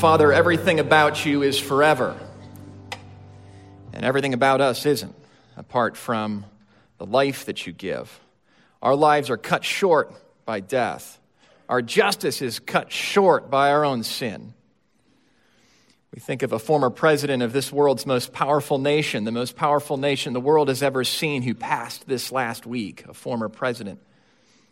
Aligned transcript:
Father, 0.00 0.32
everything 0.32 0.80
about 0.80 1.26
you 1.26 1.42
is 1.42 1.58
forever, 1.58 2.18
and 3.92 4.02
everything 4.02 4.32
about 4.32 4.62
us 4.62 4.86
isn't, 4.86 5.14
apart 5.58 5.94
from 5.94 6.46
the 6.96 7.04
life 7.04 7.44
that 7.44 7.66
you 7.66 7.74
give. 7.74 8.18
Our 8.80 8.94
lives 8.94 9.28
are 9.28 9.36
cut 9.36 9.62
short 9.62 10.10
by 10.46 10.60
death, 10.60 11.20
our 11.68 11.82
justice 11.82 12.40
is 12.40 12.60
cut 12.60 12.90
short 12.90 13.50
by 13.50 13.72
our 13.72 13.84
own 13.84 14.02
sin. 14.02 14.54
We 16.14 16.20
think 16.20 16.42
of 16.42 16.54
a 16.54 16.58
former 16.58 16.88
president 16.88 17.42
of 17.42 17.52
this 17.52 17.70
world's 17.70 18.06
most 18.06 18.32
powerful 18.32 18.78
nation, 18.78 19.24
the 19.24 19.32
most 19.32 19.54
powerful 19.54 19.98
nation 19.98 20.32
the 20.32 20.40
world 20.40 20.68
has 20.68 20.82
ever 20.82 21.04
seen, 21.04 21.42
who 21.42 21.52
passed 21.52 22.08
this 22.08 22.32
last 22.32 22.64
week, 22.64 23.04
a 23.06 23.12
former 23.12 23.50
president 23.50 24.00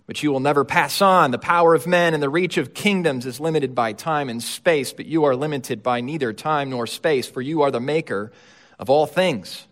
but 0.08 0.22
you 0.22 0.32
will 0.32 0.40
never 0.40 0.64
pass 0.64 1.02
on. 1.02 1.32
The 1.32 1.38
power 1.38 1.74
of 1.74 1.86
men 1.86 2.14
and 2.14 2.22
the 2.22 2.30
reach 2.30 2.56
of 2.56 2.72
kingdoms 2.72 3.26
is 3.26 3.40
limited 3.40 3.74
by 3.74 3.92
time 3.92 4.30
and 4.30 4.42
space, 4.42 4.90
but 4.90 5.04
you 5.04 5.24
are 5.24 5.36
limited 5.36 5.82
by 5.82 6.00
neither 6.00 6.32
time 6.32 6.70
nor 6.70 6.86
space, 6.86 7.28
for 7.28 7.42
you 7.42 7.60
are 7.60 7.70
the 7.70 7.78
maker 7.78 8.32
of 8.78 8.88
all 8.88 9.04
things, 9.04 9.66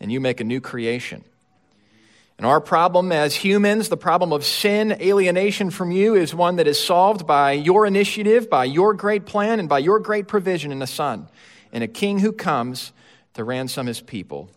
and 0.00 0.10
you 0.10 0.18
make 0.18 0.40
a 0.40 0.44
new 0.44 0.62
creation. 0.62 1.22
And 2.38 2.46
our 2.46 2.62
problem 2.62 3.12
as 3.12 3.34
humans, 3.34 3.90
the 3.90 3.98
problem 3.98 4.32
of 4.32 4.46
sin, 4.46 4.96
alienation 4.98 5.68
from 5.68 5.90
you, 5.90 6.14
is 6.14 6.34
one 6.34 6.56
that 6.56 6.66
is 6.66 6.82
solved 6.82 7.26
by 7.26 7.52
your 7.52 7.84
initiative, 7.84 8.48
by 8.48 8.64
your 8.64 8.94
great 8.94 9.26
plan, 9.26 9.60
and 9.60 9.68
by 9.68 9.80
your 9.80 9.98
great 9.98 10.26
provision 10.26 10.72
in 10.72 10.80
a 10.80 10.86
Son, 10.86 11.28
in 11.70 11.82
a 11.82 11.86
King 11.86 12.18
who 12.18 12.32
comes 12.32 12.94
to 13.34 13.44
ransom 13.44 13.86
his 13.86 14.00
people. 14.00 14.48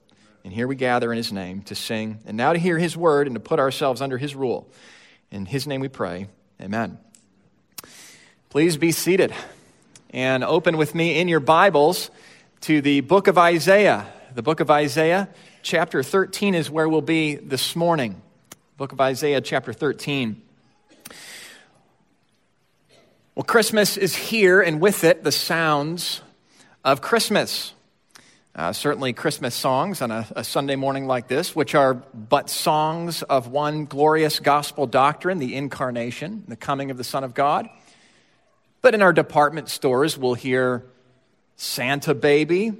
And 0.46 0.54
here 0.54 0.66
we 0.66 0.76
gather 0.76 1.12
in 1.12 1.18
his 1.18 1.34
name 1.34 1.62
to 1.64 1.76
sing, 1.76 2.20
and 2.26 2.38
now 2.38 2.54
to 2.54 2.60
hear 2.60 2.78
his 2.78 2.96
word 2.96 3.28
and 3.28 3.36
to 3.36 3.42
put 3.42 3.60
ourselves 3.60 4.02
under 4.02 4.18
his 4.18 4.34
rule. 4.34 4.72
In 5.34 5.48
his 5.48 5.66
name 5.66 5.82
we 5.82 5.88
pray. 5.88 6.28
Amen. 6.62 7.00
Please 8.52 8.78
be 8.78 8.92
seated 8.92 9.34
and 10.12 10.44
open 10.44 10.78
with 10.78 10.94
me 10.94 11.20
in 11.20 11.28
your 11.28 11.40
Bibles 11.40 12.12
to 12.62 12.82
the 12.82 13.02
book 13.02 13.28
of 13.28 13.36
Isaiah. 13.36 14.06
The 14.36 14.44
book 14.44 14.60
of 14.60 14.70
Isaiah, 14.70 15.28
chapter 15.64 16.04
13, 16.04 16.54
is 16.54 16.70
where 16.70 16.88
we'll 16.88 17.02
be 17.02 17.34
this 17.34 17.76
morning. 17.76 18.22
Book 18.78 18.92
of 18.92 19.02
Isaiah, 19.02 19.42
chapter 19.42 19.74
13. 19.74 20.40
Well, 23.34 23.44
Christmas 23.44 23.98
is 23.98 24.16
here, 24.16 24.62
and 24.62 24.80
with 24.80 25.04
it, 25.04 25.24
the 25.24 25.32
sounds 25.32 26.22
of 26.84 27.02
Christmas. 27.02 27.74
Uh, 28.56 28.72
certainly, 28.72 29.14
Christmas 29.14 29.56
songs 29.56 30.00
on 30.00 30.12
a, 30.12 30.28
a, 30.36 30.44
Sunday 30.44 30.76
morning 30.76 31.08
like 31.08 31.28
this, 31.28 31.56
which 31.56 31.74
are 31.74 31.96
but 31.96 32.52
songs 32.52 33.24
of 33.24 33.48
one 33.48 33.86
glorious 33.86 34.40
gospel 34.40 34.86
doctrine, 34.86 35.40
the 35.40 35.56
incarnation, 35.56 36.44
the 36.48 36.56
coming 36.56 36.92
of 36.92 36.98
the 36.98 37.04
Son 37.04 37.24
of 37.24 37.34
God. 37.34 37.68
But 38.84 38.94
in 38.94 39.02
our 39.02 39.12
department 39.12 39.70
stores, 39.70 40.20
we'll 40.20 40.36
hear 40.36 40.86
Santa 41.56 42.14
Baby. 42.14 42.74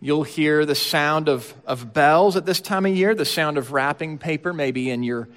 You'll 0.00 0.24
hear 0.24 0.66
the 0.66 0.74
sound 0.74 1.28
of, 1.28 1.54
of 1.66 1.92
bells 1.92 2.34
at 2.34 2.44
this 2.44 2.60
time 2.60 2.84
of 2.84 2.96
year, 2.96 3.14
the 3.14 3.24
sound 3.24 3.58
of 3.58 3.70
wrapping 3.70 4.18
paper, 4.18 4.52
maybe 4.52 4.90
in 4.90 5.04
your, 5.04 5.28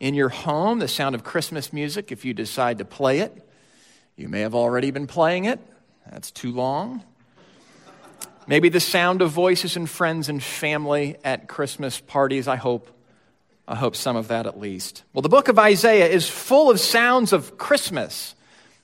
in 0.00 0.14
your 0.14 0.30
home, 0.30 0.80
the 0.80 0.88
sound 0.88 1.14
of 1.14 1.22
Christmas 1.22 1.72
music 1.72 2.10
if 2.10 2.24
you 2.24 2.34
decide 2.34 2.78
to 2.78 2.84
play 2.84 3.20
it. 3.20 3.48
You 4.16 4.28
may 4.28 4.40
have 4.40 4.56
already 4.56 4.90
been 4.90 5.06
playing 5.06 5.44
it. 5.44 5.60
That's 6.10 6.32
too 6.32 6.50
long. 6.50 7.04
Maybe 8.46 8.68
the 8.68 8.80
sound 8.80 9.22
of 9.22 9.30
voices 9.30 9.76
and 9.76 9.88
friends 9.88 10.28
and 10.28 10.42
family 10.42 11.16
at 11.24 11.48
Christmas 11.48 12.00
parties. 12.00 12.48
I 12.48 12.56
hope. 12.56 12.90
I 13.68 13.76
hope 13.76 13.94
some 13.94 14.16
of 14.16 14.28
that 14.28 14.46
at 14.46 14.58
least. 14.58 15.04
Well, 15.12 15.22
the 15.22 15.28
book 15.28 15.46
of 15.46 15.58
Isaiah 15.58 16.08
is 16.08 16.28
full 16.28 16.68
of 16.68 16.80
sounds 16.80 17.32
of 17.32 17.56
Christmas. 17.56 18.34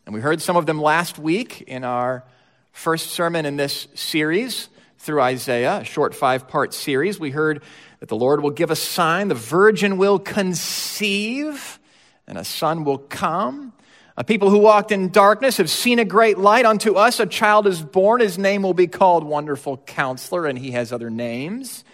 And 0.06 0.14
we 0.14 0.20
heard 0.20 0.40
some 0.40 0.56
of 0.56 0.66
them 0.66 0.80
last 0.80 1.18
week 1.18 1.62
in 1.62 1.82
our 1.82 2.24
first 2.72 3.10
sermon 3.10 3.44
in 3.44 3.56
this 3.56 3.88
series 3.94 4.68
through 4.98 5.20
Isaiah, 5.20 5.80
a 5.80 5.84
short 5.84 6.14
five 6.14 6.46
part 6.48 6.72
series. 6.72 7.18
We 7.18 7.30
heard 7.30 7.62
that 7.98 8.08
the 8.08 8.16
Lord 8.16 8.40
will 8.40 8.50
give 8.52 8.70
a 8.70 8.76
sign, 8.76 9.28
the 9.28 9.34
virgin 9.34 9.98
will 9.98 10.18
conceive, 10.18 11.78
and 12.26 12.38
a 12.38 12.44
son 12.44 12.84
will 12.84 12.98
come. 12.98 13.72
Uh, 14.18 14.24
people 14.24 14.50
who 14.50 14.58
walked 14.58 14.90
in 14.90 15.10
darkness 15.10 15.58
have 15.58 15.70
seen 15.70 16.00
a 16.00 16.04
great 16.04 16.38
light. 16.38 16.66
Unto 16.66 16.94
us 16.94 17.20
a 17.20 17.26
child 17.26 17.68
is 17.68 17.80
born. 17.80 18.20
His 18.20 18.36
name 18.36 18.62
will 18.62 18.74
be 18.74 18.88
called 18.88 19.22
Wonderful 19.22 19.76
Counselor, 19.76 20.46
and 20.46 20.58
he 20.58 20.72
has 20.72 20.92
other 20.92 21.08
names. 21.08 21.84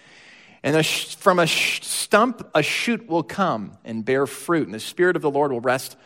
And 0.63 0.83
sh- 0.87 1.17
from 1.17 1.39
a 1.39 1.47
sh- 1.47 1.83
stump, 1.83 2.49
a 2.55 2.63
shoot 2.63 3.07
will 3.11 3.25
come 3.25 3.77
and 3.85 4.07
bear 4.07 4.27
fruit, 4.27 4.65
and 4.65 4.73
the 4.73 4.81
Spirit 4.81 5.17
of 5.17 5.23
the 5.23 5.31
Lord 5.31 5.53
will 5.53 5.61
rest 5.61 5.99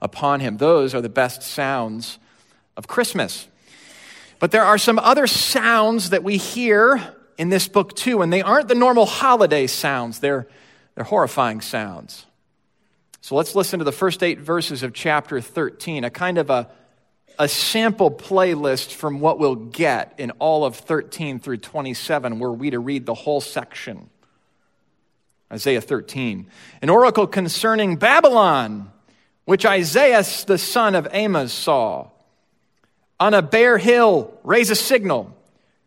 upon 0.00 0.40
him. 0.40 0.56
Those 0.56 0.94
are 0.94 1.02
the 1.02 1.10
best 1.10 1.42
sounds 1.42 2.18
of 2.78 2.88
Christmas. 2.88 3.46
But 4.38 4.52
there 4.52 4.64
are 4.64 4.78
some 4.78 4.98
other 4.98 5.26
sounds 5.26 6.08
that 6.08 6.24
we 6.24 6.38
hear 6.38 7.02
in 7.36 7.50
this 7.50 7.68
book 7.68 7.94
too, 7.94 8.22
and 8.22 8.32
they 8.32 8.40
aren't 8.40 8.68
the 8.68 8.74
normal 8.74 9.04
holiday 9.04 9.66
sounds, 9.66 10.20
they're, 10.20 10.48
they're 10.94 11.04
horrifying 11.04 11.60
sounds. 11.60 12.24
So 13.26 13.34
let's 13.34 13.56
listen 13.56 13.80
to 13.80 13.84
the 13.84 13.90
first 13.90 14.22
eight 14.22 14.38
verses 14.38 14.84
of 14.84 14.92
chapter 14.92 15.40
13, 15.40 16.04
a 16.04 16.10
kind 16.10 16.38
of 16.38 16.48
a, 16.48 16.70
a 17.40 17.48
sample 17.48 18.08
playlist 18.08 18.92
from 18.92 19.18
what 19.18 19.40
we'll 19.40 19.56
get 19.56 20.14
in 20.18 20.30
all 20.38 20.64
of 20.64 20.76
13 20.76 21.40
through 21.40 21.56
27, 21.56 22.38
were 22.38 22.52
we 22.52 22.70
to 22.70 22.78
read 22.78 23.04
the 23.04 23.14
whole 23.14 23.40
section. 23.40 24.10
Isaiah 25.52 25.80
13. 25.80 26.46
An 26.80 26.88
oracle 26.88 27.26
concerning 27.26 27.96
Babylon, 27.96 28.92
which 29.44 29.66
Isaiah 29.66 30.22
the 30.46 30.56
son 30.56 30.94
of 30.94 31.08
Amos 31.10 31.52
saw. 31.52 32.10
On 33.18 33.34
a 33.34 33.42
bare 33.42 33.76
hill, 33.76 34.38
raise 34.44 34.70
a 34.70 34.76
signal, 34.76 35.36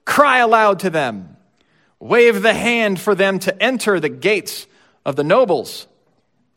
cry 0.04 0.40
aloud 0.40 0.80
to 0.82 0.90
them, 0.90 1.38
wave 2.02 2.42
the 2.42 2.54
hand 2.54 3.00
for 3.00 3.16
them 3.16 3.40
to 3.40 3.64
enter 3.64 4.02
the 4.02 4.10
gates 4.10 4.68
of 5.06 5.16
the 5.16 5.24
nobles. 5.24 5.88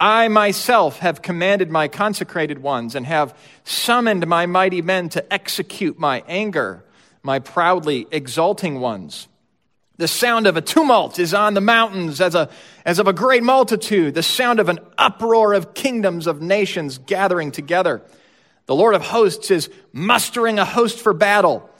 I 0.02 0.26
myself 0.26 0.98
have 0.98 1.22
commanded 1.22 1.70
my 1.70 1.86
consecrated 1.86 2.58
ones 2.58 2.96
and 2.96 3.06
have 3.06 3.38
summoned 3.62 4.26
my 4.26 4.46
mighty 4.46 4.82
men 4.82 5.08
to 5.10 5.32
execute 5.32 5.96
my 5.96 6.24
anger, 6.26 6.84
my 7.22 7.38
proudly 7.38 8.08
exulting 8.10 8.80
ones. 8.80 9.28
The 9.98 10.08
sound 10.08 10.48
of 10.48 10.56
a 10.56 10.60
tumult 10.60 11.20
is 11.20 11.32
on 11.32 11.54
the 11.54 11.60
mountains 11.60 12.20
as, 12.20 12.34
a, 12.34 12.50
as 12.84 12.98
of 12.98 13.06
a 13.06 13.12
great 13.12 13.44
multitude, 13.44 14.14
the 14.14 14.24
sound 14.24 14.58
of 14.58 14.68
an 14.68 14.80
uproar 14.98 15.54
of 15.54 15.72
kingdoms 15.72 16.26
of 16.26 16.42
nations 16.42 16.98
gathering 16.98 17.52
together. 17.52 18.02
The 18.66 18.74
Lord 18.74 18.96
of 18.96 19.02
hosts 19.02 19.52
is 19.52 19.70
mustering 19.92 20.58
a 20.58 20.64
host 20.64 20.98
for 20.98 21.12
battle. 21.12 21.70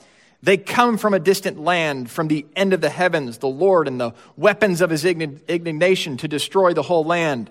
They 0.41 0.55
come 0.55 0.97
from 0.97 1.13
a 1.13 1.19
distant 1.19 1.59
land, 1.59 2.09
from 2.09 2.29
the 2.29 2.45
end 2.55 2.71
of 2.71 2.79
the 2.79 2.89
heavens, 2.89 3.39
the 3.39 3.47
Lord 3.47 3.85
and 3.85 3.99
the 3.99 4.13
weapons 4.37 4.79
of 4.79 4.91
his 4.91 5.03
indignation 5.03 6.15
to 6.15 6.29
destroy 6.29 6.73
the 6.73 6.83
whole 6.83 7.03
land. 7.03 7.49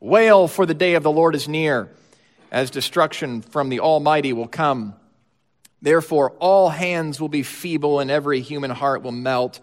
Wail, 0.00 0.48
for 0.48 0.64
the 0.64 0.74
day 0.74 0.94
of 0.94 1.02
the 1.02 1.10
Lord 1.10 1.34
is 1.34 1.46
near, 1.46 1.90
as 2.50 2.70
destruction 2.70 3.42
from 3.42 3.68
the 3.68 3.80
Almighty 3.80 4.32
will 4.32 4.48
come. 4.48 4.94
Therefore, 5.82 6.30
all 6.40 6.70
hands 6.70 7.20
will 7.20 7.28
be 7.28 7.42
feeble, 7.42 8.00
and 8.00 8.10
every 8.10 8.40
human 8.40 8.70
heart 8.70 9.02
will 9.02 9.12
melt. 9.12 9.60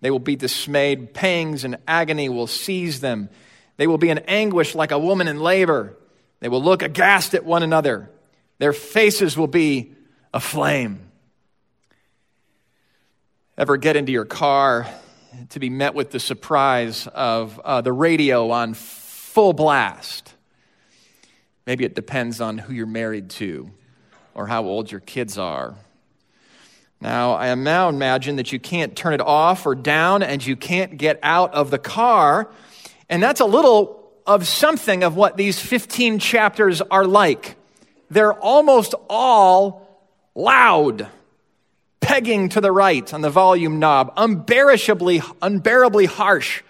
They 0.00 0.10
will 0.10 0.18
be 0.18 0.36
dismayed. 0.36 1.14
Pangs 1.14 1.64
and 1.64 1.78
agony 1.86 2.28
will 2.28 2.46
seize 2.46 3.00
them. 3.00 3.28
They 3.76 3.86
will 3.86 3.98
be 3.98 4.10
in 4.10 4.18
anguish 4.18 4.74
like 4.74 4.90
a 4.90 4.98
woman 4.98 5.28
in 5.28 5.40
labor. 5.40 5.96
They 6.40 6.48
will 6.48 6.62
look 6.62 6.82
aghast 6.82 7.34
at 7.34 7.44
one 7.44 7.62
another. 7.62 8.10
Their 8.58 8.72
faces 8.72 9.36
will 9.36 9.46
be 9.46 9.94
aflame. 10.34 11.00
Ever 13.58 13.76
get 13.76 13.96
into 13.96 14.12
your 14.12 14.24
car 14.24 14.86
to 15.50 15.60
be 15.60 15.70
met 15.70 15.94
with 15.94 16.10
the 16.10 16.20
surprise 16.20 17.06
of 17.08 17.58
uh, 17.64 17.80
the 17.80 17.92
radio 17.92 18.50
on 18.50 18.74
full 19.36 19.52
blast. 19.52 20.32
Maybe 21.66 21.84
it 21.84 21.94
depends 21.94 22.40
on 22.40 22.56
who 22.56 22.72
you're 22.72 22.86
married 22.86 23.28
to 23.32 23.70
or 24.32 24.46
how 24.46 24.64
old 24.64 24.90
your 24.90 25.02
kids 25.02 25.36
are. 25.36 25.74
Now, 27.02 27.34
I 27.34 27.54
now 27.54 27.90
imagine 27.90 28.36
that 28.36 28.50
you 28.50 28.58
can't 28.58 28.96
turn 28.96 29.12
it 29.12 29.20
off 29.20 29.66
or 29.66 29.74
down 29.74 30.22
and 30.22 30.42
you 30.42 30.56
can't 30.56 30.96
get 30.96 31.20
out 31.22 31.52
of 31.52 31.70
the 31.70 31.78
car. 31.78 32.48
And 33.10 33.22
that's 33.22 33.40
a 33.40 33.44
little 33.44 34.10
of 34.26 34.48
something 34.48 35.04
of 35.04 35.16
what 35.16 35.36
these 35.36 35.60
15 35.60 36.18
chapters 36.18 36.80
are 36.80 37.04
like. 37.04 37.56
They're 38.08 38.32
almost 38.32 38.94
all 39.10 40.00
loud, 40.34 41.08
pegging 42.00 42.48
to 42.48 42.62
the 42.62 42.72
right 42.72 43.12
on 43.12 43.20
the 43.20 43.28
volume 43.28 43.80
knob, 43.80 44.14
unbearably, 44.16 45.20
unbearably 45.42 46.06
harsh 46.06 46.62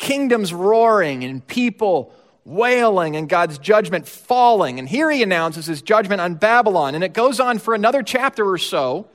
kingdoms 0.00 0.52
roaring 0.52 1.22
and 1.22 1.46
people 1.46 2.12
wailing 2.50 3.16
and 3.16 3.28
God's 3.28 3.58
judgment 3.58 4.08
falling. 4.08 4.78
And 4.78 4.88
here 4.88 5.10
he 5.10 5.22
announces 5.22 5.66
his 5.66 5.82
judgment 5.82 6.20
on 6.20 6.34
Babylon. 6.34 6.94
And 6.94 7.04
it 7.04 7.12
goes 7.12 7.40
on 7.40 7.58
for 7.58 7.74
another 7.74 8.02
chapter 8.02 8.48
or 8.48 8.58
so. 8.58 9.08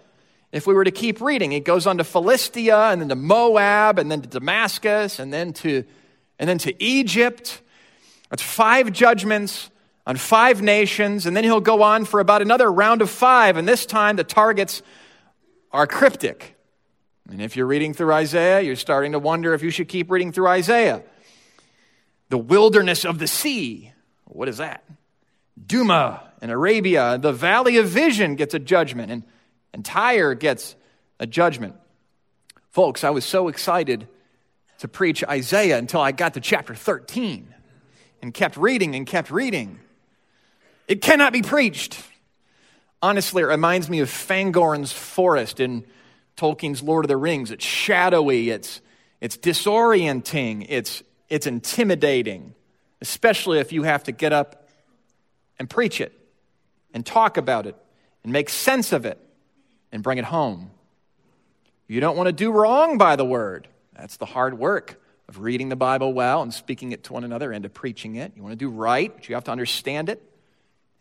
If 0.52 0.66
we 0.66 0.74
were 0.74 0.86
to 0.86 0.92
keep 0.92 1.20
reading, 1.20 1.52
it 1.52 1.66
goes 1.66 1.86
on 1.86 1.98
to 1.98 2.04
Philistia 2.04 2.92
and 2.92 3.02
then 3.02 3.10
to 3.10 3.16
Moab 3.16 4.00
and 4.00 4.10
then 4.10 4.22
to 4.22 4.28
Damascus 4.30 5.20
and 5.20 5.34
then 5.34 5.52
to, 5.54 5.84
and 6.40 6.48
then 6.48 6.58
to 6.60 6.84
Egypt. 6.84 7.62
It's 8.32 8.42
five 8.42 8.94
judgments 8.94 9.70
on 10.08 10.18
five 10.18 10.62
nations, 10.62 11.26
and 11.26 11.36
then 11.36 11.44
he'll 11.44 11.60
go 11.60 11.82
on 11.82 12.06
for 12.06 12.20
about 12.20 12.42
another 12.42 12.72
round 12.72 13.02
of 13.02 13.10
five, 13.10 13.58
and 13.58 13.68
this 13.68 13.86
time 13.86 14.16
the 14.16 14.24
targets 14.24 14.82
are 15.72 15.88
cryptic. 15.88 16.56
And 17.30 17.42
if 17.42 17.56
you're 17.56 17.66
reading 17.66 17.94
through 17.94 18.14
Isaiah, 18.14 18.62
you're 18.62 18.76
starting 18.76 19.14
to 19.14 19.20
wonder 19.20 19.54
if 19.56 19.64
you 19.64 19.72
should 19.72 19.88
keep 19.88 20.12
reading 20.12 20.32
through 20.32 20.48
Isaiah. 20.48 21.04
The 22.30 22.38
wilderness 22.38 23.06
of 23.06 23.20
the 23.20 23.28
sea. 23.28 23.92
What 24.26 24.50
is 24.50 24.58
that? 24.58 24.84
Duma 25.64 26.24
in 26.42 26.50
Arabia. 26.50 27.18
The 27.18 27.32
valley 27.32 27.78
of 27.78 27.88
vision 27.88 28.36
gets 28.36 28.54
a 28.54 28.60
judgment, 28.60 29.12
and, 29.12 29.24
and 29.74 29.86
Tyre 29.86 30.34
gets 30.36 30.76
a 31.20 31.28
judgment. 31.28 31.76
Folks, 32.72 33.04
I 33.04 33.12
was 33.12 33.26
so 33.26 33.48
excited 33.48 34.08
to 34.80 34.88
preach 34.88 35.24
Isaiah 35.24 35.78
until 35.78 36.02
I 36.02 36.12
got 36.12 36.34
to 36.34 36.42
chapter 36.42 36.76
13 36.76 37.54
and 38.22 38.34
kept 38.34 38.58
reading 38.58 38.96
and 38.96 39.08
kept 39.08 39.32
reading. 39.32 39.80
It 40.88 41.02
cannot 41.02 41.32
be 41.32 41.42
preached. 41.42 42.02
Honestly, 43.02 43.44
it 43.44 43.46
reminds 43.46 43.90
me 43.90 44.00
of 44.00 44.10
Fangorn's 44.10 44.92
forest 44.92 45.60
in 45.60 45.86
Tolkien's 46.38 46.84
Lord 46.84 47.06
of 47.06 47.10
the 47.10 47.18
Rings. 47.18 47.52
It's 47.52 47.64
shadowy, 47.64 48.50
it's, 48.50 48.82
it's 49.22 49.38
disorienting, 49.38 50.66
it's, 50.70 51.04
it's 51.30 51.48
intimidating, 51.48 52.54
especially 53.02 53.60
if 53.60 53.72
you 53.72 53.84
have 53.84 54.04
to 54.04 54.12
get 54.12 54.34
up 54.34 54.70
and 55.60 55.70
preach 55.70 56.02
it 56.02 56.14
and 56.94 57.06
talk 57.06 57.38
about 57.38 57.66
it 57.66 57.76
and 58.24 58.32
make 58.32 58.50
sense 58.50 58.92
of 58.92 59.06
it 59.06 59.20
and 59.92 60.04
bring 60.04 60.18
it 60.18 60.26
home. 60.26 60.72
You 61.88 62.00
don't 62.00 62.18
want 62.18 62.28
to 62.28 62.34
do 62.34 62.52
wrong 62.52 62.98
by 62.98 63.16
the 63.16 63.26
word. 63.26 63.68
That's 63.96 64.18
the 64.18 64.26
hard 64.26 64.58
work 64.58 65.00
of 65.28 65.40
reading 65.40 65.70
the 65.70 65.76
Bible 65.76 66.14
well 66.14 66.42
and 66.42 66.54
speaking 66.54 66.92
it 66.92 67.04
to 67.06 67.14
one 67.14 67.24
another 67.24 67.52
and 67.52 67.64
to 67.64 67.70
preaching 67.70 68.16
it. 68.16 68.34
You 68.36 68.44
want 68.44 68.54
to 68.54 68.58
do 68.58 68.70
right, 68.70 69.14
but 69.14 69.30
you 69.30 69.36
have 69.36 69.46
to 69.46 69.52
understand 69.52 70.10
it 70.10 70.22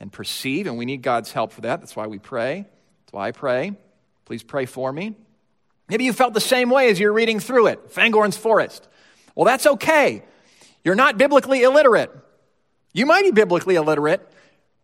and 0.00 0.12
perceive, 0.12 0.66
and 0.66 0.76
we 0.76 0.84
need 0.84 1.02
God's 1.02 1.32
help 1.32 1.52
for 1.52 1.62
that. 1.62 1.80
That's 1.80 1.96
why 1.96 2.06
we 2.06 2.18
pray. 2.18 2.66
That's 3.04 3.12
why 3.12 3.28
I 3.28 3.32
pray. 3.32 3.74
Please 4.24 4.42
pray 4.42 4.66
for 4.66 4.92
me. 4.92 5.14
Maybe 5.88 6.04
you 6.04 6.12
felt 6.12 6.34
the 6.34 6.40
same 6.40 6.70
way 6.70 6.88
as 6.88 6.98
you're 6.98 7.12
reading 7.12 7.40
through 7.40 7.68
it 7.68 7.90
Fangorn's 7.90 8.36
Forest. 8.36 8.88
Well, 9.34 9.44
that's 9.44 9.66
okay. 9.66 10.22
You're 10.84 10.94
not 10.94 11.18
biblically 11.18 11.62
illiterate. 11.62 12.10
You 12.92 13.06
might 13.06 13.22
be 13.22 13.30
biblically 13.32 13.74
illiterate, 13.74 14.28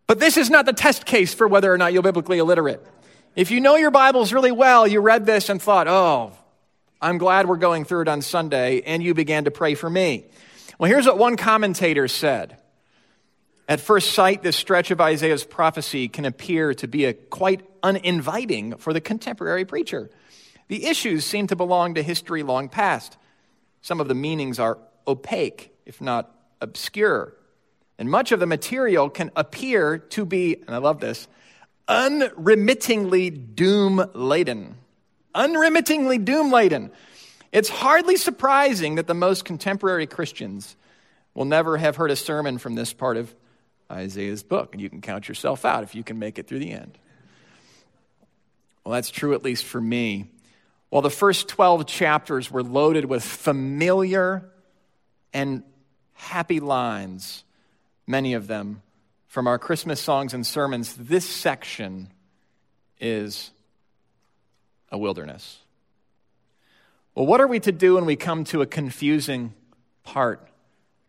but 0.07 0.19
this 0.19 0.35
is 0.35 0.49
not 0.49 0.65
the 0.65 0.73
test 0.73 1.05
case 1.05 1.33
for 1.33 1.47
whether 1.47 1.71
or 1.71 1.77
not 1.77 1.93
you're 1.93 2.01
biblically 2.01 2.39
illiterate. 2.39 2.85
If 3.35 3.51
you 3.51 3.61
know 3.61 3.77
your 3.77 3.91
Bibles 3.91 4.33
really 4.33 4.51
well, 4.51 4.85
you 4.85 4.99
read 4.99 5.25
this 5.25 5.47
and 5.47 5.61
thought, 5.61 5.87
oh, 5.87 6.33
I'm 7.01 7.17
glad 7.17 7.47
we're 7.47 7.55
going 7.55 7.85
through 7.85 8.01
it 8.01 8.07
on 8.09 8.21
Sunday, 8.21 8.81
and 8.81 9.01
you 9.01 9.13
began 9.13 9.45
to 9.45 9.51
pray 9.51 9.73
for 9.73 9.89
me. 9.89 10.25
Well, 10.77 10.89
here's 10.89 11.05
what 11.05 11.17
one 11.17 11.37
commentator 11.37 12.07
said. 12.07 12.57
At 13.69 13.79
first 13.79 14.11
sight, 14.11 14.43
this 14.43 14.57
stretch 14.57 14.91
of 14.91 14.99
Isaiah's 14.99 15.45
prophecy 15.45 16.09
can 16.09 16.25
appear 16.25 16.73
to 16.73 16.87
be 16.87 17.13
quite 17.13 17.61
uninviting 17.81 18.75
for 18.75 18.91
the 18.91 18.99
contemporary 18.99 19.63
preacher. 19.63 20.09
The 20.67 20.87
issues 20.87 21.23
seem 21.23 21.47
to 21.47 21.55
belong 21.55 21.93
to 21.93 22.03
history 22.03 22.43
long 22.43 22.67
past. 22.67 23.17
Some 23.81 23.99
of 23.99 24.07
the 24.07 24.15
meanings 24.15 24.59
are 24.59 24.77
opaque, 25.07 25.73
if 25.85 26.01
not 26.01 26.33
obscure. 26.59 27.33
And 27.97 28.09
much 28.09 28.31
of 28.31 28.39
the 28.39 28.47
material 28.47 29.09
can 29.09 29.31
appear 29.35 29.97
to 29.97 30.25
be, 30.25 30.55
and 30.55 30.69
I 30.69 30.77
love 30.77 30.99
this, 30.99 31.27
unremittingly 31.87 33.29
doom 33.29 34.03
laden. 34.13 34.75
Unremittingly 35.35 36.17
doom 36.19 36.51
laden. 36.51 36.91
It's 37.51 37.69
hardly 37.69 38.15
surprising 38.15 38.95
that 38.95 39.07
the 39.07 39.13
most 39.13 39.45
contemporary 39.45 40.07
Christians 40.07 40.75
will 41.33 41.45
never 41.45 41.77
have 41.77 41.95
heard 41.95 42.11
a 42.11 42.15
sermon 42.15 42.57
from 42.57 42.75
this 42.75 42.93
part 42.93 43.17
of 43.17 43.33
Isaiah's 43.91 44.43
book, 44.43 44.73
and 44.73 44.81
you 44.81 44.89
can 44.89 45.01
count 45.01 45.27
yourself 45.27 45.65
out 45.65 45.83
if 45.83 45.95
you 45.95 46.03
can 46.03 46.17
make 46.17 46.39
it 46.39 46.47
through 46.47 46.59
the 46.59 46.71
end. 46.71 46.97
Well, 48.83 48.93
that's 48.93 49.11
true 49.11 49.33
at 49.33 49.43
least 49.43 49.65
for 49.65 49.81
me. 49.81 50.29
While 50.91 51.01
the 51.01 51.09
first 51.09 51.47
12 51.47 51.87
chapters 51.87 52.51
were 52.51 52.61
loaded 52.61 53.05
with 53.05 53.23
familiar 53.23 54.43
and 55.33 55.63
happy 56.11 56.59
lines, 56.59 57.45
many 58.05 58.33
of 58.33 58.47
them 58.47 58.81
from 59.25 59.47
our 59.47 59.57
Christmas 59.57 60.01
songs 60.01 60.33
and 60.33 60.45
sermons, 60.45 60.93
this 60.97 61.25
section 61.25 62.09
is 62.99 63.51
a 64.91 64.97
wilderness. 64.97 65.59
Well, 67.15 67.25
what 67.25 67.39
are 67.39 67.47
we 67.47 67.61
to 67.61 67.71
do 67.71 67.95
when 67.95 68.05
we 68.05 68.17
come 68.17 68.43
to 68.45 68.61
a 68.61 68.65
confusing 68.65 69.53
part 70.03 70.45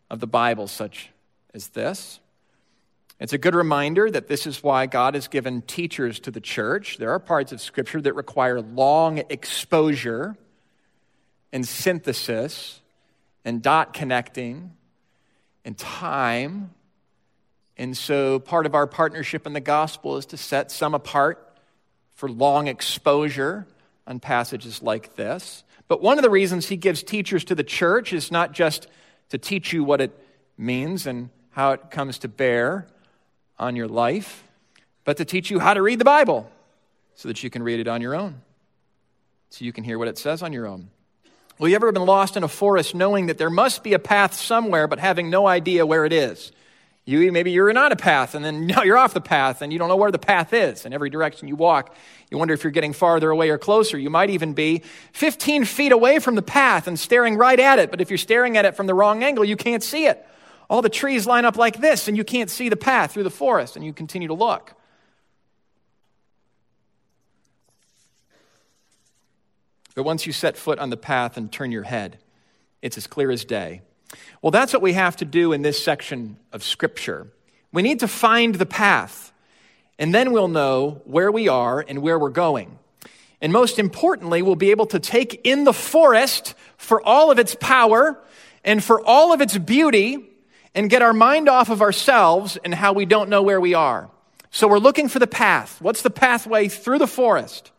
of 0.08 0.20
the 0.20 0.28
Bible, 0.28 0.68
such 0.68 1.10
as 1.54 1.70
this? 1.70 2.20
It's 3.22 3.32
a 3.32 3.38
good 3.38 3.54
reminder 3.54 4.10
that 4.10 4.26
this 4.26 4.48
is 4.48 4.64
why 4.64 4.86
God 4.86 5.14
has 5.14 5.28
given 5.28 5.62
teachers 5.62 6.18
to 6.20 6.32
the 6.32 6.40
church. 6.40 6.98
There 6.98 7.12
are 7.12 7.20
parts 7.20 7.52
of 7.52 7.60
Scripture 7.60 8.00
that 8.00 8.14
require 8.14 8.60
long 8.60 9.18
exposure 9.18 10.36
and 11.52 11.64
synthesis 11.64 12.80
and 13.44 13.62
dot 13.62 13.94
connecting 13.94 14.72
and 15.64 15.78
time. 15.78 16.70
And 17.76 17.96
so, 17.96 18.40
part 18.40 18.66
of 18.66 18.74
our 18.74 18.88
partnership 18.88 19.46
in 19.46 19.52
the 19.52 19.60
gospel 19.60 20.16
is 20.16 20.26
to 20.26 20.36
set 20.36 20.72
some 20.72 20.92
apart 20.92 21.56
for 22.16 22.28
long 22.28 22.66
exposure 22.66 23.68
on 24.04 24.18
passages 24.18 24.82
like 24.82 25.14
this. 25.14 25.62
But 25.86 26.02
one 26.02 26.18
of 26.18 26.24
the 26.24 26.30
reasons 26.30 26.66
he 26.66 26.76
gives 26.76 27.04
teachers 27.04 27.44
to 27.44 27.54
the 27.54 27.62
church 27.62 28.12
is 28.12 28.32
not 28.32 28.50
just 28.50 28.88
to 29.28 29.38
teach 29.38 29.72
you 29.72 29.84
what 29.84 30.00
it 30.00 30.10
means 30.58 31.06
and 31.06 31.30
how 31.50 31.70
it 31.70 31.88
comes 31.92 32.18
to 32.18 32.28
bear 32.28 32.88
on 33.58 33.76
your 33.76 33.88
life, 33.88 34.44
but 35.04 35.16
to 35.16 35.24
teach 35.24 35.50
you 35.50 35.58
how 35.58 35.74
to 35.74 35.82
read 35.82 35.98
the 35.98 36.04
Bible 36.04 36.50
so 37.14 37.28
that 37.28 37.42
you 37.42 37.50
can 37.50 37.62
read 37.62 37.80
it 37.80 37.88
on 37.88 38.00
your 38.00 38.14
own, 38.14 38.42
so 39.50 39.64
you 39.64 39.72
can 39.72 39.84
hear 39.84 39.98
what 39.98 40.08
it 40.08 40.18
says 40.18 40.42
on 40.42 40.52
your 40.52 40.66
own. 40.66 40.90
Well, 41.58 41.68
you 41.68 41.76
ever 41.76 41.92
been 41.92 42.06
lost 42.06 42.36
in 42.36 42.42
a 42.42 42.48
forest 42.48 42.94
knowing 42.94 43.26
that 43.26 43.38
there 43.38 43.50
must 43.50 43.84
be 43.84 43.92
a 43.92 43.98
path 43.98 44.34
somewhere, 44.34 44.88
but 44.88 44.98
having 44.98 45.30
no 45.30 45.46
idea 45.46 45.86
where 45.86 46.04
it 46.04 46.12
is? 46.12 46.50
You 47.04 47.32
maybe 47.32 47.50
you're 47.50 47.76
on 47.76 47.92
a 47.92 47.96
path 47.96 48.34
and 48.34 48.44
then 48.44 48.66
now 48.66 48.82
you're 48.82 48.96
off 48.96 49.12
the 49.12 49.20
path 49.20 49.60
and 49.60 49.72
you 49.72 49.78
don't 49.78 49.88
know 49.88 49.96
where 49.96 50.10
the 50.10 50.18
path 50.18 50.52
is. 50.52 50.86
In 50.86 50.92
every 50.92 51.10
direction 51.10 51.48
you 51.48 51.56
walk, 51.56 51.94
you 52.30 52.38
wonder 52.38 52.54
if 52.54 52.64
you're 52.64 52.70
getting 52.70 52.92
farther 52.92 53.30
away 53.30 53.50
or 53.50 53.58
closer. 53.58 53.98
You 53.98 54.10
might 54.10 54.30
even 54.30 54.54
be 54.54 54.82
15 55.12 55.64
feet 55.64 55.92
away 55.92 56.18
from 56.18 56.36
the 56.36 56.42
path 56.42 56.86
and 56.86 56.98
staring 56.98 57.36
right 57.36 57.58
at 57.58 57.78
it, 57.78 57.90
but 57.90 58.00
if 58.00 58.10
you're 58.10 58.18
staring 58.18 58.56
at 58.56 58.64
it 58.64 58.76
from 58.76 58.86
the 58.86 58.94
wrong 58.94 59.22
angle, 59.22 59.44
you 59.44 59.56
can't 59.56 59.82
see 59.82 60.06
it 60.06 60.24
all 60.70 60.82
the 60.82 60.88
trees 60.88 61.26
line 61.26 61.44
up 61.44 61.56
like 61.56 61.80
this, 61.80 62.08
and 62.08 62.16
you 62.16 62.24
can't 62.24 62.50
see 62.50 62.68
the 62.68 62.76
path 62.76 63.12
through 63.12 63.24
the 63.24 63.30
forest, 63.30 63.76
and 63.76 63.84
you 63.84 63.92
continue 63.92 64.28
to 64.28 64.34
look. 64.34 64.74
But 69.94 70.04
once 70.04 70.26
you 70.26 70.32
set 70.32 70.56
foot 70.56 70.78
on 70.78 70.90
the 70.90 70.96
path 70.96 71.36
and 71.36 71.52
turn 71.52 71.70
your 71.70 71.82
head, 71.82 72.18
it's 72.80 72.96
as 72.96 73.06
clear 73.06 73.30
as 73.30 73.44
day. 73.44 73.82
Well, 74.40 74.50
that's 74.50 74.72
what 74.72 74.82
we 74.82 74.94
have 74.94 75.16
to 75.16 75.24
do 75.24 75.52
in 75.52 75.62
this 75.62 75.82
section 75.82 76.36
of 76.52 76.62
Scripture. 76.62 77.28
We 77.72 77.82
need 77.82 78.00
to 78.00 78.08
find 78.08 78.54
the 78.54 78.66
path, 78.66 79.32
and 79.98 80.14
then 80.14 80.32
we'll 80.32 80.48
know 80.48 81.02
where 81.04 81.30
we 81.30 81.48
are 81.48 81.84
and 81.86 82.00
where 82.00 82.18
we're 82.18 82.30
going. 82.30 82.78
And 83.40 83.52
most 83.52 83.78
importantly, 83.78 84.40
we'll 84.40 84.56
be 84.56 84.70
able 84.70 84.86
to 84.86 85.00
take 85.00 85.40
in 85.44 85.64
the 85.64 85.72
forest 85.72 86.54
for 86.76 87.02
all 87.02 87.30
of 87.30 87.38
its 87.38 87.54
power 87.54 88.18
and 88.64 88.82
for 88.82 89.04
all 89.04 89.32
of 89.32 89.40
its 89.40 89.58
beauty 89.58 90.28
and 90.74 90.88
get 90.88 91.02
our 91.02 91.12
mind 91.12 91.48
off 91.48 91.68
of 91.68 91.82
ourselves 91.82 92.56
and 92.64 92.74
how 92.74 92.92
we 92.92 93.04
don't 93.04 93.28
know 93.28 93.42
where 93.42 93.60
we 93.60 93.74
are. 93.74 94.10
So 94.50 94.68
we're 94.68 94.78
looking 94.78 95.08
for 95.08 95.18
the 95.18 95.26
path. 95.26 95.80
What's 95.80 96.02
the 96.02 96.10
pathway 96.10 96.68
through 96.68 96.98
the 96.98 97.06
forest? 97.06 97.70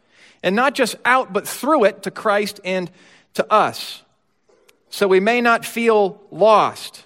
And 0.41 0.55
not 0.55 0.73
just 0.75 0.95
out, 1.05 1.31
but 1.31 1.47
through 1.47 1.85
it 1.85 2.03
to 2.03 2.11
Christ 2.11 2.59
and 2.63 2.89
to 3.35 3.51
us. 3.51 4.03
So 4.89 5.07
we 5.07 5.19
may 5.19 5.41
not 5.41 5.65
feel 5.65 6.21
lost. 6.31 7.05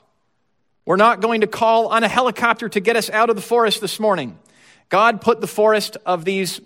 We're 0.85 0.95
not 0.95 1.21
going 1.21 1.41
to 1.41 1.47
call 1.47 1.87
on 1.87 2.03
a 2.03 2.07
helicopter 2.07 2.69
to 2.69 2.79
get 2.79 2.95
us 2.95 3.09
out 3.09 3.29
of 3.29 3.35
the 3.35 3.41
forest 3.41 3.81
this 3.81 3.99
morning. 3.99 4.39
God 4.89 5.21
put 5.21 5.41
the 5.41 5.47
forest 5.47 5.97
of 6.05 6.23
these 6.23 6.61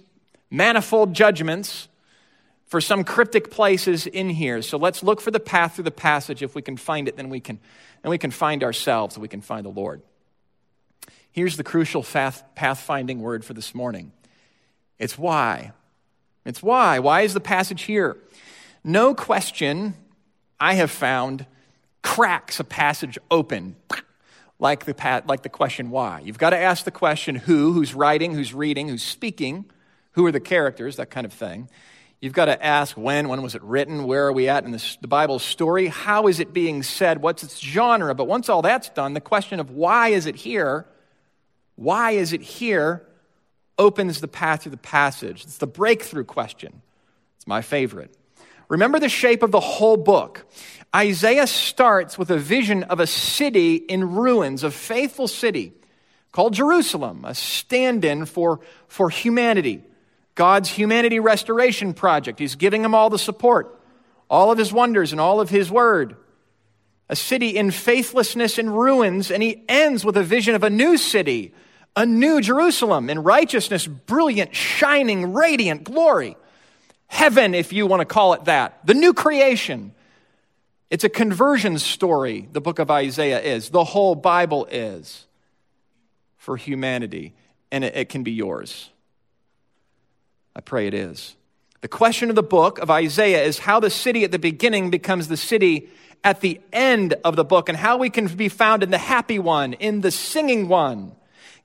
manifold 0.52 1.14
judgments 1.14 1.88
for 2.72 2.80
some 2.80 3.04
cryptic 3.04 3.52
places 3.52 4.08
in 4.08 4.30
here. 4.30 4.62
So 4.62 4.78
let's 4.78 5.04
look 5.04 5.20
for 5.20 5.30
the 5.30 5.42
path 5.42 5.76
through 5.76 5.84
the 5.84 5.92
passage. 5.92 6.42
If 6.42 6.56
we 6.56 6.62
can 6.62 6.78
find 6.78 7.10
it, 7.10 7.18
then 7.18 7.28
we 7.28 7.42
can 7.42 7.60
and 8.02 8.10
we 8.10 8.18
can 8.18 8.32
find 8.32 8.64
ourselves, 8.64 9.18
we 9.18 9.28
can 9.28 9.42
find 9.42 9.66
the 9.66 9.70
Lord. 9.70 10.02
Here's 11.34 11.58
the 11.58 11.66
crucial 11.66 12.02
path, 12.02 12.44
pathfinding 12.56 13.18
word 13.18 13.44
for 13.44 13.54
this 13.54 13.76
morning 13.76 14.14
it's 14.98 15.18
why. 15.18 15.74
It's 16.46 16.64
why. 16.64 17.00
Why 17.00 17.22
is 17.22 17.34
the 17.34 17.42
passage 17.42 17.84
here? 17.84 18.18
No 18.86 19.14
question 19.14 19.94
I 20.58 20.76
have 20.76 20.92
found 20.92 21.46
cracks 22.02 22.62
a 22.62 22.64
passage 22.64 23.18
open 23.30 23.76
like 24.60 24.86
the, 24.86 25.24
like 25.28 25.44
the 25.44 25.50
question 25.50 25.90
why. 25.90 26.22
You've 26.22 26.38
got 26.38 26.52
to 26.52 26.58
ask 26.58 26.86
the 26.86 26.92
question 26.92 27.36
who, 27.36 27.74
who's 27.74 27.94
writing, 27.94 28.34
who's 28.34 28.54
reading, 28.54 28.88
who's 28.88 29.04
speaking, 29.04 29.66
who 30.14 30.26
are 30.26 30.32
the 30.32 30.40
characters, 30.40 30.96
that 30.96 31.10
kind 31.10 31.26
of 31.26 31.34
thing. 31.34 31.68
You've 32.22 32.34
got 32.34 32.46
to 32.46 32.64
ask 32.64 32.96
when, 32.96 33.30
when 33.30 33.42
was 33.42 33.56
it 33.56 33.64
written, 33.64 34.04
where 34.04 34.28
are 34.28 34.32
we 34.32 34.48
at 34.48 34.64
in 34.64 34.72
this, 34.72 34.96
the 35.02 35.08
Bible's 35.08 35.42
story, 35.44 35.88
how 35.88 36.28
is 36.28 36.40
it 36.40 36.54
being 36.54 36.84
said, 36.84 37.20
what's 37.20 37.44
its 37.44 37.58
genre. 37.58 38.14
But 38.14 38.26
once 38.26 38.48
all 38.48 38.62
that's 38.62 38.90
done, 38.90 39.16
the 39.16 39.22
question 39.22 39.60
of 39.60 39.72
why 39.72 40.10
is 40.10 40.28
it 40.28 40.36
here 40.36 40.86
Why 41.76 42.12
is 42.12 42.32
it 42.32 42.42
here? 42.42 43.08
Opens 43.78 44.22
the 44.22 44.28
path 44.28 44.64
through 44.64 44.72
the 44.72 44.78
passage. 44.78 45.44
It's 45.44 45.58
the 45.58 45.66
breakthrough 45.66 46.26
question. 46.26 46.84
It's 47.38 47.48
my 47.48 47.64
favorite. 47.64 48.16
Remember 48.70 49.00
the 49.00 49.10
shape 49.10 49.42
of 49.42 49.50
the 49.50 49.60
whole 49.60 49.98
book. 49.98 50.46
Isaiah 50.96 51.48
starts 51.48 52.20
with 52.20 52.30
a 52.30 52.38
vision 52.38 52.84
of 52.84 53.00
a 53.00 53.08
city 53.08 53.76
in 53.76 54.14
ruins, 54.14 54.64
a 54.64 54.70
faithful 54.70 55.28
city 55.28 55.74
called 56.32 56.54
Jerusalem, 56.54 57.26
a 57.26 57.34
stand 57.34 58.06
in 58.06 58.26
for, 58.26 58.60
for 58.88 59.10
humanity. 59.10 59.84
God's 60.36 60.70
humanity 60.70 61.20
restoration 61.20 61.94
project. 61.94 62.40
He's 62.40 62.56
giving 62.56 62.82
them 62.82 62.96
all 62.96 63.10
the 63.10 63.20
support, 63.20 63.80
all 64.30 64.52
of 64.52 64.58
his 64.58 64.72
wonders, 64.72 65.12
and 65.12 65.20
all 65.20 65.42
of 65.42 65.50
his 65.50 65.70
word. 65.70 66.16
A 67.10 67.16
city 67.16 67.50
in 67.50 67.72
faithlessness 67.72 68.58
and 68.58 68.78
ruins, 68.78 69.32
and 69.32 69.44
he 69.44 69.64
ends 69.68 70.06
with 70.06 70.16
a 70.16 70.24
vision 70.24 70.56
of 70.56 70.64
a 70.64 70.70
new 70.70 70.98
city, 70.98 71.54
a 71.96 72.06
new 72.06 72.40
Jerusalem 72.40 73.10
in 73.10 73.24
righteousness, 73.24 73.86
brilliant, 73.86 74.56
shining, 74.56 75.34
radiant 75.34 75.84
glory. 75.84 76.38
Heaven, 77.08 77.54
if 77.54 77.74
you 77.74 77.86
want 77.86 78.00
to 78.00 78.06
call 78.06 78.34
it 78.34 78.46
that. 78.46 78.86
The 78.86 78.94
new 78.94 79.14
creation. 79.14 79.94
It's 80.90 81.04
a 81.04 81.10
conversion 81.10 81.78
story, 81.78 82.48
the 82.52 82.62
book 82.62 82.80
of 82.80 82.90
Isaiah 82.90 83.42
is. 83.42 83.70
The 83.70 83.84
whole 83.84 84.16
Bible 84.16 84.66
is 84.72 85.26
for 86.38 86.56
humanity, 86.56 87.34
and 87.72 87.84
it, 87.84 87.96
it 87.96 88.10
can 88.10 88.24
be 88.24 88.32
yours. 88.32 88.90
I 90.56 90.62
pray 90.62 90.88
it 90.88 90.94
is. 90.94 91.36
The 91.82 91.88
question 91.88 92.30
of 92.30 92.36
the 92.36 92.44
book 92.44 92.78
of 92.80 92.92
Isaiah 92.92 93.44
is 93.44 93.60
how 93.60 93.80
the 93.80 93.90
city 93.90 94.24
at 94.24 94.32
the 94.32 94.40
beginning 94.40 94.92
becomes 94.92 95.28
the 95.28 95.38
city 95.38 95.90
at 96.24 96.42
the 96.42 96.62
end 96.72 97.16
of 97.24 97.36
the 97.36 97.44
book 97.44 97.70
and 97.70 97.78
how 97.78 97.98
we 97.98 98.10
can 98.10 98.28
be 98.28 98.50
found 98.50 98.84
in 98.84 98.92
the 98.92 98.98
happy 98.98 99.40
one, 99.40 99.74
in 99.74 100.02
the 100.02 100.12
singing 100.12 100.68
one, 100.68 101.14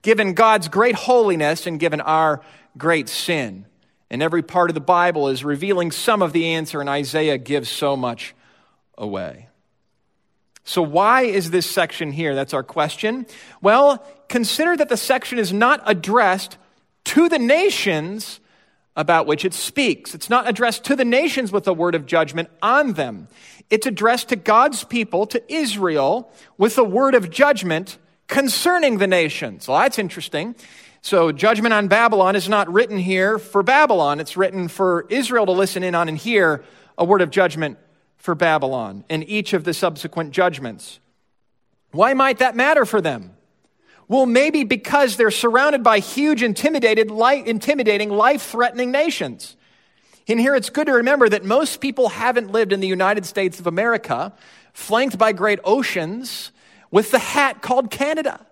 given 0.03 0.33
God's 0.33 0.69
great 0.69 0.95
holiness 0.95 1.67
and 1.67 1.79
given 1.79 2.01
our 2.01 2.41
great 2.79 3.09
sin. 3.09 3.67
And 4.09 4.23
every 4.23 4.43
part 4.43 4.71
of 4.71 4.75
the 4.75 4.81
Bible 4.81 5.29
is 5.29 5.45
revealing 5.45 5.91
some 5.91 6.23
of 6.23 6.33
the 6.33 6.47
answer, 6.55 6.81
and 6.81 6.89
Isaiah 6.89 7.39
gives 7.39 7.69
so 7.69 7.97
much 7.97 8.35
away. 8.97 9.49
So, 10.65 10.81
why 10.81 11.23
is 11.23 11.51
this 11.51 11.69
section 11.69 12.11
here? 12.11 12.35
That's 12.35 12.55
our 12.55 12.63
question. 12.63 13.27
Well, 13.61 14.05
consider 14.29 14.77
that 14.77 14.89
the 14.89 14.97
section 14.97 15.39
is 15.39 15.53
not 15.53 15.83
addressed 15.87 16.57
to 17.05 17.29
the 17.29 17.39
nations 17.39 18.41
about 18.97 19.27
which 19.27 19.45
it 19.45 19.53
speaks. 19.53 20.15
It's 20.15 20.31
not 20.31 20.49
addressed 20.49 20.85
to 20.85 20.97
the 20.97 21.05
nations 21.05 21.53
with 21.53 21.69
a 21.69 21.73
word 21.73 21.95
of 21.95 22.07
judgment 22.07 22.49
on 22.63 22.95
them. 22.95 23.29
It's 23.69 23.87
addressed 23.87 24.31
to 24.31 24.37
God's 24.37 24.85
people, 24.85 25.27
to 25.27 25.53
Israel, 25.53 26.33
with 26.57 26.79
a 26.79 26.85
word 26.85 27.15
of 27.15 27.31
judgment 27.31 27.99
concerning 28.27 28.99
the 28.99 29.07
nations. 29.07 29.69
Well, 29.69 29.79
that's 29.79 29.99
interesting. 29.99 30.55
So, 31.03 31.31
judgment 31.31 31.73
on 31.73 31.87
Babylon 31.89 32.35
is 32.35 32.49
not 32.49 32.73
written 32.73 32.99
here 32.99 33.39
for 33.39 33.63
Babylon. 33.63 34.19
It's 34.19 34.37
written 34.37 34.67
for 34.67 35.07
Israel 35.09 35.47
to 35.47 35.53
listen 35.53 35.85
in 35.85 35.95
on 35.95 36.09
and 36.09 36.19
hear 36.19 36.65
a 36.99 37.05
word 37.05 37.23
of 37.23 37.31
judgment 37.31 37.79
for 38.17 38.35
Babylon 38.35 39.05
in 39.09 39.23
each 39.23 39.53
of 39.53 39.63
the 39.63 39.75
subsequent 39.75 40.33
judgments. 40.33 40.99
Why 41.93 42.15
might 42.15 42.39
that 42.39 42.57
matter 42.57 42.85
for 42.85 43.01
them? 43.01 43.36
Well, 44.09 44.27
maybe 44.27 44.65
because 44.65 45.17
they're 45.17 45.31
surrounded 45.31 45.83
by 45.83 45.99
huge, 45.99 46.43
intimidated, 46.43 47.11
intimidating, 47.11 48.11
life 48.11 48.43
threatening 48.43 48.93
nations. 48.93 49.57
And 50.29 50.41
here 50.41 50.55
it's 50.55 50.71
good 50.71 50.87
to 50.87 50.93
remember 50.93 51.29
that 51.29 51.45
most 51.45 51.81
people 51.81 52.09
haven't 52.09 52.51
lived 52.51 52.73
in 52.73 52.81
the 52.81 52.87
United 52.87 53.27
States 53.27 53.59
of 53.59 53.67
America, 53.67 54.33
flanked 54.73 55.19
by 55.19 55.33
great 55.33 55.59
oceans, 55.65 56.53
with 56.91 57.11
the 57.11 57.19
hat 57.19 57.63
called 57.63 57.91
Canada. 57.91 58.45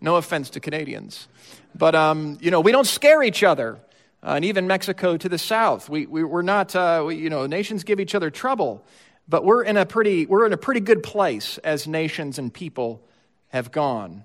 No 0.00 0.16
offense 0.16 0.50
to 0.50 0.60
Canadians. 0.60 1.28
But, 1.74 1.94
um, 1.94 2.38
you 2.40 2.50
know, 2.50 2.60
we 2.60 2.72
don't 2.72 2.86
scare 2.86 3.22
each 3.22 3.42
other. 3.42 3.78
Uh, 4.24 4.34
and 4.36 4.44
even 4.44 4.68
Mexico 4.68 5.16
to 5.16 5.28
the 5.28 5.38
south. 5.38 5.88
We, 5.88 6.06
we, 6.06 6.22
are 6.22 6.44
not, 6.44 6.76
uh, 6.76 7.02
we, 7.08 7.16
you 7.16 7.28
know, 7.28 7.46
nations 7.46 7.82
give 7.82 7.98
each 7.98 8.14
other 8.14 8.30
trouble. 8.30 8.84
But 9.28 9.44
we're 9.44 9.64
in, 9.64 9.76
a 9.76 9.84
pretty, 9.84 10.26
we're 10.26 10.46
in 10.46 10.52
a 10.52 10.56
pretty 10.56 10.80
good 10.80 11.02
place 11.02 11.58
as 11.58 11.88
nations 11.88 12.38
and 12.38 12.54
people 12.54 13.02
have 13.48 13.72
gone. 13.72 14.24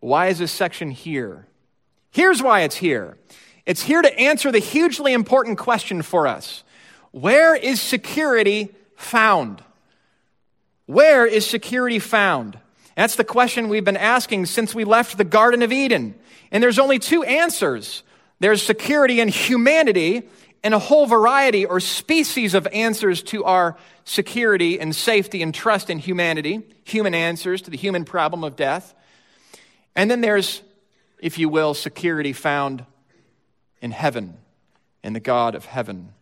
Why 0.00 0.28
is 0.28 0.38
this 0.38 0.52
section 0.52 0.90
here? 0.90 1.46
Here's 2.10 2.42
why 2.42 2.60
it's 2.60 2.76
here 2.76 3.16
it's 3.66 3.82
here 3.82 4.00
to 4.00 4.18
answer 4.18 4.52
the 4.52 4.60
hugely 4.60 5.12
important 5.12 5.58
question 5.58 6.02
for 6.02 6.26
us 6.26 6.62
Where 7.10 7.54
is 7.54 7.80
security 7.80 8.74
found? 8.96 9.62
Where 10.86 11.26
is 11.26 11.46
security 11.46 11.98
found? 11.98 12.58
That's 12.96 13.16
the 13.16 13.24
question 13.24 13.68
we've 13.68 13.84
been 13.84 13.96
asking 13.96 14.46
since 14.46 14.74
we 14.74 14.84
left 14.84 15.18
the 15.18 15.24
Garden 15.24 15.62
of 15.62 15.72
Eden. 15.72 16.14
And 16.50 16.62
there's 16.62 16.78
only 16.78 16.98
two 16.98 17.22
answers 17.24 18.02
there's 18.38 18.62
security 18.62 19.20
in 19.20 19.28
humanity, 19.28 20.22
and 20.62 20.74
a 20.74 20.78
whole 20.78 21.06
variety 21.06 21.64
or 21.64 21.80
species 21.80 22.54
of 22.54 22.66
answers 22.72 23.22
to 23.22 23.44
our 23.44 23.76
security 24.04 24.78
and 24.78 24.94
safety 24.94 25.42
and 25.42 25.54
trust 25.54 25.90
in 25.90 25.98
humanity, 25.98 26.62
human 26.84 27.14
answers 27.14 27.62
to 27.62 27.70
the 27.70 27.76
human 27.76 28.04
problem 28.04 28.44
of 28.44 28.56
death. 28.56 28.94
And 29.96 30.10
then 30.10 30.20
there's, 30.20 30.62
if 31.18 31.38
you 31.38 31.48
will, 31.48 31.74
security 31.74 32.32
found 32.32 32.84
in 33.80 33.90
heaven, 33.90 34.36
in 35.02 35.14
the 35.14 35.20
God 35.20 35.54
of 35.54 35.64
heaven. 35.64 36.12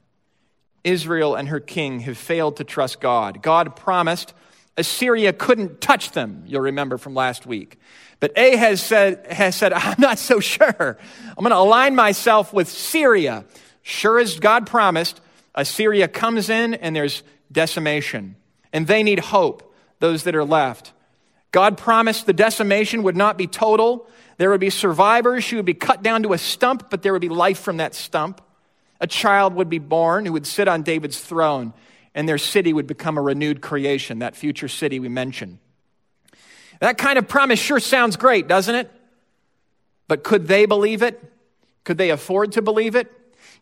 Israel 0.84 1.34
and 1.34 1.48
her 1.48 1.60
king 1.60 2.00
have 2.00 2.16
failed 2.16 2.56
to 2.58 2.64
trust 2.64 3.00
God. 3.00 3.42
God 3.42 3.74
promised 3.74 4.32
Assyria 4.76 5.32
couldn't 5.32 5.80
touch 5.80 6.12
them, 6.12 6.44
you'll 6.46 6.62
remember 6.62 6.98
from 6.98 7.14
last 7.14 7.46
week. 7.46 7.78
But 8.20 8.36
Ahaz 8.38 8.82
said, 8.82 9.26
has 9.30 9.54
said, 9.54 9.72
I'm 9.74 10.00
not 10.00 10.18
so 10.18 10.40
sure. 10.40 10.98
I'm 11.28 11.34
going 11.36 11.50
to 11.50 11.56
align 11.56 11.94
myself 11.94 12.52
with 12.52 12.68
Syria. 12.68 13.44
Sure 13.82 14.18
as 14.18 14.38
God 14.40 14.66
promised, 14.66 15.20
Assyria 15.54 16.08
comes 16.08 16.48
in 16.48 16.74
and 16.74 16.96
there's 16.96 17.22
decimation. 17.52 18.36
And 18.72 18.86
they 18.86 19.02
need 19.02 19.18
hope, 19.20 19.74
those 20.00 20.24
that 20.24 20.34
are 20.34 20.44
left. 20.44 20.93
God 21.54 21.78
promised 21.78 22.26
the 22.26 22.32
decimation 22.32 23.04
would 23.04 23.16
not 23.16 23.38
be 23.38 23.46
total. 23.46 24.08
There 24.38 24.50
would 24.50 24.60
be 24.60 24.70
survivors 24.70 25.48
who 25.48 25.54
would 25.54 25.64
be 25.64 25.72
cut 25.72 26.02
down 26.02 26.24
to 26.24 26.32
a 26.32 26.38
stump, 26.38 26.90
but 26.90 27.02
there 27.02 27.12
would 27.12 27.22
be 27.22 27.28
life 27.28 27.60
from 27.60 27.76
that 27.76 27.94
stump. 27.94 28.40
A 29.00 29.06
child 29.06 29.54
would 29.54 29.68
be 29.68 29.78
born 29.78 30.26
who 30.26 30.32
would 30.32 30.48
sit 30.48 30.66
on 30.66 30.82
David's 30.82 31.20
throne, 31.20 31.72
and 32.12 32.28
their 32.28 32.38
city 32.38 32.72
would 32.72 32.88
become 32.88 33.16
a 33.16 33.22
renewed 33.22 33.60
creation, 33.60 34.18
that 34.18 34.34
future 34.34 34.66
city 34.66 34.98
we 34.98 35.08
mentioned. 35.08 35.58
That 36.80 36.98
kind 36.98 37.20
of 37.20 37.28
promise 37.28 37.60
sure 37.60 37.78
sounds 37.78 38.16
great, 38.16 38.48
doesn't 38.48 38.74
it? 38.74 38.90
But 40.08 40.24
could 40.24 40.48
they 40.48 40.66
believe 40.66 41.02
it? 41.02 41.22
Could 41.84 41.98
they 41.98 42.10
afford 42.10 42.50
to 42.54 42.62
believe 42.62 42.96
it? 42.96 43.12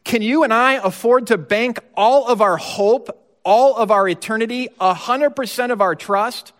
Can 0.02 0.22
you 0.22 0.44
and 0.44 0.54
I 0.54 0.80
afford 0.82 1.26
to 1.26 1.36
bank 1.36 1.78
all 1.94 2.26
of 2.26 2.40
our 2.40 2.56
hope, 2.56 3.38
all 3.44 3.76
of 3.76 3.90
our 3.90 4.08
eternity, 4.08 4.70
100% 4.80 5.70
of 5.70 5.82
our 5.82 5.94
trust 5.94 6.54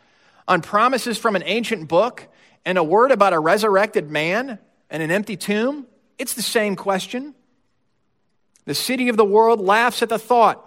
on 0.47 0.63
promises 0.63 1.19
from 1.19 1.37
an 1.37 1.43
ancient 1.45 1.89
book 1.89 2.29
and 2.65 2.79
a 2.79 2.85
word 2.85 3.11
about 3.11 3.33
a 3.33 3.39
resurrected 3.39 4.11
man 4.11 4.59
and 4.91 5.03
an 5.03 5.11
empty 5.11 5.37
tomb? 5.37 5.87
It's 6.19 6.35
the 6.35 6.43
same 6.43 6.77
question. 6.77 7.35
The 8.65 8.75
city 8.75 9.09
of 9.09 9.17
the 9.17 9.25
world 9.25 9.61
laughs 9.61 10.03
at 10.03 10.09
the 10.09 10.19
thought, 10.19 10.65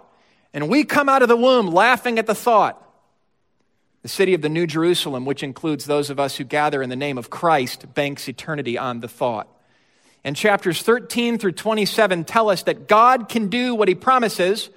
and 0.52 0.68
we 0.68 0.84
come 0.84 1.08
out 1.08 1.22
of 1.22 1.28
the 1.28 1.36
womb 1.36 1.68
laughing 1.68 2.18
at 2.18 2.26
the 2.26 2.34
thought. 2.34 2.82
The 4.02 4.08
city 4.08 4.34
of 4.34 4.42
the 4.42 4.48
New 4.48 4.66
Jerusalem, 4.66 5.24
which 5.24 5.42
includes 5.42 5.84
those 5.86 6.10
of 6.10 6.20
us 6.20 6.36
who 6.36 6.44
gather 6.44 6.82
in 6.82 6.90
the 6.90 6.96
name 6.96 7.18
of 7.18 7.30
Christ, 7.30 7.92
banks 7.94 8.28
eternity 8.28 8.78
on 8.78 9.00
the 9.00 9.08
thought. 9.08 9.48
And 10.22 10.36
chapters 10.36 10.82
13 10.82 11.38
through 11.38 11.52
27 11.52 12.24
tell 12.24 12.50
us 12.50 12.64
that 12.64 12.88
God 12.88 13.28
can 13.28 13.48
do 13.48 13.74
what 13.74 13.88
he 13.88 13.94
promises, 13.94 14.70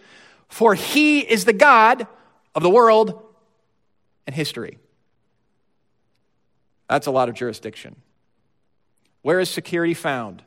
for 0.48 0.74
he 0.76 1.20
is 1.20 1.46
the 1.46 1.54
God 1.54 2.08
of 2.56 2.64
the 2.64 2.70
world 2.70 3.22
and 4.26 4.36
history. 4.36 4.78
That's 6.90 7.08
a 7.08 7.12
lot 7.12 7.30
of 7.30 7.36
jurisdiction. 7.36 7.96
Where 9.22 9.40
is 9.40 9.50
security 9.50 9.94
found? 9.94 10.44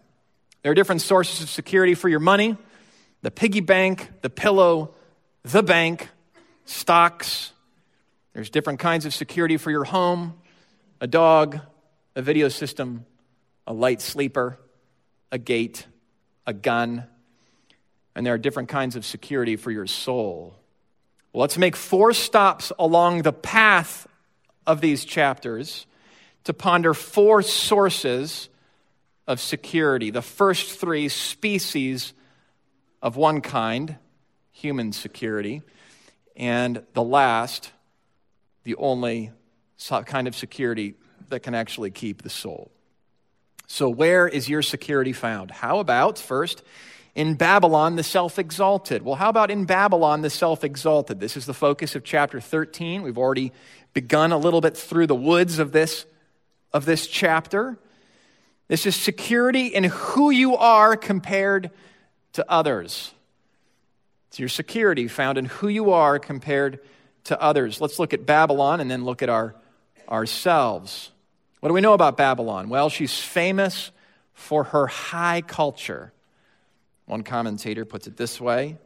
There 0.63 0.73
are 0.73 0.75
different 0.75 1.01
sources 1.01 1.41
of 1.43 1.49
security 1.49 1.95
for 1.95 2.09
your 2.09 2.21
money 2.21 2.57
the 3.23 3.31
piggy 3.31 3.61
bank, 3.61 4.11
the 4.23 4.31
pillow, 4.31 4.95
the 5.45 5.63
bank, 5.63 6.09
stocks. 6.65 7.53
There's 8.33 8.51
different 8.51 8.81
kinds 8.81 9.07
of 9.07 9.15
security 9.15 9.57
for 9.57 9.71
your 9.71 9.85
home 9.85 10.35
a 11.01 11.07
dog, 11.07 11.59
a 12.15 12.23
video 12.23 12.49
system, 12.49 13.05
a 13.67 13.73
light 13.73 14.01
sleeper, 14.01 14.59
a 15.33 15.39
gate, 15.39 15.87
a 16.47 16.53
gun. 16.53 17.05
And 18.15 18.25
there 18.25 18.35
are 18.35 18.39
different 18.39 18.69
kinds 18.69 18.95
of 18.95 19.05
security 19.05 19.57
for 19.57 19.71
your 19.71 19.87
soul. 19.87 20.55
Well, 21.33 21.41
let's 21.41 21.59
make 21.59 21.75
four 21.75 22.13
stops 22.13 22.73
along 22.79 23.23
the 23.23 23.33
path 23.33 24.07
of 24.65 24.81
these 24.81 25.05
chapters 25.05 25.87
to 26.45 26.55
ponder 26.55 26.95
four 26.95 27.43
sources 27.43 28.49
of 29.27 29.41
security. 29.41 30.11
The 30.11 30.23
first 30.23 30.79
three 30.79 31.09
species 31.09 32.13
of 33.01 33.17
one 33.17 33.41
kind, 33.41 33.97
human 34.53 34.93
security, 34.93 35.63
and 36.37 36.83
the 36.95 37.03
last, 37.03 37.73
the 38.65 38.77
only 38.77 39.33
kind 40.07 40.29
of 40.29 40.35
security 40.35 40.95
that 41.29 41.41
can 41.41 41.55
actually 41.55 41.91
keep 41.91 42.23
the 42.23 42.31
soul. 42.31 42.71
So, 43.67 43.89
where 43.89 44.29
is 44.29 44.49
your 44.49 44.63
security 44.63 45.13
found? 45.13 45.51
How 45.51 45.79
about, 45.79 46.19
first, 46.19 46.63
in 47.15 47.35
Babylon, 47.35 47.97
the 47.97 48.03
self 48.03 48.39
exalted? 48.39 49.03
Well, 49.03 49.15
how 49.15 49.29
about 49.29 49.51
in 49.51 49.65
Babylon, 49.65 50.23
the 50.23 50.31
self 50.31 50.65
exalted? 50.65 51.21
This 51.21 51.37
is 51.37 51.47
the 51.47 51.55
focus 51.55 51.95
of 51.95 52.05
chapter 52.05 52.41
13. 52.41 53.03
We've 53.03 53.19
already 53.19 53.53
begun 53.95 54.33
a 54.33 54.39
little 54.39 54.61
bit 54.61 54.77
through 54.77 55.07
the 55.07 55.15
woods 55.15 55.59
of 55.59 55.73
this, 55.73 56.07
of 56.73 56.85
this 56.85 57.07
chapter. 57.07 57.79
This 58.69 58.87
is 58.87 58.97
security 58.97 59.67
in 59.67 59.85
who 59.85 60.31
you 60.31 60.57
are 60.57 60.97
compared 60.97 61.71
to 62.35 62.45
others. 62.51 63.13
It's 64.29 64.39
your 64.39 64.49
security 64.49 65.09
found 65.09 65.37
in 65.37 65.45
who 65.45 65.69
you 65.69 65.91
are 65.91 66.19
compared 66.19 66.81
to 67.25 67.41
others. 67.41 67.81
Let's 67.81 67.99
look 67.99 68.15
at 68.15 68.25
Babylon 68.25 68.81
and 68.81 68.91
then 68.91 69.05
look 69.05 69.23
at 69.23 69.29
our, 69.29 69.55
ourselves. 70.09 71.11
What 71.61 71.69
do 71.69 71.75
we 71.75 71.81
know 71.81 71.93
about 71.93 72.17
Babylon? 72.17 72.69
Well, 72.69 72.89
she's 72.89 73.19
famous 73.19 73.91
for 74.33 74.65
her 74.65 74.87
high 74.87 75.43
culture. 75.43 76.13
One 77.05 77.23
commentator 77.23 77.85
puts 77.85 78.07
it 78.07 78.17
this 78.17 78.41
way 78.41 78.79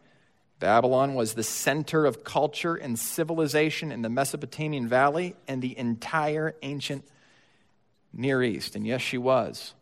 Babylon 0.58 1.14
was 1.14 1.34
the 1.34 1.42
center 1.42 2.06
of 2.06 2.24
culture 2.24 2.74
and 2.74 2.98
civilization 2.98 3.92
in 3.92 4.02
the 4.02 4.08
Mesopotamian 4.08 4.88
Valley 4.88 5.36
and 5.46 5.60
the 5.60 5.76
entire 5.78 6.54
ancient 6.62 7.04
Near 8.12 8.42
East. 8.42 8.76
And 8.76 8.86
yes, 8.86 9.00
she 9.00 9.18
was. 9.18 9.74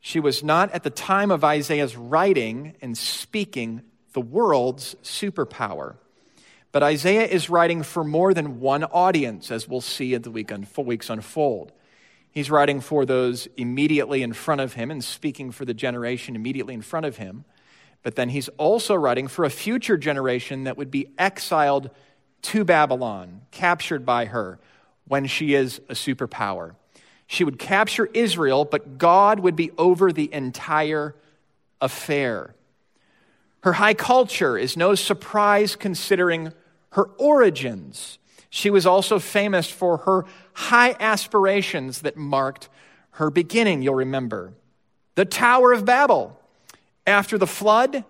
She 0.00 0.20
was 0.20 0.44
not 0.44 0.70
at 0.72 0.82
the 0.82 0.90
time 0.90 1.30
of 1.30 1.44
Isaiah's 1.44 1.96
writing 1.96 2.74
and 2.82 2.96
speaking 2.96 3.82
the 4.12 4.20
world's 4.20 4.94
superpower. 5.02 5.96
But 6.72 6.82
Isaiah 6.82 7.26
is 7.26 7.48
writing 7.48 7.82
for 7.82 8.02
more 8.02 8.34
than 8.34 8.60
one 8.60 8.84
audience, 8.84 9.50
as 9.50 9.68
we'll 9.68 9.80
see 9.80 10.14
as 10.14 10.22
the 10.22 10.30
week 10.30 10.52
weeks 10.76 11.08
unfold. 11.08 11.72
He's 12.32 12.50
writing 12.50 12.80
for 12.80 13.06
those 13.06 13.46
immediately 13.56 14.22
in 14.22 14.32
front 14.32 14.60
of 14.60 14.72
him 14.72 14.90
and 14.90 15.02
speaking 15.02 15.52
for 15.52 15.64
the 15.64 15.72
generation 15.72 16.34
immediately 16.34 16.74
in 16.74 16.82
front 16.82 17.06
of 17.06 17.16
him. 17.16 17.44
But 18.02 18.16
then 18.16 18.28
he's 18.28 18.48
also 18.58 18.94
writing 18.96 19.28
for 19.28 19.44
a 19.44 19.50
future 19.50 19.96
generation 19.96 20.64
that 20.64 20.76
would 20.76 20.90
be 20.90 21.14
exiled 21.16 21.90
to 22.42 22.64
Babylon, 22.64 23.42
captured 23.52 24.04
by 24.04 24.26
her 24.26 24.58
when 25.06 25.26
she 25.26 25.54
is 25.54 25.80
a 25.88 25.94
superpower. 25.94 26.74
She 27.26 27.44
would 27.44 27.58
capture 27.58 28.06
Israel, 28.12 28.64
but 28.64 28.98
God 28.98 29.40
would 29.40 29.56
be 29.56 29.70
over 29.78 30.12
the 30.12 30.32
entire 30.32 31.14
affair. 31.80 32.54
Her 33.62 33.74
high 33.74 33.94
culture 33.94 34.58
is 34.58 34.76
no 34.76 34.94
surprise 34.94 35.74
considering 35.74 36.52
her 36.90 37.04
origins. 37.18 38.18
She 38.50 38.70
was 38.70 38.86
also 38.86 39.18
famous 39.18 39.70
for 39.70 39.98
her 39.98 40.26
high 40.52 40.94
aspirations 41.00 42.02
that 42.02 42.16
marked 42.16 42.68
her 43.12 43.30
beginning, 43.30 43.82
you'll 43.82 43.94
remember. 43.94 44.52
The 45.14 45.24
Tower 45.24 45.72
of 45.72 45.84
Babel. 45.84 46.38
After 47.06 47.38
the 47.38 47.46
flood, 47.46 48.04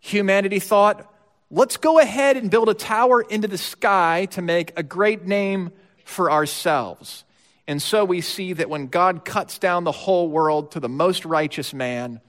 humanity 0.00 0.58
thought, 0.60 1.12
let's 1.50 1.76
go 1.76 1.98
ahead 1.98 2.36
and 2.36 2.50
build 2.50 2.68
a 2.68 2.74
tower 2.74 3.22
into 3.22 3.48
the 3.48 3.58
sky 3.58 4.26
to 4.30 4.42
make 4.42 4.72
a 4.76 4.82
great 4.82 5.26
name 5.26 5.72
for 6.04 6.30
ourselves. 6.30 7.24
And 7.70 7.80
so 7.80 8.04
we 8.04 8.20
see 8.20 8.52
that 8.54 8.68
when 8.68 8.88
God 8.88 9.24
cuts 9.24 9.60
down 9.60 9.84
the 9.84 9.92
whole 9.92 10.28
world 10.28 10.72
to 10.72 10.80
the 10.80 10.88
most 10.88 11.24
righteous 11.24 11.72
man, 11.72 12.20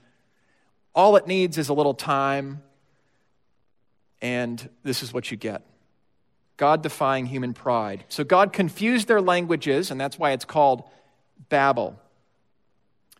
all 0.94 1.16
it 1.16 1.26
needs 1.26 1.58
is 1.58 1.68
a 1.68 1.74
little 1.74 1.94
time, 1.94 2.62
and 4.20 4.70
this 4.84 5.02
is 5.02 5.12
what 5.12 5.32
you 5.32 5.36
get 5.36 5.62
God 6.58 6.84
defying 6.84 7.26
human 7.26 7.54
pride. 7.54 8.04
So 8.08 8.22
God 8.22 8.52
confused 8.52 9.08
their 9.08 9.20
languages, 9.20 9.90
and 9.90 10.00
that's 10.00 10.16
why 10.16 10.30
it's 10.30 10.44
called 10.44 10.84
Babel. 11.48 11.98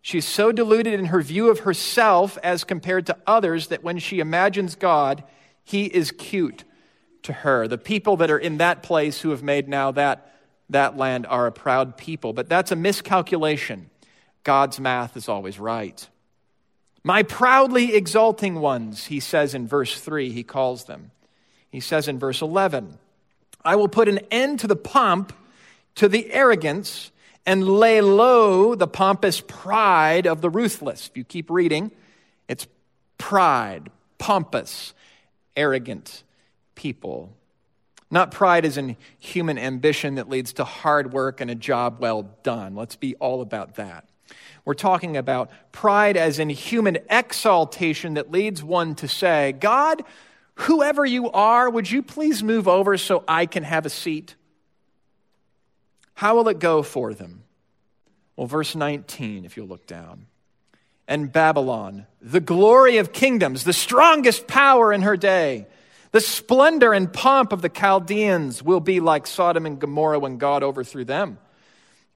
She's 0.01 0.25
so 0.25 0.53
deluded 0.53 0.95
in 0.95 1.07
her 1.07 1.23
view 1.23 1.51
of 1.51 1.59
herself 1.59 2.39
as 2.45 2.63
compared 2.63 3.07
to 3.07 3.17
others 3.27 3.67
that 3.67 3.83
when 3.83 3.99
she 3.99 4.21
imagines 4.21 4.77
God, 4.77 5.25
he 5.65 5.87
is 5.87 6.13
cute 6.13 6.63
to 7.25 7.33
her. 7.33 7.67
The 7.67 7.79
people 7.79 8.19
that 8.19 8.31
are 8.31 8.39
in 8.39 8.59
that 8.59 8.85
place 8.85 9.23
who 9.23 9.31
have 9.31 9.43
made 9.43 9.69
now 9.69 9.91
that, 9.91 10.32
that 10.73 10.97
land 10.97 11.27
are 11.27 11.47
a 11.47 11.53
proud 11.53 11.97
people. 11.97 12.33
But 12.33 12.49
that's 12.49 12.73
a 12.73 12.77
miscalculation. 12.77 13.91
God's 14.45 14.81
math 14.81 15.17
is 15.17 15.29
always 15.29 15.59
right. 15.59 16.09
My 17.05 17.23
proudly 17.23 17.95
exulting 17.95 18.57
ones, 18.57 19.07
he 19.07 19.21
says 19.21 19.55
in 19.55 19.67
verse 19.67 20.01
3, 20.01 20.31
he 20.31 20.43
calls 20.43 20.85
them. 20.85 21.11
He 21.71 21.81
says 21.81 22.07
in 22.07 22.19
verse 22.19 22.43
11, 22.43 22.99
I 23.65 23.77
will 23.77 23.89
put 23.89 24.09
an 24.09 24.21
end 24.31 24.61
to 24.61 24.67
the 24.67 24.77
pomp, 24.77 25.33
to 25.97 26.09
the 26.09 26.33
arrogance, 26.33 27.11
and 27.45 27.67
lay 27.67 28.01
low 28.01 28.75
the 28.75 28.87
pompous 28.87 29.41
pride 29.41 30.27
of 30.27 30.41
the 30.41 30.51
ruthless. 30.51 31.09
If 31.09 31.17
you 31.17 31.25
keep 31.25 31.51
reading, 31.51 31.91
it's 32.49 32.67
pride, 33.19 33.91
pompous, 34.19 34.95
arrogant 35.57 36.23
people. 36.75 37.33
Not 38.13 38.31
pride 38.31 38.67
as 38.67 38.77
in 38.77 38.99
human 39.19 39.59
ambition 39.59 40.17
that 40.17 40.29
leads 40.29 40.53
to 40.55 40.65
hard 40.65 41.15
work 41.15 41.41
and 41.41 41.51
a 41.51 41.55
job 41.55 41.97
well 41.99 42.29
done. 42.43 42.77
Let's 42.77 42.95
be 42.95 43.15
all 43.15 43.41
about 43.41 43.77
that. 43.77 44.07
We're 44.67 44.75
talking 44.75 45.17
about 45.17 45.51
pride 45.73 46.19
as 46.19 46.39
in 46.39 46.51
human 46.51 46.99
exaltation 47.09 48.15
that 48.15 48.31
leads 48.31 48.63
one 48.63 48.95
to 48.97 49.09
say, 49.09 49.53
God, 49.53 50.03
whoever 50.57 51.07
you 51.07 51.31
are, 51.31 51.71
would 51.71 51.91
you 51.91 52.03
please 52.03 52.43
move 52.43 52.69
over 52.69 52.99
so 52.99 53.25
I 53.27 53.47
can 53.47 53.63
have 53.63 53.87
a 53.87 53.91
seat? 53.91 54.37
How 56.13 56.37
will 56.37 56.49
it 56.49 56.59
go 56.59 56.83
for 56.83 57.15
them? 57.15 57.45
Well, 58.37 58.47
verse 58.47 58.75
19, 58.75 59.47
if 59.47 59.57
you'll 59.57 59.69
look 59.69 59.87
down. 59.87 60.27
And 61.09 61.33
Babylon, 61.33 62.07
the 62.21 62.41
glory 62.41 62.99
of 62.99 63.15
kingdoms, 63.15 63.65
the 63.65 63.73
strongest 63.73 64.47
power 64.47 64.93
in 64.93 65.01
her 65.01 65.17
day, 65.17 65.67
the 66.13 66.21
splendor 66.21 66.93
and 66.93 67.13
pomp 67.13 67.53
of 67.53 67.63
the 67.63 67.69
Chaldeans 67.69 68.63
will 68.63 68.81
be 68.81 69.01
like 69.01 69.27
Sodom 69.27 69.67
and 69.67 69.81
Gomorrah 69.81 70.19
when 70.19 70.37
God 70.39 70.63
overthrew 70.63 71.05
them. 71.05 71.39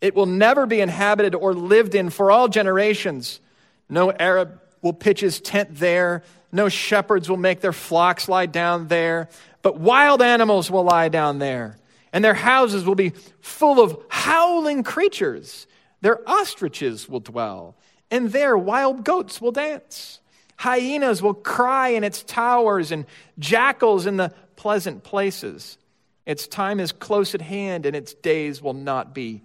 It 0.00 0.14
will 0.14 0.26
never 0.26 0.66
be 0.66 0.80
inhabited 0.80 1.35
or 1.35 1.54
lived 1.54 1.94
in 1.94 2.11
for 2.11 2.30
all 2.30 2.48
generations. 2.48 3.40
No 3.88 4.12
Arab 4.12 4.61
will 4.82 4.92
pitch 4.92 5.20
his 5.20 5.40
tent 5.40 5.70
there. 5.72 6.22
No 6.52 6.68
shepherds 6.68 7.28
will 7.28 7.38
make 7.38 7.61
their 7.61 7.72
flocks 7.72 8.28
lie 8.28 8.46
down 8.46 8.88
there. 8.88 9.30
But 9.62 9.78
wild 9.78 10.20
animals 10.20 10.70
will 10.70 10.85
lie 10.85 11.09
down 11.09 11.38
there. 11.38 11.78
And 12.12 12.24
their 12.24 12.35
houses 12.35 12.85
will 12.85 12.94
be 12.94 13.12
full 13.40 13.80
of 13.82 13.98
howling 14.09 14.82
creatures. 14.82 15.66
There 16.02 16.20
ostriches 16.28 17.09
will 17.09 17.20
dwell. 17.20 17.76
And 18.11 18.30
there 18.30 18.56
wild 18.56 19.04
goats 19.04 19.40
will 19.40 19.52
dance. 19.52 20.20
Hyenas 20.57 21.23
will 21.23 21.35
cry 21.35 21.88
in 21.88 22.05
its 22.05 22.23
towers, 22.23 22.90
and 22.90 23.07
jackals 23.38 24.07
in 24.07 24.16
the 24.16 24.33
pleasant 24.57 25.05
places. 25.05 25.79
Its 26.25 26.47
time 26.47 26.81
is 26.81 26.92
close 26.92 27.35
at 27.35 27.42
hand, 27.42 27.87
and 27.87 27.95
its 27.95 28.14
days 28.14 28.61
will 28.61 28.75
not 28.75 29.14
be 29.14 29.42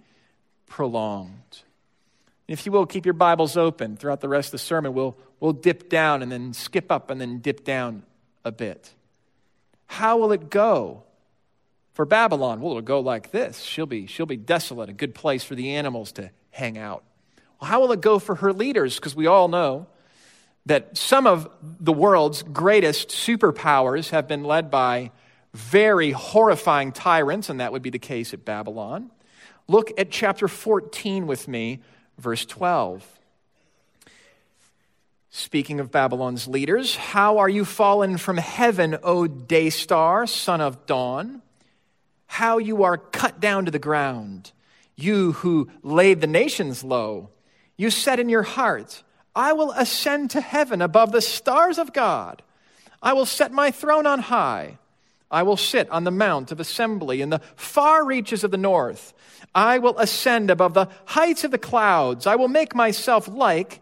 prolonged. 0.66 1.62
If 2.48 2.66
you 2.66 2.72
will, 2.72 2.86
keep 2.86 3.06
your 3.06 3.14
Bibles 3.14 3.56
open 3.56 3.96
throughout 3.96 4.20
the 4.20 4.28
rest 4.28 4.48
of 4.48 4.52
the 4.52 4.58
sermon. 4.58 4.94
We'll, 4.94 5.16
we'll 5.38 5.52
dip 5.52 5.88
down 5.88 6.22
and 6.22 6.32
then 6.32 6.52
skip 6.52 6.90
up 6.90 7.08
and 7.08 7.20
then 7.20 7.38
dip 7.38 7.64
down 7.64 8.02
a 8.44 8.50
bit. 8.50 8.90
How 9.86 10.18
will 10.18 10.32
it 10.32 10.50
go 10.50 11.04
for 11.92 12.04
Babylon? 12.04 12.60
Well, 12.60 12.72
it'll 12.72 12.82
go 12.82 13.00
like 13.00 13.30
this. 13.30 13.60
She'll 13.60 13.86
be, 13.86 14.06
she'll 14.06 14.26
be 14.26 14.36
desolate, 14.36 14.88
a 14.88 14.92
good 14.92 15.14
place 15.14 15.44
for 15.44 15.54
the 15.54 15.76
animals 15.76 16.12
to 16.12 16.30
hang 16.50 16.78
out. 16.78 17.04
Well, 17.60 17.70
how 17.70 17.80
will 17.80 17.92
it 17.92 18.00
go 18.00 18.18
for 18.18 18.34
her 18.36 18.52
leaders? 18.52 18.96
Because 18.96 19.14
we 19.14 19.26
all 19.26 19.48
know 19.48 19.86
that 20.66 20.96
some 20.96 21.26
of 21.26 21.48
the 21.62 21.92
world's 21.92 22.42
greatest 22.42 23.08
superpowers 23.08 24.10
have 24.10 24.28
been 24.28 24.44
led 24.44 24.70
by 24.70 25.10
very 25.52 26.12
horrifying 26.12 26.92
tyrants, 26.92 27.48
and 27.48 27.60
that 27.60 27.72
would 27.72 27.82
be 27.82 27.90
the 27.90 27.98
case 27.98 28.32
at 28.32 28.44
Babylon. 28.44 29.10
Look 29.68 29.92
at 29.98 30.10
chapter 30.10 30.48
14 30.48 31.26
with 31.26 31.48
me, 31.48 31.80
verse 32.18 32.44
12. 32.44 33.06
Speaking 35.30 35.80
of 35.80 35.90
Babylon's 35.90 36.46
leaders, 36.46 36.94
how 36.94 37.38
are 37.38 37.48
you 37.48 37.64
fallen 37.64 38.18
from 38.18 38.36
heaven, 38.36 38.98
O 39.02 39.26
day 39.26 39.70
star, 39.70 40.26
son 40.26 40.60
of 40.60 40.84
dawn? 40.86 41.42
How 42.26 42.58
you 42.58 42.84
are 42.84 42.98
cut 42.98 43.40
down 43.40 43.64
to 43.64 43.70
the 43.70 43.78
ground, 43.78 44.52
you 44.94 45.32
who 45.32 45.70
laid 45.82 46.20
the 46.20 46.26
nations 46.26 46.84
low. 46.84 47.30
You 47.76 47.90
said 47.90 48.20
in 48.20 48.28
your 48.28 48.42
heart, 48.42 49.02
I 49.34 49.52
will 49.52 49.72
ascend 49.72 50.30
to 50.30 50.40
heaven 50.40 50.82
above 50.82 51.12
the 51.12 51.22
stars 51.22 51.78
of 51.78 51.92
God. 51.92 52.42
I 53.02 53.12
will 53.14 53.26
set 53.26 53.52
my 53.52 53.70
throne 53.70 54.06
on 54.06 54.20
high. 54.20 54.78
I 55.30 55.42
will 55.42 55.56
sit 55.56 55.88
on 55.90 56.04
the 56.04 56.10
mount 56.10 56.52
of 56.52 56.60
assembly 56.60 57.22
in 57.22 57.30
the 57.30 57.40
far 57.56 58.04
reaches 58.04 58.44
of 58.44 58.50
the 58.50 58.58
north. 58.58 59.14
I 59.54 59.78
will 59.78 59.98
ascend 59.98 60.50
above 60.50 60.74
the 60.74 60.88
heights 61.06 61.44
of 61.44 61.50
the 61.50 61.58
clouds. 61.58 62.26
I 62.26 62.36
will 62.36 62.48
make 62.48 62.74
myself 62.74 63.26
like 63.28 63.80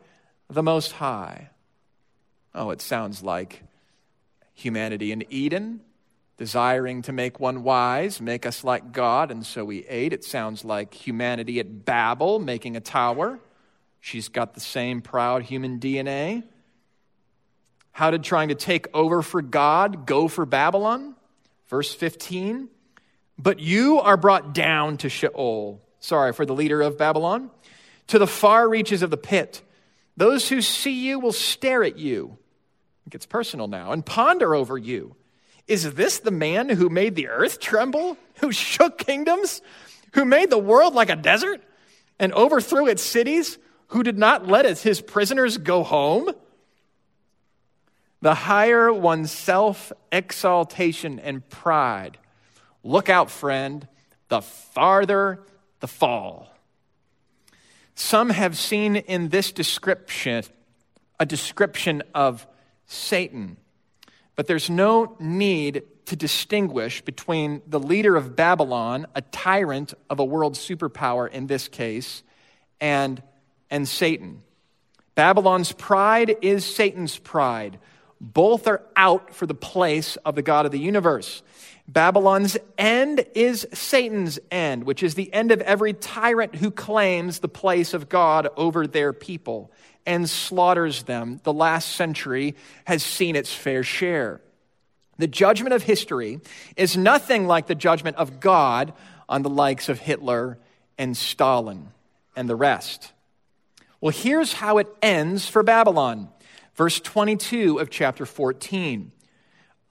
the 0.49 0.63
Most 0.63 0.93
High. 0.93 1.51
Oh, 2.55 2.71
it 2.71 2.81
sounds 2.81 3.23
like 3.23 3.63
humanity 4.55 5.11
in 5.11 5.25
Eden, 5.29 5.81
desiring 6.37 7.03
to 7.03 7.13
make 7.13 7.41
one 7.41 7.63
wise, 7.63 8.21
make 8.21 8.47
us 8.47 8.63
like 8.63 8.93
God, 8.93 9.31
and 9.31 9.45
so 9.45 9.65
we 9.65 9.87
ate. 9.87 10.13
It 10.13 10.25
sounds 10.25 10.65
like 10.65 10.95
humanity 10.95 11.59
at 11.61 11.85
Babel, 11.85 12.39
making 12.39 12.77
a 12.77 12.81
tower, 12.81 13.41
She's 14.01 14.29
got 14.29 14.55
the 14.55 14.61
same 14.61 15.03
proud 15.03 15.43
human 15.43 15.79
DNA. 15.79 16.45
How 17.93 18.11
did 18.11 18.25
trying 18.25 18.49
to 18.49 18.55
take 18.55 18.87
over 18.95 19.23
for 19.23 19.43
God 19.43 20.07
go 20.07 20.27
for 20.27 20.47
Babylon? 20.47 21.15
Verse 21.69 21.95
15. 21.95 22.69
But 23.39 23.61
you 23.61 24.01
are 24.01 24.17
brought 24.17 24.55
down 24.55 24.97
to 24.99 25.09
Sheol. 25.09 25.81
Sorry, 26.01 26.33
for 26.33 26.47
the 26.47 26.55
leader 26.55 26.81
of 26.81 26.99
Babylon. 26.99 27.51
To 28.09 28.19
the 28.19 28.27
far 28.27 28.69
reaches 28.69 29.03
of 29.03 29.11
the 29.11 29.17
pit. 29.17 29.63
Those 30.17 30.49
who 30.49 30.63
see 30.63 31.07
you 31.07 31.19
will 31.21 31.33
stare 31.33 31.85
at 31.85 31.99
you. 31.99 32.39
It 33.07 33.11
gets 33.11 33.27
personal 33.27 33.69
now 33.69 33.93
and 33.93 34.05
ponder 34.05 34.55
over 34.55 34.77
you. 34.77 35.15
Is 35.67 35.95
this 35.95 36.19
the 36.19 36.31
man 36.31 36.69
who 36.69 36.89
made 36.89 37.15
the 37.15 37.29
earth 37.29 37.61
tremble? 37.61 38.17
Who 38.41 38.51
shook 38.51 38.99
kingdoms? 38.99 39.63
Who 40.15 40.25
made 40.25 40.51
the 40.51 40.59
world 40.59 40.95
like 40.95 41.11
a 41.11 41.17
desert? 41.17 41.63
And 42.19 42.33
overthrew 42.33 42.89
its 42.89 43.03
cities? 43.03 43.59
Who 43.91 44.03
did 44.05 44.19
not 44.19 44.47
let 44.47 44.79
his 44.79 45.01
prisoners 45.01 45.59
go 45.59 45.83
home? 45.83 46.31
The 48.23 48.35
higher 48.35 48.93
one's 48.93 49.33
self 49.33 49.93
exaltation 50.13 51.19
and 51.19 51.49
pride. 51.49 52.19
Look 52.85 53.09
out, 53.09 53.31
friend, 53.31 53.87
the 54.29 54.43
farther 54.43 55.41
the 55.81 55.89
fall. 55.89 56.55
Some 57.95 58.31
have 58.31 58.57
seen 58.57 58.97
in 58.97 59.29
this 59.29 59.51
description 59.51 60.45
a 61.19 61.27
description 61.27 62.03
of 62.15 62.47
Satan, 62.87 63.57
but 64.37 64.47
there's 64.47 64.71
no 64.71 65.17
need 65.19 65.83
to 66.07 66.17
distinguish 66.17 67.03
between 67.03 67.61
the 67.67 67.81
leader 67.81 68.17
of 68.17 68.37
Babylon, 68.37 69.07
a 69.15 69.21
tyrant 69.21 69.95
of 70.09 70.21
a 70.21 70.25
world 70.25 70.55
superpower 70.55 71.29
in 71.29 71.47
this 71.49 71.67
case, 71.69 72.23
and, 72.81 73.23
and 73.71 73.89
Satan. 73.89 74.43
Babylon's 75.15 75.73
pride 75.73 76.37
is 76.43 76.65
Satan's 76.65 77.19
pride. 77.19 77.79
Both 78.21 78.67
are 78.67 78.83
out 78.97 79.35
for 79.35 79.47
the 79.47 79.55
place 79.55 80.17
of 80.17 80.35
the 80.35 80.43
God 80.43 80.67
of 80.67 80.73
the 80.73 80.79
universe. 80.79 81.43
Babylon's 81.89 82.57
end 82.79 83.25
is 83.35 83.67
Satan's 83.73 84.39
end, 84.51 84.85
which 84.85 85.03
is 85.03 85.15
the 85.15 85.33
end 85.33 85.51
of 85.51 85.61
every 85.63 85.93
tyrant 85.93 86.55
who 86.57 86.71
claims 86.71 87.41
the 87.41 87.49
place 87.49 87.95
of 87.95 88.09
God 88.09 88.49
over 88.57 88.87
their 88.87 89.13
people 89.13 89.73
and 90.07 90.29
slaughters 90.29 91.03
them. 91.05 91.41
The 91.43 91.53
last 91.53 91.97
century 91.97 92.55
has 92.85 93.03
seen 93.03 93.37
its 93.37 93.53
fair 93.53 93.83
share. 93.83 94.41
The 95.19 95.27
judgment 95.27 95.75
of 95.75 95.83
history 95.83 96.41
is 96.77 96.97
nothing 96.97 97.47
like 97.47 97.67
the 97.67 97.75
judgment 97.75 98.17
of 98.17 98.41
God 98.41 98.93
on 99.29 99.43
the 99.43 99.51
likes 99.51 99.89
of 99.89 99.99
Hitler 99.99 100.59
and 100.97 101.17
Stalin 101.17 101.89
and 102.37 102.49
the 102.49 102.57
rest. 102.57 103.13
Well, 104.01 104.13
here's 104.13 104.55
how 104.55 104.79
it 104.79 104.89
ends 105.03 105.47
for 105.47 105.63
Babylon. 105.63 106.29
Verse 106.75 107.01
22 107.01 107.79
of 107.79 107.91
chapter 107.91 108.25
14 108.25 109.13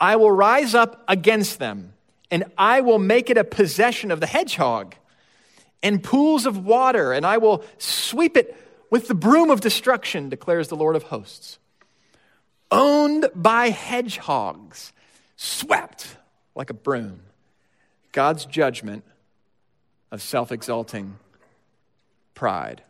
I 0.02 0.15
will 0.15 0.32
rise 0.32 0.74
up 0.74 1.04
against 1.08 1.60
them, 1.60 1.93
and 2.32 2.45
I 2.58 2.82
will 2.82 3.00
make 3.00 3.30
it 3.30 3.38
a 3.38 3.43
possession 3.43 4.12
of 4.12 4.22
the 4.22 4.28
hedgehog 4.28 4.95
and 5.84 6.02
pools 6.02 6.45
of 6.45 6.65
water, 6.65 7.12
and 7.12 7.26
I 7.26 7.38
will 7.38 7.63
sweep 7.78 8.38
it 8.38 8.56
with 8.89 9.08
the 9.08 9.13
broom 9.13 9.52
of 9.52 9.62
destruction, 9.62 10.30
declares 10.30 10.69
the 10.69 10.76
Lord 10.76 10.95
of 10.95 11.04
hosts. 11.04 11.60
Owned 12.72 13.28
by 13.36 13.69
hedgehogs, 13.69 14.93
swept 15.36 16.17
like 16.56 16.69
a 16.69 16.74
broom. 16.74 17.22
God's 18.12 18.45
judgment 18.45 19.04
of 20.12 20.22
self 20.22 20.52
exalting 20.52 21.17
pride 22.34 22.84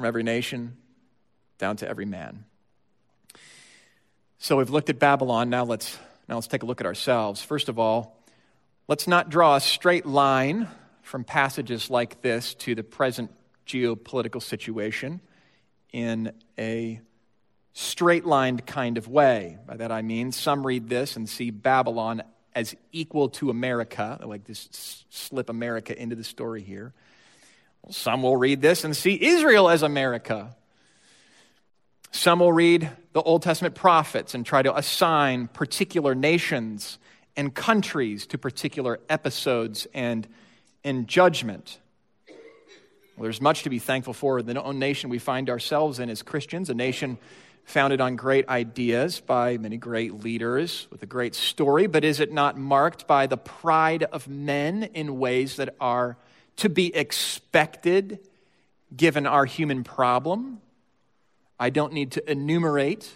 from 0.00 0.06
every 0.06 0.22
nation 0.22 0.78
down 1.58 1.76
to 1.76 1.86
every 1.86 2.06
man. 2.06 2.46
So 4.38 4.56
we've 4.56 4.70
looked 4.70 4.88
at 4.88 4.98
Babylon. 4.98 5.50
Now 5.50 5.64
let's, 5.64 5.98
now 6.26 6.36
let's 6.36 6.46
take 6.46 6.62
a 6.62 6.66
look 6.66 6.80
at 6.80 6.86
ourselves. 6.86 7.42
First 7.42 7.68
of 7.68 7.78
all, 7.78 8.16
let's 8.88 9.06
not 9.06 9.28
draw 9.28 9.56
a 9.56 9.60
straight 9.60 10.06
line 10.06 10.68
from 11.02 11.22
passages 11.22 11.90
like 11.90 12.22
this 12.22 12.54
to 12.54 12.74
the 12.74 12.82
present 12.82 13.30
geopolitical 13.66 14.40
situation 14.40 15.20
in 15.92 16.32
a 16.58 16.98
straight 17.74 18.24
lined 18.24 18.64
kind 18.64 18.96
of 18.96 19.06
way. 19.06 19.58
By 19.66 19.76
that 19.76 19.92
I 19.92 20.00
mean, 20.00 20.32
some 20.32 20.66
read 20.66 20.88
this 20.88 21.16
and 21.16 21.28
see 21.28 21.50
Babylon 21.50 22.22
as 22.54 22.74
equal 22.90 23.28
to 23.28 23.50
America, 23.50 24.18
like 24.24 24.46
this 24.46 25.04
slip 25.10 25.50
America 25.50 25.94
into 25.94 26.16
the 26.16 26.24
story 26.24 26.62
here. 26.62 26.94
Some 27.88 28.22
will 28.22 28.36
read 28.36 28.60
this 28.60 28.84
and 28.84 28.96
see 28.96 29.18
Israel 29.20 29.68
as 29.68 29.82
America. 29.82 30.54
Some 32.12 32.40
will 32.40 32.52
read 32.52 32.90
the 33.12 33.22
Old 33.22 33.42
Testament 33.42 33.74
prophets 33.74 34.34
and 34.34 34.44
try 34.44 34.62
to 34.62 34.76
assign 34.76 35.48
particular 35.48 36.14
nations 36.14 36.98
and 37.36 37.54
countries 37.54 38.26
to 38.26 38.38
particular 38.38 39.00
episodes 39.08 39.86
and, 39.94 40.28
and 40.84 41.08
judgment. 41.08 41.78
Well, 43.16 43.24
there's 43.24 43.40
much 43.40 43.64
to 43.64 43.70
be 43.70 43.78
thankful 43.78 44.14
for 44.14 44.38
in 44.38 44.46
the 44.46 44.72
nation 44.72 45.10
we 45.10 45.18
find 45.18 45.50
ourselves 45.50 45.98
in 45.98 46.10
as 46.10 46.22
Christians, 46.22 46.70
a 46.70 46.74
nation 46.74 47.18
founded 47.64 48.00
on 48.00 48.16
great 48.16 48.48
ideas 48.48 49.20
by 49.20 49.56
many 49.58 49.76
great 49.76 50.24
leaders 50.24 50.88
with 50.90 51.02
a 51.02 51.06
great 51.06 51.34
story, 51.34 51.86
but 51.86 52.04
is 52.04 52.18
it 52.18 52.32
not 52.32 52.58
marked 52.58 53.06
by 53.06 53.26
the 53.26 53.36
pride 53.36 54.02
of 54.02 54.26
men 54.26 54.84
in 54.94 55.18
ways 55.18 55.56
that 55.56 55.74
are 55.80 56.16
to 56.60 56.68
be 56.68 56.94
expected 56.94 58.20
given 58.94 59.26
our 59.26 59.44
human 59.44 59.84
problem? 59.84 60.60
I 61.58 61.70
don't 61.70 61.92
need 61.92 62.12
to 62.12 62.30
enumerate. 62.30 63.10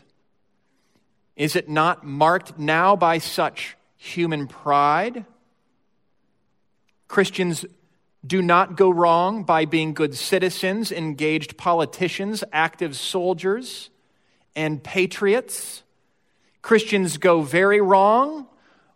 Is 1.36 1.56
it 1.56 1.68
not 1.68 2.04
marked 2.04 2.58
now 2.58 2.96
by 2.96 3.18
such 3.18 3.76
human 3.96 4.46
pride? 4.46 5.24
Christians 7.08 7.64
do 8.26 8.40
not 8.40 8.76
go 8.76 8.90
wrong 8.90 9.44
by 9.44 9.66
being 9.66 9.92
good 9.92 10.14
citizens, 10.14 10.90
engaged 10.90 11.56
politicians, 11.56 12.42
active 12.52 12.96
soldiers, 12.96 13.90
and 14.56 14.82
patriots. 14.82 15.82
Christians 16.62 17.18
go 17.18 17.42
very 17.42 17.80
wrong 17.80 18.46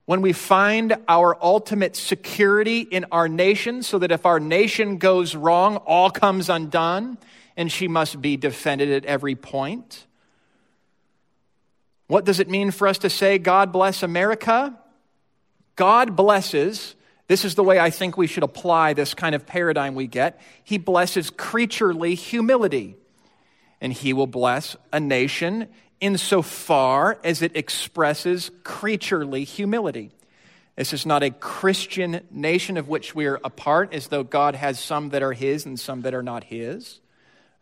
when 0.09 0.23
we 0.23 0.33
find 0.33 0.97
our 1.07 1.37
ultimate 1.45 1.95
security 1.95 2.81
in 2.81 3.05
our 3.13 3.29
nation, 3.29 3.83
so 3.83 3.99
that 3.99 4.11
if 4.11 4.25
our 4.25 4.41
nation 4.41 4.97
goes 4.97 5.35
wrong, 5.37 5.77
all 5.77 6.09
comes 6.09 6.49
undone 6.49 7.19
and 7.59 7.71
she 7.71 7.89
must 7.89 8.19
be 8.23 8.35
defended 8.35 8.91
at 8.91 9.05
every 9.05 9.35
point. 9.35 10.07
What 12.07 12.25
does 12.25 12.41
it 12.41 12.49
mean 12.49 12.71
for 12.71 12.89
us 12.89 12.97
to 13.01 13.11
say, 13.11 13.37
God 13.37 13.71
bless 13.71 14.03
America? 14.03 14.79
God 15.77 16.17
blesses, 16.17 16.95
this 17.27 17.45
is 17.45 17.55
the 17.55 17.63
way 17.63 17.79
I 17.79 17.91
think 17.91 18.17
we 18.17 18.27
should 18.27 18.45
apply 18.45 18.95
this 18.95 19.13
kind 19.13 19.35
of 19.35 19.45
paradigm 19.45 19.95
we 19.95 20.07
get. 20.07 20.41
He 20.65 20.79
blesses 20.79 21.29
creaturely 21.29 22.15
humility, 22.15 22.97
and 23.79 23.93
He 23.93 24.15
will 24.15 24.27
bless 24.27 24.75
a 24.91 25.01
nation 25.01 25.69
insofar 26.01 27.19
as 27.25 27.43
it 27.43 27.57
expresses 27.57 28.51
creaturely 28.65 29.45
humility. 29.45 30.11
This 30.77 30.93
is 30.93 31.05
not 31.05 31.25
a 31.25 31.31
Christian 31.31 32.21
nation 32.31 32.77
of 32.77 32.89
which 32.89 33.15
we 33.15 33.27
are 33.27 33.41
a 33.43 33.51
part, 33.51 33.93
as 33.93 34.07
though 34.07 34.23
God 34.23 34.55
has 34.55 34.79
some 34.79 35.09
that 35.11 35.23
are 35.23 35.33
His 35.33 35.67
and 35.67 35.79
some 35.79 36.03
that 36.03 36.15
are 36.15 36.23
not 36.23 36.45
His. 36.45 37.01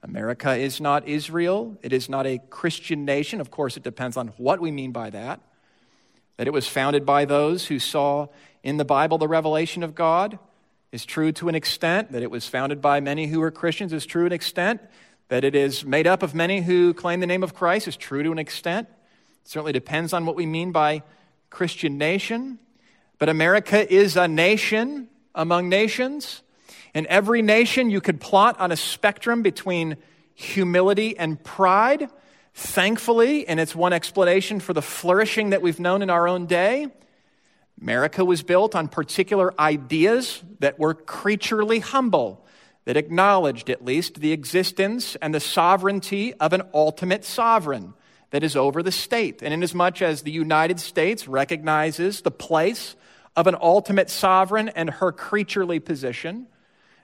America 0.02 0.54
is 0.54 0.80
not 0.80 1.08
Israel. 1.08 1.78
It 1.82 1.92
is 1.92 2.08
not 2.08 2.26
a 2.26 2.38
Christian 2.50 3.04
nation. 3.04 3.40
Of 3.40 3.50
course, 3.50 3.76
it 3.76 3.82
depends 3.82 4.16
on 4.16 4.28
what 4.36 4.60
we 4.60 4.70
mean 4.70 4.92
by 4.92 5.10
that. 5.10 5.40
That 6.36 6.46
it 6.46 6.52
was 6.52 6.68
founded 6.68 7.06
by 7.06 7.24
those 7.24 7.66
who 7.66 7.78
saw 7.78 8.28
in 8.62 8.76
the 8.76 8.84
Bible 8.84 9.16
the 9.16 9.28
revelation 9.28 9.82
of 9.82 9.94
God 9.94 10.38
is 10.92 11.06
true 11.06 11.32
to 11.32 11.48
an 11.48 11.54
extent. 11.54 12.12
That 12.12 12.22
it 12.22 12.30
was 12.30 12.46
founded 12.46 12.82
by 12.82 13.00
many 13.00 13.26
who 13.26 13.40
were 13.40 13.50
Christians 13.50 13.92
is 13.92 14.04
true 14.04 14.24
to 14.24 14.26
an 14.26 14.32
extent. 14.32 14.82
That 15.28 15.44
it 15.44 15.54
is 15.54 15.84
made 15.84 16.06
up 16.06 16.22
of 16.22 16.34
many 16.34 16.60
who 16.60 16.94
claim 16.94 17.20
the 17.20 17.26
name 17.26 17.42
of 17.42 17.54
Christ 17.54 17.88
is 17.88 17.96
true 17.96 18.22
to 18.22 18.32
an 18.32 18.38
extent. 18.38 18.88
It 19.42 19.48
certainly 19.48 19.72
depends 19.72 20.12
on 20.12 20.24
what 20.24 20.36
we 20.36 20.46
mean 20.46 20.72
by 20.72 21.02
Christian 21.50 21.98
nation. 21.98 22.58
But 23.18 23.28
America 23.28 23.92
is 23.92 24.16
a 24.16 24.28
nation 24.28 25.08
among 25.34 25.68
nations. 25.68 26.42
In 26.94 27.06
every 27.08 27.42
nation, 27.42 27.90
you 27.90 28.00
could 28.00 28.20
plot 28.20 28.60
on 28.60 28.70
a 28.70 28.76
spectrum 28.76 29.42
between 29.42 29.96
humility 30.34 31.18
and 31.18 31.42
pride. 31.42 32.08
Thankfully, 32.54 33.48
and 33.48 33.58
it's 33.58 33.74
one 33.74 33.92
explanation 33.92 34.60
for 34.60 34.72
the 34.72 34.82
flourishing 34.82 35.50
that 35.50 35.60
we've 35.60 35.80
known 35.80 36.02
in 36.02 36.08
our 36.08 36.28
own 36.28 36.46
day, 36.46 36.88
America 37.80 38.24
was 38.24 38.42
built 38.42 38.74
on 38.74 38.88
particular 38.88 39.58
ideas 39.60 40.42
that 40.60 40.78
were 40.78 40.94
creaturely 40.94 41.80
humble, 41.80 42.45
that 42.86 42.96
acknowledged 42.96 43.68
at 43.68 43.84
least 43.84 44.20
the 44.20 44.32
existence 44.32 45.16
and 45.16 45.34
the 45.34 45.40
sovereignty 45.40 46.32
of 46.34 46.52
an 46.52 46.62
ultimate 46.72 47.24
sovereign 47.24 47.92
that 48.30 48.44
is 48.44 48.56
over 48.56 48.82
the 48.82 48.92
state. 48.92 49.42
And 49.42 49.52
inasmuch 49.52 50.00
as 50.00 50.22
the 50.22 50.30
United 50.30 50.80
States 50.80 51.28
recognizes 51.28 52.22
the 52.22 52.30
place 52.30 52.94
of 53.34 53.48
an 53.48 53.56
ultimate 53.60 54.08
sovereign 54.08 54.68
and 54.70 54.88
her 54.88 55.12
creaturely 55.12 55.80
position, 55.80 56.46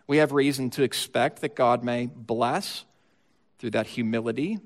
we 0.06 0.18
have 0.18 0.32
reason 0.32 0.70
to 0.70 0.84
expect 0.84 1.40
that 1.40 1.56
God 1.56 1.82
may 1.82 2.06
bless 2.06 2.84
through 3.58 3.70
that 3.70 3.88
humility, 3.88 4.60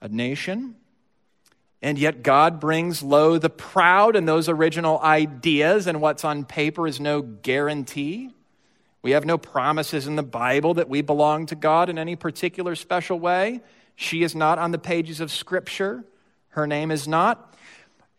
a 0.00 0.08
nation. 0.08 0.76
And 1.80 1.98
yet, 1.98 2.22
God 2.22 2.60
brings 2.60 3.02
low 3.02 3.38
the 3.38 3.50
proud 3.50 4.14
and 4.14 4.28
those 4.28 4.48
original 4.48 5.00
ideas, 5.00 5.86
and 5.86 6.00
what's 6.00 6.24
on 6.24 6.44
paper 6.44 6.86
is 6.86 7.00
no 7.00 7.22
guarantee. 7.22 8.30
We 9.02 9.12
have 9.12 9.24
no 9.24 9.36
promises 9.36 10.06
in 10.06 10.14
the 10.14 10.22
Bible 10.22 10.74
that 10.74 10.88
we 10.88 11.02
belong 11.02 11.46
to 11.46 11.56
God 11.56 11.88
in 11.88 11.98
any 11.98 12.14
particular 12.14 12.76
special 12.76 13.18
way. 13.18 13.60
She 13.96 14.22
is 14.22 14.34
not 14.34 14.58
on 14.58 14.70
the 14.70 14.78
pages 14.78 15.20
of 15.20 15.32
Scripture. 15.32 16.04
Her 16.50 16.66
name 16.66 16.90
is 16.90 17.08
not. 17.08 17.54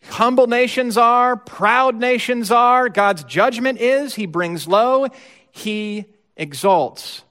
Humble 0.10 0.48
nations 0.48 0.98
are, 0.98 1.38
proud 1.38 1.96
nations 1.96 2.52
are. 2.52 2.90
God's 2.90 3.24
judgment 3.24 3.80
is 3.80 4.16
He 4.16 4.26
brings 4.26 4.68
low, 4.68 5.08
He 5.52 6.06
exalts. 6.36 7.24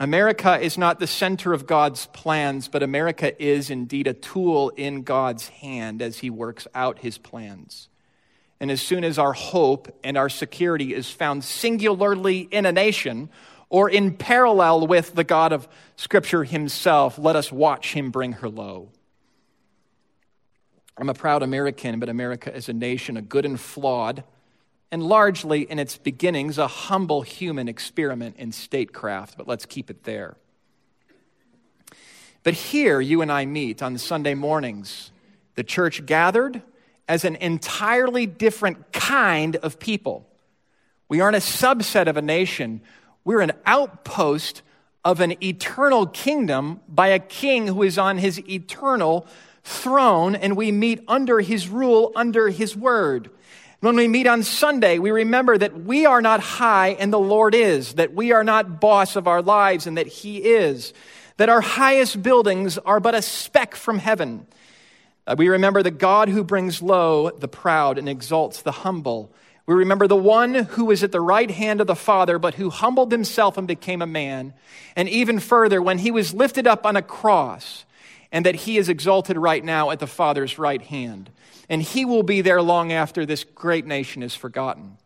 America 0.00 0.58
is 0.60 0.76
not 0.76 0.98
the 0.98 1.06
center 1.06 1.52
of 1.52 1.68
God's 1.68 2.06
plans, 2.06 2.66
but 2.66 2.82
America 2.82 3.40
is 3.40 3.70
indeed 3.70 4.08
a 4.08 4.12
tool 4.12 4.70
in 4.70 5.02
God's 5.02 5.48
hand 5.48 6.02
as 6.02 6.18
He 6.18 6.30
works 6.30 6.66
out 6.74 6.98
His 6.98 7.16
plans. 7.16 7.88
And 8.60 8.70
as 8.70 8.80
soon 8.80 9.04
as 9.04 9.18
our 9.18 9.32
hope 9.32 9.98
and 10.04 10.16
our 10.16 10.28
security 10.28 10.94
is 10.94 11.10
found 11.10 11.44
singularly 11.44 12.40
in 12.40 12.66
a 12.66 12.72
nation 12.72 13.28
or 13.68 13.90
in 13.90 14.14
parallel 14.14 14.86
with 14.86 15.14
the 15.14 15.24
God 15.24 15.52
of 15.52 15.66
Scripture 15.96 16.44
Himself, 16.44 17.18
let 17.18 17.36
us 17.36 17.50
watch 17.50 17.92
Him 17.92 18.10
bring 18.10 18.32
her 18.34 18.48
low. 18.48 18.90
I'm 20.96 21.08
a 21.08 21.14
proud 21.14 21.42
American, 21.42 21.98
but 21.98 22.08
America 22.08 22.54
is 22.54 22.68
a 22.68 22.72
nation, 22.72 23.16
a 23.16 23.22
good 23.22 23.44
and 23.44 23.58
flawed, 23.58 24.22
and 24.92 25.02
largely 25.02 25.62
in 25.62 25.80
its 25.80 25.96
beginnings, 25.96 26.56
a 26.56 26.68
humble 26.68 27.22
human 27.22 27.66
experiment 27.66 28.36
in 28.38 28.52
statecraft, 28.52 29.36
but 29.36 29.48
let's 29.48 29.66
keep 29.66 29.90
it 29.90 30.04
there. 30.04 30.36
But 32.44 32.54
here, 32.54 33.00
you 33.00 33.22
and 33.22 33.32
I 33.32 33.44
meet 33.44 33.82
on 33.82 33.98
Sunday 33.98 34.34
mornings, 34.34 35.10
the 35.56 35.64
church 35.64 36.06
gathered 36.06 36.62
as 37.08 37.24
an 37.24 37.36
entirely 37.36 38.26
different 38.26 38.92
kind 38.92 39.56
of 39.56 39.78
people. 39.78 40.26
We 41.08 41.20
aren't 41.20 41.36
a 41.36 41.40
subset 41.40 42.06
of 42.06 42.16
a 42.16 42.22
nation, 42.22 42.80
we're 43.24 43.40
an 43.40 43.52
outpost 43.66 44.62
of 45.04 45.20
an 45.20 45.42
eternal 45.42 46.06
kingdom 46.06 46.80
by 46.88 47.08
a 47.08 47.18
king 47.18 47.66
who 47.66 47.82
is 47.82 47.98
on 47.98 48.18
his 48.18 48.38
eternal 48.48 49.26
throne, 49.62 50.34
and 50.34 50.56
we 50.56 50.72
meet 50.72 51.04
under 51.08 51.40
his 51.40 51.68
rule, 51.68 52.12
under 52.14 52.48
his 52.48 52.76
word. 52.76 53.30
When 53.80 53.96
we 53.96 54.08
meet 54.08 54.26
on 54.26 54.42
Sunday, 54.42 54.98
we 54.98 55.10
remember 55.10 55.58
that 55.58 55.82
we 55.82 56.06
are 56.06 56.22
not 56.22 56.40
high 56.40 56.96
and 56.98 57.12
the 57.12 57.18
Lord 57.18 57.54
is, 57.54 57.94
that 57.94 58.14
we 58.14 58.32
are 58.32 58.44
not 58.44 58.80
boss 58.80 59.14
of 59.14 59.28
our 59.28 59.42
lives 59.42 59.86
and 59.86 59.98
that 59.98 60.06
he 60.06 60.38
is, 60.38 60.94
that 61.36 61.50
our 61.50 61.60
highest 61.60 62.22
buildings 62.22 62.78
are 62.78 62.98
but 62.98 63.14
a 63.14 63.20
speck 63.20 63.74
from 63.74 63.98
heaven. 63.98 64.46
Uh, 65.26 65.34
we 65.38 65.48
remember 65.48 65.82
the 65.82 65.90
God 65.90 66.28
who 66.28 66.44
brings 66.44 66.82
low 66.82 67.30
the 67.30 67.48
proud 67.48 67.98
and 67.98 68.08
exalts 68.08 68.62
the 68.62 68.72
humble. 68.72 69.32
We 69.66 69.74
remember 69.74 70.06
the 70.06 70.16
one 70.16 70.54
who 70.54 70.86
was 70.86 71.02
at 71.02 71.12
the 71.12 71.20
right 71.20 71.50
hand 71.50 71.80
of 71.80 71.86
the 71.86 71.96
Father, 71.96 72.38
but 72.38 72.54
who 72.54 72.68
humbled 72.70 73.10
himself 73.10 73.56
and 73.56 73.66
became 73.66 74.02
a 74.02 74.06
man. 74.06 74.52
And 74.94 75.08
even 75.08 75.40
further, 75.40 75.80
when 75.80 75.98
he 75.98 76.10
was 76.10 76.34
lifted 76.34 76.66
up 76.66 76.84
on 76.84 76.96
a 76.96 77.02
cross, 77.02 77.84
and 78.30 78.44
that 78.44 78.56
he 78.56 78.78
is 78.78 78.88
exalted 78.88 79.38
right 79.38 79.64
now 79.64 79.90
at 79.90 80.00
the 80.00 80.08
Father's 80.08 80.58
right 80.58 80.82
hand 80.82 81.30
and 81.68 81.82
he 81.82 82.04
will 82.04 82.22
be 82.22 82.40
there 82.40 82.60
long 82.62 82.92
after 82.92 83.24
this 83.24 83.44
great 83.44 83.86
nation 83.86 84.22
is 84.22 84.34
forgotten. 84.34 84.98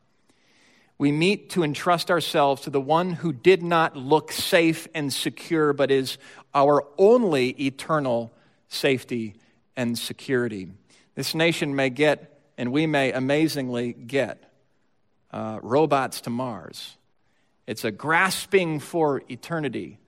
We 0.97 1.13
meet 1.13 1.51
to 1.51 1.63
entrust 1.63 2.11
ourselves 2.11 2.63
to 2.63 2.71
the 2.71 2.81
one 2.81 3.13
who 3.13 3.33
did 3.33 3.63
not 3.63 3.97
look 3.97 4.33
safe 4.33 4.89
and 4.95 5.13
secure, 5.13 5.73
but 5.73 5.91
is 5.91 6.19
our 6.55 6.85
only 6.97 7.51
eternal 7.51 8.33
safety 8.69 9.35
and 9.79 9.99
security. 9.99 10.69
This 11.15 11.35
nation 11.35 11.75
may 11.75 11.89
get, 11.89 12.39
and 12.59 12.71
we 12.71 12.87
may 12.87 13.13
amazingly 13.13 13.95
get, 13.95 14.53
uh, 15.31 15.61
robots 15.63 16.21
to 16.23 16.31
Mars. 16.31 16.99
It's 17.67 17.85
a 17.85 17.91
grasping 17.91 18.81
for 18.81 19.23
eternity. 19.31 19.99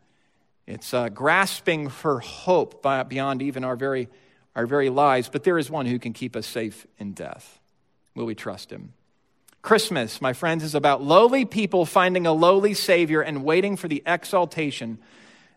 It's 0.66 0.92
a 0.92 1.09
grasping 1.09 1.88
for 1.88 2.20
hope 2.20 2.83
beyond 3.09 3.40
even 3.40 3.64
our 3.64 3.76
very 3.76 4.09
our 4.56 4.66
very 4.66 4.90
lives, 4.90 5.28
but 5.28 5.44
there 5.44 5.59
is 5.59 5.70
one 5.70 5.87
who 5.87 5.98
can 5.98 6.12
keep 6.12 6.35
us 6.35 6.46
safe 6.46 6.87
in 6.98 7.12
death. 7.12 7.61
Will 8.14 8.26
we 8.26 8.35
trust 8.35 8.70
him? 8.70 8.92
Christmas, 9.62 10.20
my 10.20 10.33
friends, 10.33 10.64
is 10.64 10.74
about 10.74 11.02
lowly 11.02 11.44
people 11.44 11.85
finding 11.87 12.26
a 12.26 12.33
lowly 12.33 12.74
Savior 12.74 13.20
and 13.20 13.44
waiting 13.44 13.76
for 13.76 13.88
the 13.88 14.02
exaltation 14.06 14.98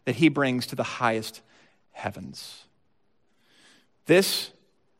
that 0.05 0.17
he 0.17 0.29
brings 0.29 0.67
to 0.67 0.75
the 0.75 0.83
highest 0.83 1.41
heavens. 1.91 2.65
This 4.05 4.51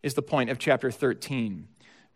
is 0.02 0.14
the 0.14 0.22
point 0.22 0.50
of 0.50 0.60
chapter 0.60 0.92
13. 0.92 1.68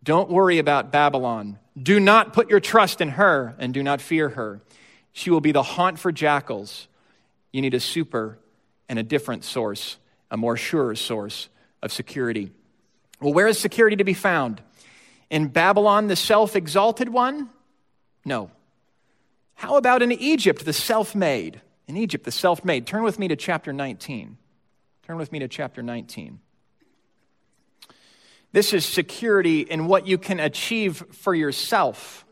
Don't 0.04 0.30
worry 0.30 0.58
about 0.58 0.92
Babylon. 0.92 1.60
Do 1.82 2.00
not 2.00 2.34
put 2.34 2.50
your 2.50 2.60
trust 2.60 3.02
in 3.02 3.10
her 3.10 3.56
and 3.60 3.74
do 3.74 3.84
not 3.84 4.02
fear 4.02 4.30
her. 4.30 4.62
She 5.12 5.30
will 5.30 5.42
be 5.42 5.52
the 5.52 5.64
haunt 5.64 6.00
for 6.00 6.12
jackals. 6.12 6.88
You 7.52 7.62
need 7.62 7.74
a 7.74 7.80
super 7.80 8.38
and 8.88 9.00
a 9.00 9.04
different 9.04 9.44
source, 9.44 9.98
a 10.32 10.38
more 10.38 10.56
sure 10.56 10.96
source 10.96 11.50
of 11.82 11.92
security. 11.92 12.52
Well, 13.20 13.34
where 13.34 13.48
is 13.48 13.58
security 13.58 13.96
to 13.98 14.04
be 14.04 14.14
found? 14.14 14.62
In 15.30 15.48
Babylon, 15.48 16.08
the 16.08 16.16
self 16.16 16.56
exalted 16.56 17.10
one? 17.10 17.50
No. 18.24 18.52
How 19.56 19.76
about 19.76 20.02
in 20.02 20.12
Egypt, 20.12 20.64
the 20.66 20.74
self 20.74 21.16
made? 21.16 21.62
In 21.88 21.98
Egypt, 21.98 22.26
the 22.26 22.32
self 22.32 22.64
made. 22.64 22.86
Turn 22.86 23.04
with 23.04 23.18
me 23.18 23.28
to 23.28 23.36
chapter 23.36 23.74
19. 23.74 24.38
Turn 25.04 25.18
with 25.18 25.32
me 25.32 25.40
to 25.40 25.48
chapter 25.48 25.82
19. 25.82 26.40
This 28.52 28.74
is 28.74 28.86
security 28.86 29.62
in 29.62 29.88
what 29.88 30.08
you 30.08 30.18
can 30.18 30.40
achieve 30.40 31.04
for 31.12 31.36
yourself. 31.36 32.26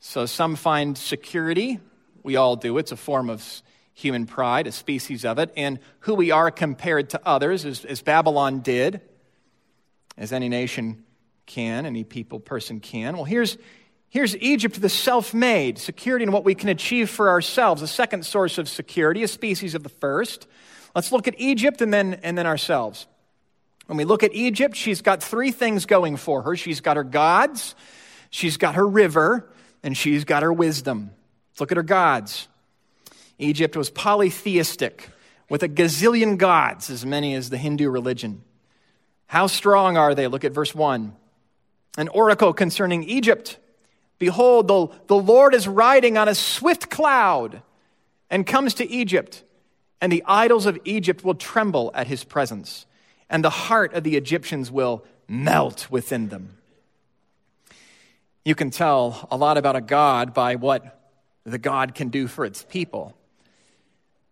So 0.00 0.26
some 0.26 0.56
find 0.56 0.98
security, 0.98 1.80
we 2.22 2.36
all 2.36 2.56
do, 2.56 2.78
it's 2.78 2.92
a 2.92 2.96
form 2.96 3.30
of 3.30 3.62
human 3.94 4.26
pride, 4.26 4.66
a 4.66 4.72
species 4.72 5.24
of 5.24 5.38
it, 5.38 5.52
and 5.56 5.78
who 6.00 6.14
we 6.14 6.30
are 6.30 6.50
compared 6.50 7.10
to 7.10 7.20
others, 7.24 7.64
as, 7.64 7.84
as 7.84 8.02
Babylon 8.02 8.60
did, 8.60 9.00
as 10.18 10.32
any 10.32 10.48
nation 10.48 11.04
can, 11.46 11.86
any 11.86 12.02
people, 12.02 12.40
person 12.40 12.80
can. 12.80 13.14
Well, 13.14 13.24
here's, 13.24 13.56
here's 14.08 14.36
Egypt, 14.38 14.80
the 14.80 14.88
self 14.88 15.32
made, 15.32 15.78
security 15.78 16.24
in 16.24 16.32
what 16.32 16.44
we 16.44 16.56
can 16.56 16.68
achieve 16.68 17.08
for 17.08 17.30
ourselves, 17.30 17.82
a 17.82 17.86
second 17.86 18.26
source 18.26 18.58
of 18.58 18.68
security, 18.68 19.22
a 19.22 19.28
species 19.28 19.76
of 19.76 19.84
the 19.84 19.88
first. 19.88 20.48
Let's 20.94 21.12
look 21.12 21.28
at 21.28 21.34
Egypt 21.38 21.80
and 21.80 21.94
then, 21.94 22.14
and 22.22 22.36
then 22.36 22.46
ourselves. 22.46 23.06
When 23.86 23.98
we 23.98 24.04
look 24.04 24.22
at 24.22 24.34
Egypt, 24.34 24.76
she's 24.76 25.02
got 25.02 25.22
three 25.22 25.50
things 25.50 25.86
going 25.86 26.16
for 26.16 26.42
her 26.42 26.56
she's 26.56 26.80
got 26.80 26.96
her 26.96 27.04
gods, 27.04 27.74
she's 28.30 28.56
got 28.56 28.76
her 28.76 28.86
river, 28.86 29.50
and 29.82 29.96
she's 29.96 30.24
got 30.24 30.42
her 30.42 30.52
wisdom. 30.52 31.10
Let's 31.50 31.60
look 31.60 31.72
at 31.72 31.76
her 31.76 31.82
gods. 31.82 32.48
Egypt 33.38 33.76
was 33.76 33.90
polytheistic, 33.90 35.10
with 35.48 35.62
a 35.62 35.68
gazillion 35.68 36.38
gods, 36.38 36.88
as 36.88 37.04
many 37.04 37.34
as 37.34 37.50
the 37.50 37.58
Hindu 37.58 37.90
religion. 37.90 38.42
How 39.26 39.46
strong 39.46 39.96
are 39.96 40.14
they? 40.14 40.26
Look 40.26 40.44
at 40.44 40.52
verse 40.52 40.74
1. 40.74 41.14
An 41.98 42.08
oracle 42.08 42.52
concerning 42.52 43.04
Egypt. 43.04 43.58
Behold, 44.18 44.68
the, 44.68 44.88
the 45.06 45.16
Lord 45.16 45.54
is 45.54 45.68
riding 45.68 46.16
on 46.16 46.28
a 46.28 46.34
swift 46.34 46.88
cloud 46.88 47.62
and 48.30 48.46
comes 48.46 48.74
to 48.74 48.88
Egypt, 48.88 49.42
and 50.00 50.10
the 50.10 50.24
idols 50.26 50.66
of 50.66 50.78
Egypt 50.84 51.24
will 51.24 51.34
tremble 51.34 51.90
at 51.94 52.06
his 52.06 52.24
presence, 52.24 52.86
and 53.34 53.42
the 53.42 53.50
heart 53.50 53.94
of 53.94 54.04
the 54.04 54.16
Egyptians 54.16 54.70
will 54.70 55.04
melt 55.26 55.90
within 55.90 56.28
them. 56.28 56.56
You 58.44 58.54
can 58.54 58.70
tell 58.70 59.26
a 59.28 59.36
lot 59.36 59.58
about 59.58 59.74
a 59.74 59.80
God 59.80 60.32
by 60.32 60.54
what 60.54 61.00
the 61.42 61.58
God 61.58 61.96
can 61.96 62.10
do 62.10 62.28
for 62.28 62.44
its 62.44 62.62
people. 62.62 63.12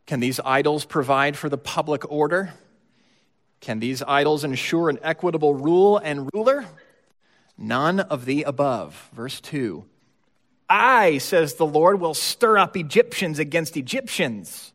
Can 0.07 0.21
these 0.21 0.39
idols 0.45 0.85
provide 0.85 1.37
for 1.37 1.49
the 1.49 1.59
public 1.59 2.09
order? 2.13 2.55
Can 3.61 3.81
these 3.81 4.05
idols 4.05 4.45
ensure 4.45 4.89
an 4.89 5.01
equitable 5.03 5.53
rule 5.53 5.99
and 5.99 6.31
ruler? 6.33 6.65
None 7.59 7.99
of 7.99 8.25
the 8.25 8.45
above. 8.45 9.11
Verse 9.13 9.41
2 9.41 9.85
I, 10.71 11.19
says 11.19 11.55
the 11.55 11.67
Lord, 11.67 11.99
will 11.99 12.15
stir 12.15 12.57
up 12.57 12.77
Egyptians 12.77 13.41
against 13.41 13.77
Egyptians. 13.77 14.73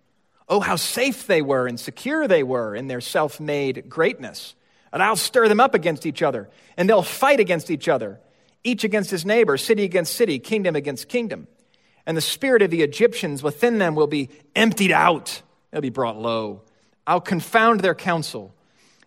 Oh, 0.49 0.59
how 0.59 0.75
safe 0.77 1.27
they 1.27 1.41
were 1.41 1.67
and 1.67 1.79
secure 1.79 2.27
they 2.27 2.43
were 2.43 2.75
in 2.75 2.87
their 2.87 3.01
self 3.01 3.39
made 3.39 3.89
greatness. 3.89 4.55
And 4.93 5.03
I'll 5.03 5.15
stir 5.15 5.47
them 5.47 5.59
up 5.59 5.75
against 5.75 6.05
each 6.05 6.23
other, 6.23 6.49
and 6.77 6.89
they'll 6.89 7.03
fight 7.03 7.39
against 7.39 7.69
each 7.69 7.89
other, 7.89 8.19
each 8.63 8.83
against 8.83 9.11
his 9.11 9.25
neighbor, 9.25 9.57
city 9.57 9.83
against 9.83 10.15
city, 10.15 10.39
kingdom 10.39 10.75
against 10.75 11.09
kingdom 11.09 11.47
and 12.07 12.15
the 12.15 12.21
spirit 12.21 12.61
of 12.61 12.71
the 12.71 12.81
Egyptians 12.81 13.43
within 13.43 13.77
them 13.77 13.93
will 13.93 14.07
be 14.07 14.29
emptied 14.55 14.93
out. 14.93 15.41
They'll 15.69 15.81
be 15.81 15.89
brought 15.89 16.17
low. 16.17 16.61
I'll 17.05 17.21
confound 17.21 17.81
their 17.81 17.93
counsel, 17.93 18.55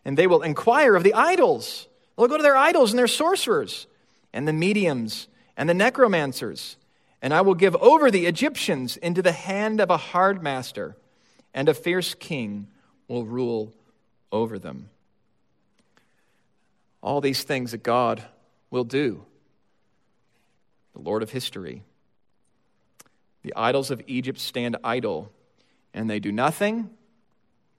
and 0.04 0.16
they 0.16 0.26
will 0.26 0.42
inquire 0.42 0.94
of 0.94 1.02
the 1.02 1.14
idols. 1.14 1.88
They'll 2.16 2.28
go 2.28 2.36
to 2.36 2.42
their 2.42 2.58
idols 2.58 2.92
and 2.92 2.98
their 2.98 3.08
sorcerers, 3.08 3.86
and 4.34 4.46
the 4.46 4.52
mediums, 4.52 5.28
and 5.56 5.66
the 5.66 5.74
necromancers. 5.74 6.76
And 7.22 7.32
I 7.32 7.40
will 7.40 7.54
give 7.54 7.74
over 7.76 8.10
the 8.10 8.26
Egyptians 8.26 8.98
into 8.98 9.22
the 9.22 9.32
hand 9.32 9.80
of 9.80 9.88
a 9.88 9.96
hard 9.96 10.42
master, 10.42 10.94
and 11.54 11.68
a 11.68 11.74
fierce 11.74 12.14
king 12.14 12.68
will 13.08 13.24
rule 13.24 13.72
over 14.30 14.58
them. 14.58 14.88
All 17.02 17.20
these 17.20 17.42
things 17.42 17.72
that 17.72 17.82
God 17.82 18.22
will 18.70 18.84
do, 18.84 19.24
the 20.94 21.00
Lord 21.00 21.22
of 21.22 21.30
history. 21.30 21.82
The 23.42 23.54
idols 23.56 23.90
of 23.90 24.02
Egypt 24.06 24.38
stand 24.38 24.76
idle, 24.84 25.32
and 25.94 26.10
they 26.10 26.20
do 26.20 26.30
nothing, 26.30 26.90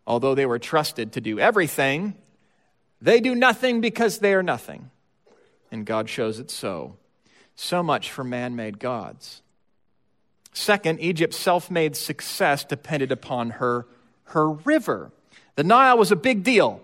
although 0.08 0.34
they 0.34 0.48
were 0.48 0.60
trusted 0.60 1.14
to 1.14 1.22
do 1.22 1.40
everything. 1.40 2.16
They 3.00 3.20
do 3.20 3.36
nothing 3.36 3.80
because 3.80 4.20
they 4.20 4.34
are 4.34 4.44
nothing. 4.44 4.90
And 5.72 5.86
God 5.86 6.10
shows 6.10 6.40
it 6.40 6.50
so. 6.50 6.98
So 7.56 7.84
much 7.84 8.12
for 8.12 8.24
man 8.24 8.56
made 8.56 8.80
gods. 8.80 9.42
Second, 10.54 11.00
Egypt's 11.00 11.38
self 11.38 11.72
made 11.72 11.96
success 11.96 12.64
depended 12.64 13.12
upon 13.12 13.52
her, 13.52 13.86
her 14.26 14.52
river. 14.52 15.12
The 15.56 15.64
Nile 15.64 15.98
was 15.98 16.12
a 16.12 16.16
big 16.16 16.44
deal. 16.44 16.82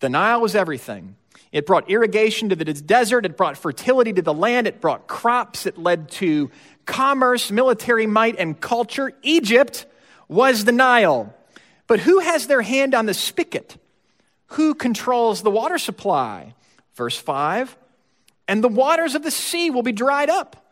The 0.00 0.08
Nile 0.08 0.40
was 0.40 0.54
everything. 0.54 1.16
It 1.52 1.66
brought 1.66 1.90
irrigation 1.90 2.48
to 2.48 2.56
the 2.56 2.64
desert, 2.64 3.24
it 3.24 3.36
brought 3.36 3.56
fertility 3.56 4.12
to 4.12 4.22
the 4.22 4.34
land, 4.34 4.66
it 4.66 4.80
brought 4.80 5.06
crops, 5.06 5.66
it 5.66 5.78
led 5.78 6.10
to 6.12 6.50
commerce, 6.86 7.50
military 7.50 8.06
might, 8.06 8.38
and 8.38 8.60
culture. 8.60 9.12
Egypt 9.22 9.86
was 10.28 10.64
the 10.64 10.72
Nile. 10.72 11.34
But 11.86 12.00
who 12.00 12.18
has 12.18 12.46
their 12.46 12.62
hand 12.62 12.94
on 12.94 13.06
the 13.06 13.14
spigot? 13.14 13.76
Who 14.48 14.74
controls 14.74 15.42
the 15.42 15.50
water 15.50 15.78
supply? 15.78 16.54
Verse 16.94 17.16
5 17.16 17.76
And 18.48 18.62
the 18.62 18.68
waters 18.68 19.14
of 19.14 19.22
the 19.22 19.30
sea 19.30 19.70
will 19.70 19.82
be 19.82 19.92
dried 19.92 20.30
up 20.30 20.65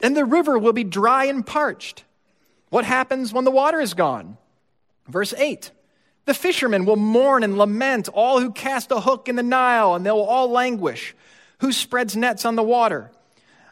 and 0.00 0.16
the 0.16 0.24
river 0.24 0.58
will 0.58 0.72
be 0.72 0.84
dry 0.84 1.24
and 1.24 1.46
parched. 1.46 2.04
What 2.70 2.84
happens 2.84 3.32
when 3.32 3.44
the 3.44 3.50
water 3.50 3.80
is 3.80 3.94
gone? 3.94 4.36
Verse 5.08 5.32
8 5.34 5.70
The 6.24 6.34
fishermen 6.34 6.84
will 6.84 6.96
mourn 6.96 7.42
and 7.42 7.56
lament, 7.58 8.08
all 8.08 8.40
who 8.40 8.52
cast 8.52 8.90
a 8.90 9.00
hook 9.00 9.28
in 9.28 9.36
the 9.36 9.42
Nile, 9.42 9.94
and 9.94 10.04
they'll 10.04 10.20
all 10.20 10.50
languish. 10.50 11.14
Who 11.60 11.72
spreads 11.72 12.16
nets 12.16 12.44
on 12.44 12.56
the 12.56 12.62
water? 12.62 13.10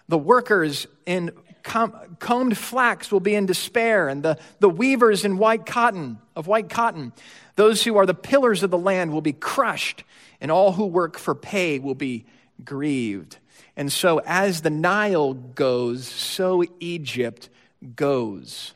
The 0.08 0.18
workers 0.18 0.86
in 1.06 1.32
com- 1.62 2.16
combed 2.18 2.56
flax 2.56 3.10
will 3.10 3.20
be 3.20 3.34
in 3.34 3.46
despair, 3.46 4.08
and 4.08 4.22
the, 4.22 4.38
the 4.60 4.70
weavers 4.70 5.24
in 5.24 5.38
white 5.38 5.66
cotton, 5.66 6.18
of 6.36 6.46
white 6.46 6.70
cotton. 6.70 7.12
Those 7.56 7.82
who 7.82 7.96
are 7.96 8.06
the 8.06 8.14
pillars 8.14 8.62
of 8.62 8.70
the 8.70 8.78
land 8.78 9.12
will 9.12 9.20
be 9.20 9.32
crushed, 9.32 10.04
and 10.40 10.50
all 10.50 10.72
who 10.72 10.86
work 10.86 11.18
for 11.18 11.34
pay 11.34 11.78
will 11.78 11.94
be 11.94 12.26
grieved. 12.64 13.38
And 13.76 13.92
so, 13.92 14.20
as 14.24 14.62
the 14.62 14.70
Nile 14.70 15.34
goes, 15.34 16.06
so 16.06 16.64
Egypt 16.80 17.48
goes. 17.96 18.74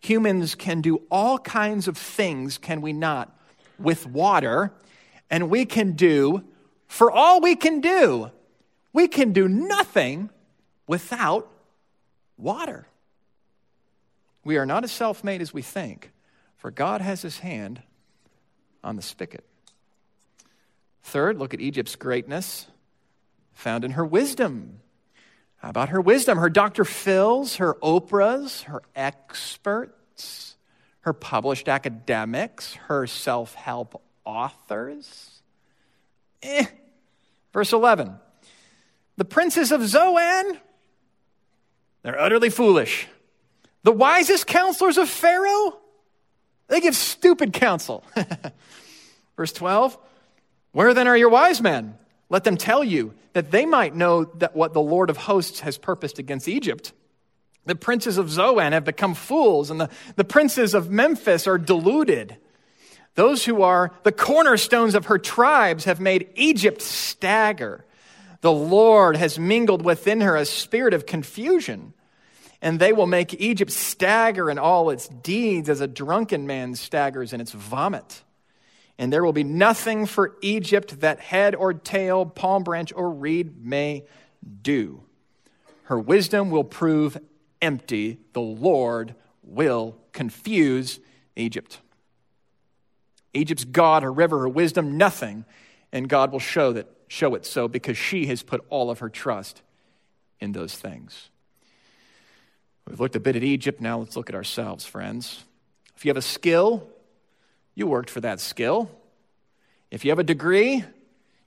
Humans 0.00 0.56
can 0.56 0.80
do 0.80 1.02
all 1.10 1.38
kinds 1.38 1.86
of 1.86 1.96
things, 1.96 2.58
can 2.58 2.80
we 2.80 2.92
not, 2.92 3.36
with 3.78 4.06
water, 4.06 4.72
and 5.30 5.48
we 5.48 5.64
can 5.64 5.92
do, 5.92 6.42
for 6.88 7.10
all 7.10 7.40
we 7.40 7.54
can 7.54 7.80
do, 7.80 8.30
we 8.92 9.08
can 9.08 9.32
do 9.32 9.48
nothing 9.48 10.28
without 10.86 11.48
water. 12.36 12.86
We 14.44 14.56
are 14.56 14.66
not 14.66 14.82
as 14.82 14.90
self 14.90 15.22
made 15.22 15.40
as 15.40 15.54
we 15.54 15.62
think, 15.62 16.10
for 16.56 16.70
God 16.70 17.00
has 17.00 17.22
his 17.22 17.38
hand 17.38 17.80
on 18.82 18.96
the 18.96 19.02
spigot. 19.02 19.44
Third, 21.04 21.38
look 21.38 21.54
at 21.54 21.60
Egypt's 21.60 21.96
greatness 21.96 22.66
found 23.52 23.84
in 23.84 23.92
her 23.92 24.04
wisdom. 24.04 24.80
How 25.56 25.70
about 25.70 25.90
her 25.90 26.00
wisdom? 26.00 26.38
Her 26.38 26.50
Dr. 26.50 26.84
Phil's, 26.84 27.56
her 27.56 27.74
Oprah's, 27.74 28.62
her 28.62 28.82
experts, 28.96 30.56
her 31.02 31.12
published 31.12 31.68
academics, 31.68 32.74
her 32.74 33.06
self 33.06 33.54
help 33.54 34.02
authors. 34.24 35.40
Eh. 36.42 36.66
Verse 37.52 37.72
11 37.72 38.18
The 39.16 39.24
princes 39.24 39.70
of 39.70 39.86
Zoan, 39.86 40.58
they're 42.02 42.20
utterly 42.20 42.50
foolish. 42.50 43.06
The 43.84 43.92
wisest 43.92 44.46
counselors 44.46 44.96
of 44.96 45.08
Pharaoh, 45.08 45.78
they 46.68 46.80
give 46.80 46.96
stupid 46.96 47.52
counsel. 47.52 48.04
Verse 49.36 49.52
12 49.52 49.96
Where 50.72 50.94
then 50.94 51.08
are 51.08 51.16
your 51.16 51.30
wise 51.30 51.60
men? 51.60 51.98
Let 52.32 52.44
them 52.44 52.56
tell 52.56 52.82
you 52.82 53.12
that 53.34 53.50
they 53.50 53.66
might 53.66 53.94
know 53.94 54.24
that 54.24 54.56
what 54.56 54.72
the 54.72 54.80
Lord 54.80 55.10
of 55.10 55.18
hosts 55.18 55.60
has 55.60 55.76
purposed 55.76 56.18
against 56.18 56.48
Egypt. 56.48 56.94
The 57.66 57.74
princes 57.74 58.16
of 58.16 58.30
Zoan 58.30 58.72
have 58.72 58.86
become 58.86 59.12
fools, 59.12 59.70
and 59.70 59.78
the, 59.78 59.90
the 60.16 60.24
princes 60.24 60.72
of 60.72 60.90
Memphis 60.90 61.46
are 61.46 61.58
deluded. 61.58 62.38
Those 63.16 63.44
who 63.44 63.60
are 63.60 63.92
the 64.02 64.12
cornerstones 64.12 64.94
of 64.94 65.06
her 65.06 65.18
tribes 65.18 65.84
have 65.84 66.00
made 66.00 66.30
Egypt 66.34 66.80
stagger. 66.80 67.84
The 68.40 68.50
Lord 68.50 69.18
has 69.18 69.38
mingled 69.38 69.84
within 69.84 70.22
her 70.22 70.34
a 70.34 70.46
spirit 70.46 70.94
of 70.94 71.04
confusion, 71.04 71.92
and 72.62 72.80
they 72.80 72.94
will 72.94 73.06
make 73.06 73.34
Egypt 73.34 73.70
stagger 73.70 74.48
in 74.48 74.58
all 74.58 74.88
its 74.88 75.06
deeds 75.06 75.68
as 75.68 75.82
a 75.82 75.86
drunken 75.86 76.46
man 76.46 76.76
staggers 76.76 77.34
in 77.34 77.42
its 77.42 77.52
vomit 77.52 78.22
and 78.98 79.12
there 79.12 79.24
will 79.24 79.32
be 79.32 79.44
nothing 79.44 80.06
for 80.06 80.36
Egypt 80.42 81.00
that 81.00 81.20
head 81.20 81.54
or 81.54 81.72
tail, 81.72 82.26
palm 82.26 82.62
branch 82.62 82.92
or 82.94 83.10
reed 83.10 83.64
may 83.64 84.04
do. 84.62 85.02
Her 85.84 85.98
wisdom 85.98 86.50
will 86.50 86.64
prove 86.64 87.18
empty. 87.60 88.18
The 88.32 88.40
Lord 88.40 89.14
will 89.42 89.96
confuse 90.12 91.00
Egypt. 91.36 91.80
Egypt's 93.34 93.64
God, 93.64 94.02
her 94.02 94.12
river, 94.12 94.40
her 94.40 94.48
wisdom, 94.48 94.98
nothing, 94.98 95.44
and 95.90 96.08
God 96.08 96.32
will 96.32 96.38
show 96.38 96.72
that 96.72 96.86
show 97.12 97.34
it 97.34 97.44
so 97.44 97.68
because 97.68 97.98
she 97.98 98.26
has 98.26 98.42
put 98.42 98.64
all 98.70 98.90
of 98.90 99.00
her 99.00 99.10
trust 99.10 99.60
in 100.40 100.52
those 100.52 100.74
things. 100.74 101.28
We've 102.88 102.98
looked 102.98 103.16
a 103.16 103.20
bit 103.20 103.36
at 103.36 103.42
Egypt, 103.42 103.82
now 103.82 103.98
let's 103.98 104.16
look 104.16 104.30
at 104.30 104.34
ourselves, 104.34 104.86
friends. 104.86 105.44
If 105.94 106.06
you 106.06 106.08
have 106.08 106.16
a 106.16 106.22
skill, 106.22 106.88
you 107.74 107.86
worked 107.86 108.10
for 108.10 108.20
that 108.20 108.40
skill. 108.40 108.90
If 109.90 110.04
you 110.04 110.10
have 110.10 110.18
a 110.18 110.24
degree, 110.24 110.84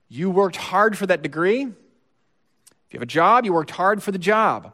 you 0.09 0.29
worked 0.29 0.55
hard 0.55 0.97
for 0.97 1.05
that 1.07 1.21
degree. 1.21 1.63
If 1.63 2.93
you 2.93 2.97
have 2.97 3.01
a 3.01 3.07
job, 3.07 3.45
you 3.45 3.53
worked 3.53 3.71
hard 3.71 4.03
for 4.03 4.11
the 4.11 4.19
job. 4.19 4.71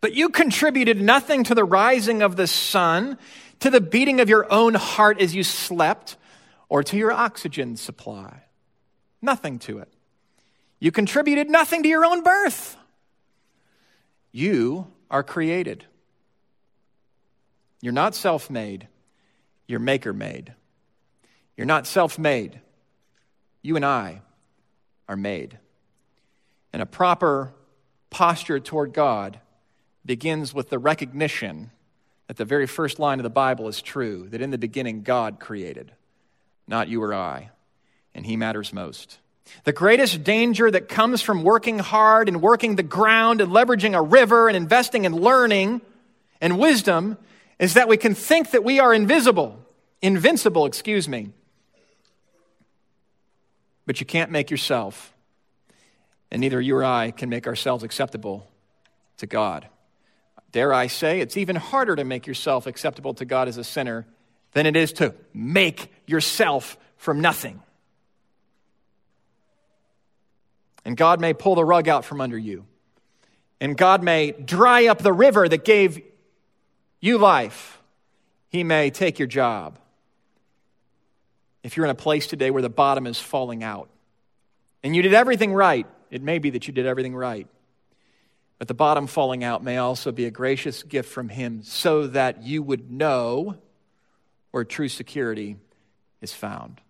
But 0.00 0.14
you 0.14 0.28
contributed 0.28 1.00
nothing 1.00 1.44
to 1.44 1.54
the 1.54 1.64
rising 1.64 2.22
of 2.22 2.36
the 2.36 2.46
sun, 2.46 3.18
to 3.60 3.70
the 3.70 3.80
beating 3.80 4.20
of 4.20 4.28
your 4.28 4.50
own 4.52 4.74
heart 4.74 5.20
as 5.20 5.34
you 5.34 5.42
slept, 5.42 6.16
or 6.68 6.82
to 6.84 6.96
your 6.96 7.12
oxygen 7.12 7.76
supply. 7.76 8.44
Nothing 9.20 9.58
to 9.60 9.78
it. 9.78 9.92
You 10.80 10.92
contributed 10.92 11.50
nothing 11.50 11.82
to 11.82 11.88
your 11.88 12.04
own 12.04 12.22
birth. 12.22 12.76
You 14.30 14.86
are 15.10 15.22
created. 15.22 15.84
You're 17.80 17.92
not 17.92 18.14
self 18.14 18.50
made, 18.50 18.88
you're 19.68 19.78
maker 19.78 20.12
made. 20.12 20.54
You're 21.56 21.66
not 21.66 21.86
self 21.86 22.18
made. 22.18 22.60
You 23.62 23.76
and 23.76 23.84
I 23.84 24.22
are 25.08 25.16
made. 25.16 25.58
And 26.72 26.82
a 26.82 26.86
proper 26.86 27.52
posture 28.10 28.58
toward 28.58 28.92
God 28.92 29.38
begins 30.04 30.52
with 30.52 30.70
the 30.70 30.78
recognition 30.78 31.70
that 32.26 32.36
the 32.36 32.44
very 32.44 32.66
first 32.66 32.98
line 32.98 33.18
of 33.18 33.24
the 33.24 33.30
Bible 33.30 33.68
is 33.68 33.80
true 33.82 34.28
that 34.30 34.40
in 34.40 34.50
the 34.50 34.58
beginning 34.58 35.02
God 35.02 35.40
created, 35.40 35.92
not 36.66 36.88
you 36.88 37.02
or 37.02 37.14
I, 37.14 37.50
and 38.14 38.24
He 38.24 38.36
matters 38.36 38.72
most. 38.72 39.18
The 39.64 39.72
greatest 39.72 40.24
danger 40.24 40.70
that 40.70 40.88
comes 40.88 41.22
from 41.22 41.42
working 41.42 41.78
hard 41.78 42.28
and 42.28 42.42
working 42.42 42.76
the 42.76 42.82
ground 42.82 43.40
and 43.40 43.50
leveraging 43.50 43.96
a 43.96 44.02
river 44.02 44.48
and 44.48 44.56
investing 44.56 45.04
in 45.04 45.14
learning 45.14 45.80
and 46.40 46.58
wisdom 46.58 47.16
is 47.58 47.74
that 47.74 47.88
we 47.88 47.96
can 47.96 48.14
think 48.14 48.50
that 48.52 48.62
we 48.62 48.78
are 48.78 48.92
invisible, 48.94 49.57
invincible, 50.02 50.66
excuse 50.66 51.08
me, 51.08 51.30
but 53.86 54.00
you 54.00 54.06
can't 54.06 54.30
make 54.30 54.50
yourself. 54.50 55.14
And 56.30 56.40
neither 56.40 56.60
you 56.60 56.76
or 56.76 56.84
I 56.84 57.10
can 57.10 57.30
make 57.30 57.46
ourselves 57.46 57.82
acceptable 57.82 58.46
to 59.16 59.26
God. 59.26 59.66
Dare 60.52 60.72
I 60.72 60.86
say, 60.86 61.20
it's 61.20 61.36
even 61.36 61.56
harder 61.56 61.96
to 61.96 62.04
make 62.04 62.26
yourself 62.26 62.66
acceptable 62.66 63.14
to 63.14 63.24
God 63.24 63.48
as 63.48 63.56
a 63.56 63.64
sinner 63.64 64.06
than 64.52 64.66
it 64.66 64.76
is 64.76 64.92
to 64.94 65.14
make 65.32 65.92
yourself 66.06 66.78
from 66.96 67.20
nothing. 67.20 67.62
And 70.84 70.96
God 70.96 71.20
may 71.20 71.34
pull 71.34 71.54
the 71.54 71.64
rug 71.64 71.88
out 71.88 72.04
from 72.04 72.20
under 72.20 72.38
you. 72.38 72.64
And 73.60 73.76
God 73.76 74.02
may 74.02 74.32
dry 74.32 74.86
up 74.86 74.98
the 74.98 75.12
river 75.12 75.48
that 75.48 75.64
gave 75.64 76.00
you 77.00 77.18
life. 77.18 77.80
He 78.48 78.64
may 78.64 78.90
take 78.90 79.18
your 79.18 79.28
job 79.28 79.78
if 81.62 81.76
you're 81.76 81.86
in 81.86 81.90
a 81.90 81.94
place 81.94 82.26
today 82.26 82.50
where 82.50 82.62
the 82.62 82.68
bottom 82.68 83.06
is 83.06 83.18
falling 83.18 83.62
out 83.62 83.88
and 84.82 84.94
you 84.94 85.02
did 85.02 85.14
everything 85.14 85.52
right, 85.52 85.86
it 86.10 86.22
may 86.22 86.38
be 86.38 86.50
that 86.50 86.66
you 86.66 86.72
did 86.72 86.86
everything 86.86 87.14
right. 87.14 87.46
But 88.58 88.68
the 88.68 88.74
bottom 88.74 89.06
falling 89.06 89.44
out 89.44 89.62
may 89.62 89.76
also 89.76 90.10
be 90.10 90.24
a 90.24 90.30
gracious 90.30 90.82
gift 90.82 91.08
from 91.10 91.28
Him 91.28 91.62
so 91.62 92.08
that 92.08 92.42
you 92.42 92.62
would 92.62 92.90
know 92.90 93.56
where 94.50 94.64
true 94.64 94.88
security 94.88 95.56
is 96.20 96.32
found. 96.32 96.80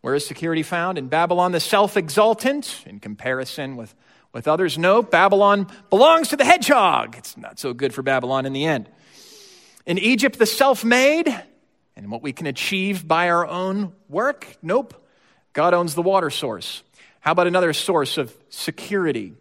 Where 0.00 0.14
is 0.14 0.24
security 0.26 0.62
found? 0.62 0.96
In 0.96 1.08
Babylon, 1.08 1.50
the 1.52 1.60
self 1.60 1.96
exultant, 1.96 2.84
in 2.86 3.00
comparison 3.00 3.76
with, 3.76 3.94
with 4.32 4.46
others. 4.46 4.78
No, 4.78 5.02
Babylon 5.02 5.66
belongs 5.90 6.28
to 6.28 6.36
the 6.36 6.44
hedgehog. 6.44 7.16
It's 7.16 7.36
not 7.36 7.58
so 7.58 7.72
good 7.72 7.92
for 7.92 8.02
Babylon 8.02 8.46
in 8.46 8.52
the 8.52 8.64
end. 8.64 8.88
In 9.86 9.98
Egypt, 9.98 10.38
the 10.38 10.46
self 10.46 10.84
made, 10.84 11.26
and 11.98 12.12
what 12.12 12.22
we 12.22 12.32
can 12.32 12.46
achieve 12.46 13.06
by 13.06 13.28
our 13.28 13.44
own 13.44 13.92
work. 14.08 14.46
Nope. 14.62 15.04
God 15.52 15.74
owns 15.74 15.96
the 15.96 16.02
water 16.02 16.30
source. 16.30 16.84
How 17.18 17.32
about 17.32 17.48
another 17.48 17.72
source 17.72 18.18
of 18.18 18.34
security? 18.48 19.34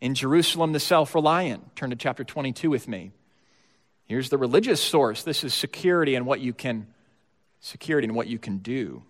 In 0.00 0.14
Jerusalem, 0.14 0.72
the 0.72 0.80
self 0.80 1.14
reliant. 1.14 1.76
Turn 1.76 1.90
to 1.90 1.96
chapter 1.96 2.24
22 2.24 2.70
with 2.70 2.88
me. 2.88 3.12
Here's 4.06 4.30
the 4.30 4.38
religious 4.38 4.82
source. 4.82 5.22
This 5.22 5.44
is 5.44 5.52
security 5.52 6.14
and 6.14 6.24
what 6.24 6.40
you 6.40 6.54
can 6.54 6.86
security 7.60 8.06
and 8.06 8.16
what 8.16 8.26
you 8.26 8.38
can 8.38 8.58
do. 8.58 9.02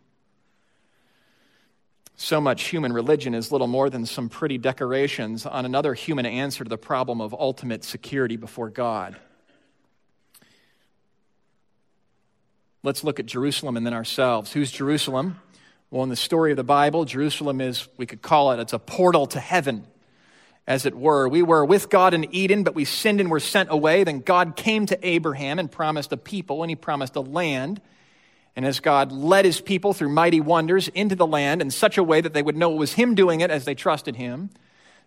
So 2.16 2.40
much 2.40 2.64
human 2.64 2.92
religion 2.92 3.32
is 3.32 3.52
little 3.52 3.68
more 3.68 3.90
than 3.90 4.06
some 4.06 4.28
pretty 4.28 4.58
decorations 4.58 5.46
on 5.46 5.64
another 5.64 5.94
human 5.94 6.26
answer 6.26 6.64
to 6.64 6.68
the 6.68 6.78
problem 6.78 7.20
of 7.20 7.32
ultimate 7.32 7.84
security 7.84 8.36
before 8.36 8.70
God. 8.70 9.16
Let's 12.85 13.03
look 13.03 13.18
at 13.18 13.26
Jerusalem 13.26 13.76
and 13.76 13.85
then 13.85 13.95
ourselves. 13.95 14.53
Who's 14.53 14.70
Jerusalem? 14.70 15.41
Well, 15.91 16.05
in 16.05 16.11
the 16.11 16.16
story 16.16 16.53
of 16.53 16.57
the 16.57 16.64
Bible, 16.64 17.05
Jerusalem 17.05 17.61
is, 17.61 17.89
we 17.97 18.07
could 18.07 18.22
call 18.22 18.53
it, 18.53 18.61
it's 18.61 18.72
a 18.72 18.79
portal 18.79 19.26
to 19.29 19.41
heaven, 19.41 19.87
as 20.66 20.87
it 20.87 20.95
were. 20.95 21.29
We 21.29 21.43
were 21.43 21.64
with 21.64 21.91
God 21.91 22.14
in 22.14 22.33
Eden, 22.33 22.62
but 22.62 22.74
we 22.74 22.85
sinned 22.85 23.20
and 23.20 23.31
were 23.31 23.41
sent 23.41 23.70
away. 23.72 24.05
Then 24.05 24.20
God 24.20 24.55
came 24.55 24.87
to 24.87 25.07
Abraham 25.07 25.59
and 25.59 25.70
promised 25.70 26.12
a 26.12 26.16
people, 26.16 26.62
and 26.62 26.70
he 26.70 26.76
promised 26.76 27.16
a 27.16 27.20
land. 27.20 27.81
And 28.55 28.66
as 28.66 28.79
God 28.79 29.11
led 29.11 29.45
his 29.45 29.61
people 29.61 29.93
through 29.93 30.11
mighty 30.11 30.41
wonders 30.41 30.89
into 30.89 31.16
the 31.16 31.26
land 31.26 31.62
in 31.62 31.70
such 31.70 31.99
a 31.99 32.05
way 32.05 32.20
that 32.20 32.33
they 32.33 32.43
would 32.43 32.57
know 32.57 32.72
it 32.72 32.79
was 32.79 32.93
him 32.93 33.14
doing 33.14 33.41
it 33.41 33.51
as 33.51 33.64
they 33.64 33.74
trusted 33.74 34.14
him, 34.16 34.51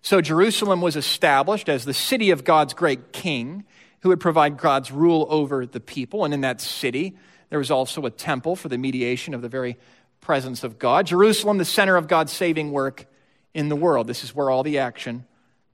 so 0.01 0.19
Jerusalem 0.19 0.81
was 0.81 0.95
established 0.95 1.69
as 1.69 1.85
the 1.85 1.93
city 1.93 2.31
of 2.31 2.43
God's 2.43 2.73
great 2.73 3.13
king 3.13 3.65
who 4.01 4.09
would 4.09 4.19
provide 4.19 4.57
God's 4.57 4.91
rule 4.91 5.27
over 5.29 5.65
the 5.65 5.79
people. 5.79 6.25
And 6.25 6.33
in 6.33 6.41
that 6.41 6.59
city, 6.59 7.15
there 7.51 7.59
was 7.59 7.69
also 7.69 8.05
a 8.05 8.09
temple 8.09 8.55
for 8.55 8.69
the 8.69 8.77
mediation 8.77 9.33
of 9.33 9.41
the 9.41 9.49
very 9.49 9.77
presence 10.21 10.63
of 10.63 10.79
God. 10.79 11.05
Jerusalem, 11.05 11.57
the 11.57 11.65
center 11.65 11.97
of 11.97 12.07
God's 12.07 12.31
saving 12.31 12.71
work 12.71 13.05
in 13.53 13.67
the 13.67 13.75
world. 13.75 14.07
This 14.07 14.23
is 14.23 14.33
where 14.33 14.49
all 14.49 14.63
the 14.63 14.79
action, 14.79 15.25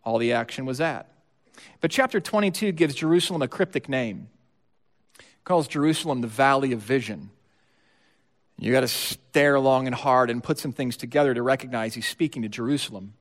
all 0.04 0.18
the 0.18 0.34
action 0.34 0.66
was 0.66 0.82
at. 0.82 1.08
But 1.80 1.92
chapter 1.92 2.20
22 2.20 2.72
gives 2.72 2.96
Jerusalem 2.96 3.44
a 3.44 3.48
cryptic 3.48 3.88
name. 3.88 4.28
It 5.20 5.44
calls 5.44 5.68
Jerusalem 5.68 6.22
the 6.22 6.28
Valley 6.28 6.72
of 6.72 6.80
Vision. 6.80 7.30
You 8.58 8.72
got 8.72 8.82
to 8.82 8.88
stare 8.88 9.60
long 9.60 9.86
and 9.86 9.96
hard 9.96 10.32
and 10.32 10.44
put 10.44 10.58
some 10.58 10.72
things 10.72 10.98
together 10.98 11.36
to 11.36 11.44
recognize 11.44 11.94
he's 11.94 12.08
speaking 12.08 12.42
to 12.42 12.50
Jerusalem. 12.50 13.14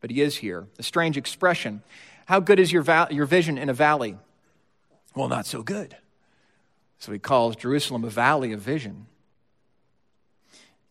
But 0.00 0.10
he 0.10 0.20
is 0.20 0.38
here. 0.38 0.66
A 0.80 0.82
strange 0.82 1.16
expression. 1.16 1.84
How 2.26 2.40
good 2.40 2.58
is 2.58 2.72
your, 2.72 2.82
val- 2.82 3.12
your 3.12 3.26
vision 3.26 3.56
in 3.56 3.68
a 3.68 3.74
valley? 3.74 4.16
Well, 5.14 5.28
not 5.28 5.46
so 5.46 5.62
good. 5.62 5.96
So 7.00 7.12
he 7.12 7.18
calls 7.18 7.56
Jerusalem 7.56 8.04
a 8.04 8.10
valley 8.10 8.52
of 8.52 8.60
vision. 8.60 9.06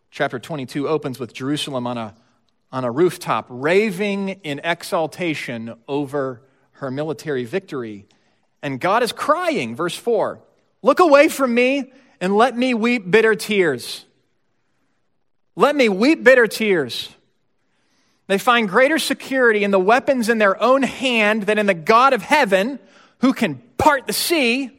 Chapter 0.09 0.39
22 0.39 0.87
opens 0.87 1.19
with 1.19 1.33
Jerusalem 1.33 1.85
on 1.85 1.99
a, 1.99 2.15
on 2.71 2.83
a 2.83 2.89
rooftop, 2.89 3.45
raving 3.47 4.29
in 4.43 4.59
exaltation 4.63 5.75
over 5.87 6.41
her 6.71 6.89
military 6.89 7.45
victory. 7.45 8.07
And 8.63 8.79
God 8.79 9.03
is 9.03 9.11
crying, 9.11 9.75
verse 9.75 9.95
4 9.95 10.41
Look 10.81 10.99
away 10.99 11.27
from 11.27 11.53
me 11.53 11.91
and 12.19 12.35
let 12.35 12.57
me 12.57 12.73
weep 12.73 13.09
bitter 13.09 13.35
tears. 13.35 14.03
Let 15.55 15.75
me 15.75 15.89
weep 15.89 16.23
bitter 16.23 16.47
tears. 16.47 17.09
They 18.25 18.39
find 18.39 18.67
greater 18.67 18.97
security 18.97 19.63
in 19.63 19.69
the 19.69 19.79
weapons 19.79 20.27
in 20.27 20.39
their 20.39 20.59
own 20.61 20.81
hand 20.81 21.43
than 21.43 21.59
in 21.59 21.67
the 21.67 21.73
God 21.75 22.13
of 22.13 22.23
heaven 22.23 22.79
who 23.19 23.31
can 23.31 23.61
part 23.77 24.07
the 24.07 24.13
sea 24.13 24.71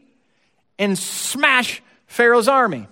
and 0.81 0.99
smash 0.99 1.81
Pharaoh's 2.07 2.49
army. 2.49 2.89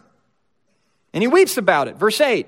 And 1.13 1.23
he 1.23 1.27
weeps 1.27 1.57
about 1.57 1.89
it. 1.89 1.97
Verse 1.97 2.21
8 2.21 2.47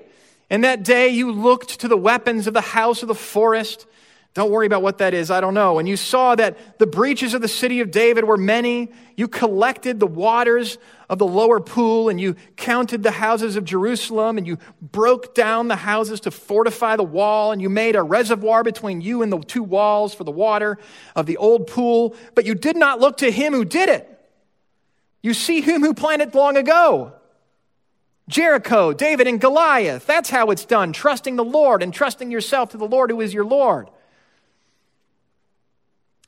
In 0.49 0.61
that 0.61 0.83
day 0.83 1.09
you 1.09 1.33
looked 1.33 1.81
to 1.81 1.89
the 1.89 1.97
weapons 1.97 2.47
of 2.47 2.53
the 2.53 2.61
house 2.61 3.01
of 3.01 3.09
the 3.09 3.15
forest 3.15 3.85
don't 4.33 4.49
worry 4.49 4.65
about 4.65 4.81
what 4.81 4.99
that 4.99 5.13
is. 5.13 5.29
I 5.29 5.41
don't 5.41 5.53
know. 5.53 5.77
And 5.77 5.89
you 5.89 5.97
saw 5.97 6.35
that 6.35 6.79
the 6.79 6.87
breaches 6.87 7.33
of 7.33 7.41
the 7.41 7.49
city 7.49 7.81
of 7.81 7.91
David 7.91 8.23
were 8.23 8.37
many. 8.37 8.89
You 9.17 9.27
collected 9.27 9.99
the 9.99 10.07
waters 10.07 10.77
of 11.09 11.19
the 11.19 11.27
lower 11.27 11.59
pool 11.59 12.07
and 12.07 12.19
you 12.19 12.37
counted 12.55 13.03
the 13.03 13.11
houses 13.11 13.57
of 13.57 13.65
Jerusalem 13.65 14.37
and 14.37 14.47
you 14.47 14.57
broke 14.81 15.35
down 15.35 15.67
the 15.67 15.75
houses 15.75 16.21
to 16.21 16.31
fortify 16.31 16.95
the 16.95 17.03
wall 17.03 17.51
and 17.51 17.61
you 17.61 17.69
made 17.69 17.97
a 17.97 18.03
reservoir 18.03 18.63
between 18.63 19.01
you 19.01 19.21
and 19.21 19.33
the 19.33 19.39
two 19.39 19.63
walls 19.63 20.13
for 20.13 20.23
the 20.23 20.31
water 20.31 20.77
of 21.13 21.25
the 21.25 21.35
old 21.35 21.67
pool. 21.67 22.15
But 22.33 22.45
you 22.45 22.55
did 22.55 22.77
not 22.77 23.01
look 23.01 23.17
to 23.17 23.31
him 23.31 23.51
who 23.51 23.65
did 23.65 23.89
it. 23.89 24.10
You 25.21 25.33
see 25.33 25.61
him 25.61 25.81
who 25.81 25.93
planted 25.93 26.33
long 26.33 26.57
ago. 26.57 27.13
Jericho, 28.27 28.93
David, 28.93 29.27
and 29.27 29.41
Goliath. 29.41 30.05
That's 30.05 30.29
how 30.29 30.51
it's 30.51 30.65
done. 30.65 30.93
Trusting 30.93 31.35
the 31.35 31.43
Lord 31.43 31.83
and 31.83 31.93
trusting 31.93 32.31
yourself 32.31 32.71
to 32.71 32.77
the 32.77 32.87
Lord 32.87 33.11
who 33.11 33.21
is 33.21 33.33
your 33.33 33.45
Lord. 33.45 33.89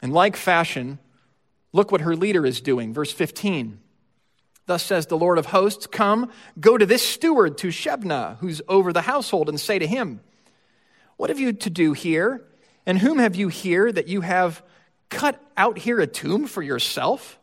In 0.02 0.12
like 0.12 0.36
fashion, 0.36 1.00
look 1.72 1.92
what 1.92 2.02
her 2.02 2.16
leader 2.16 2.46
is 2.46 2.62
doing. 2.62 2.94
Verse 2.94 3.12
15. 3.12 3.80
Thus 4.66 4.84
says 4.84 5.08
the 5.08 5.18
Lord 5.18 5.38
of 5.38 5.48
hosts, 5.48 5.88
Come, 5.88 6.30
go 6.60 6.78
to 6.78 6.86
this 6.86 7.08
steward, 7.08 7.58
to 7.60 7.68
Shebna, 7.68 8.38
who's 8.38 8.62
over 8.68 8.94
the 8.94 9.02
household, 9.02 9.50
and 9.50 9.60
say 9.60 9.80
to 9.80 9.88
him, 9.88 10.22
What 11.18 11.30
have 11.30 11.40
you 11.40 11.54
to 11.54 11.70
do 11.70 11.94
here? 11.94 12.46
And 12.86 13.00
whom 13.00 13.18
have 13.20 13.36
you 13.36 13.48
here 13.48 13.92
that 13.92 14.08
you 14.08 14.22
have 14.22 14.62
cut 15.10 15.42
out 15.56 15.78
here 15.78 16.00
a 16.00 16.08
tomb 16.08 16.48
for 16.48 16.62
yourself? 16.62 17.40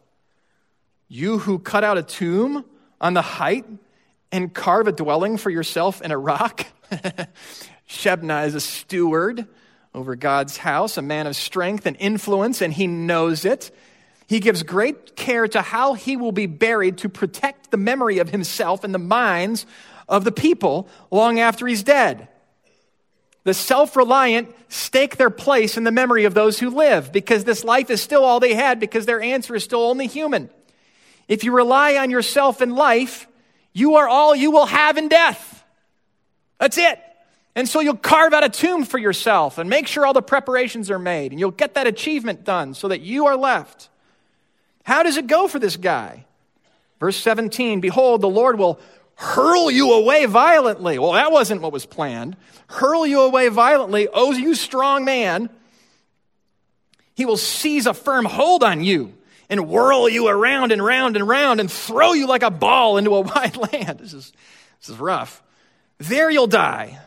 You 1.12 1.40
who 1.40 1.58
cut 1.58 1.82
out 1.82 1.98
a 1.98 2.04
tomb 2.04 2.64
on 3.00 3.14
the 3.14 3.20
height 3.20 3.66
and 4.30 4.54
carve 4.54 4.86
a 4.86 4.92
dwelling 4.92 5.38
for 5.38 5.50
yourself 5.50 6.00
in 6.02 6.12
a 6.12 6.16
rock? 6.16 6.64
Shebna 7.88 8.46
is 8.46 8.54
a 8.54 8.60
steward 8.60 9.48
over 9.92 10.14
God's 10.14 10.56
house, 10.56 10.96
a 10.96 11.02
man 11.02 11.26
of 11.26 11.34
strength 11.34 11.84
and 11.86 11.96
influence, 11.98 12.62
and 12.62 12.72
he 12.72 12.86
knows 12.86 13.44
it. 13.44 13.72
He 14.28 14.38
gives 14.38 14.62
great 14.62 15.16
care 15.16 15.48
to 15.48 15.62
how 15.62 15.94
he 15.94 16.16
will 16.16 16.30
be 16.30 16.46
buried 16.46 16.98
to 16.98 17.08
protect 17.08 17.72
the 17.72 17.76
memory 17.76 18.20
of 18.20 18.30
himself 18.30 18.84
in 18.84 18.92
the 18.92 18.98
minds 19.00 19.66
of 20.08 20.22
the 20.22 20.30
people 20.30 20.88
long 21.10 21.40
after 21.40 21.66
he's 21.66 21.82
dead. 21.82 22.28
The 23.42 23.54
self 23.54 23.96
reliant 23.96 24.54
stake 24.68 25.16
their 25.16 25.28
place 25.30 25.76
in 25.76 25.82
the 25.82 25.90
memory 25.90 26.24
of 26.24 26.34
those 26.34 26.60
who 26.60 26.70
live 26.70 27.10
because 27.10 27.42
this 27.42 27.64
life 27.64 27.90
is 27.90 28.00
still 28.00 28.24
all 28.24 28.38
they 28.38 28.54
had 28.54 28.78
because 28.78 29.06
their 29.06 29.20
answer 29.20 29.56
is 29.56 29.64
still 29.64 29.82
only 29.82 30.06
human. 30.06 30.50
If 31.30 31.44
you 31.44 31.52
rely 31.52 31.96
on 31.96 32.10
yourself 32.10 32.60
in 32.60 32.74
life, 32.74 33.28
you 33.72 33.94
are 33.94 34.08
all 34.08 34.34
you 34.34 34.50
will 34.50 34.66
have 34.66 34.98
in 34.98 35.08
death. 35.08 35.64
That's 36.58 36.76
it. 36.76 36.98
And 37.54 37.68
so 37.68 37.78
you'll 37.78 37.96
carve 37.96 38.32
out 38.32 38.42
a 38.42 38.48
tomb 38.48 38.84
for 38.84 38.98
yourself 38.98 39.56
and 39.56 39.70
make 39.70 39.86
sure 39.86 40.04
all 40.04 40.12
the 40.12 40.22
preparations 40.22 40.90
are 40.90 40.98
made, 40.98 41.30
and 41.30 41.38
you'll 41.38 41.52
get 41.52 41.74
that 41.74 41.86
achievement 41.86 42.42
done 42.42 42.74
so 42.74 42.88
that 42.88 43.00
you 43.02 43.26
are 43.26 43.36
left. 43.36 43.90
How 44.82 45.04
does 45.04 45.16
it 45.16 45.28
go 45.28 45.46
for 45.46 45.60
this 45.60 45.76
guy? 45.76 46.26
Verse 46.98 47.16
17 47.18 47.80
Behold, 47.80 48.22
the 48.22 48.28
Lord 48.28 48.58
will 48.58 48.80
hurl 49.14 49.70
you 49.70 49.92
away 49.92 50.26
violently. 50.26 50.98
Well, 50.98 51.12
that 51.12 51.30
wasn't 51.30 51.62
what 51.62 51.72
was 51.72 51.86
planned. 51.86 52.36
Hurl 52.66 53.06
you 53.06 53.20
away 53.20 53.46
violently, 53.50 54.08
oh, 54.12 54.32
you 54.32 54.56
strong 54.56 55.04
man. 55.04 55.48
He 57.14 57.24
will 57.24 57.36
seize 57.36 57.86
a 57.86 57.94
firm 57.94 58.24
hold 58.24 58.64
on 58.64 58.82
you 58.82 59.14
and 59.50 59.68
whirl 59.68 60.08
you 60.08 60.28
around 60.28 60.72
and 60.72 60.82
round 60.82 61.16
and 61.16 61.28
round 61.28 61.60
and 61.60 61.70
throw 61.70 62.14
you 62.14 62.26
like 62.26 62.42
a 62.42 62.50
ball 62.50 62.96
into 62.96 63.14
a 63.14 63.20
wide 63.20 63.56
land. 63.56 63.98
This 63.98 64.14
is, 64.14 64.32
this 64.80 64.88
is 64.88 64.96
rough. 64.98 65.42
There 65.98 66.30
you'll 66.30 66.46
die 66.46 66.98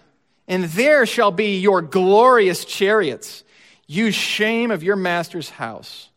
and 0.48 0.66
there 0.66 1.06
shall 1.06 1.32
be 1.32 1.60
your 1.60 1.82
glorious 1.82 2.66
chariots, 2.66 3.44
you 3.88 4.12
shame 4.12 4.72
of 4.72 4.84
your 4.84 4.96
master's 4.96 5.50
house. 5.50 6.10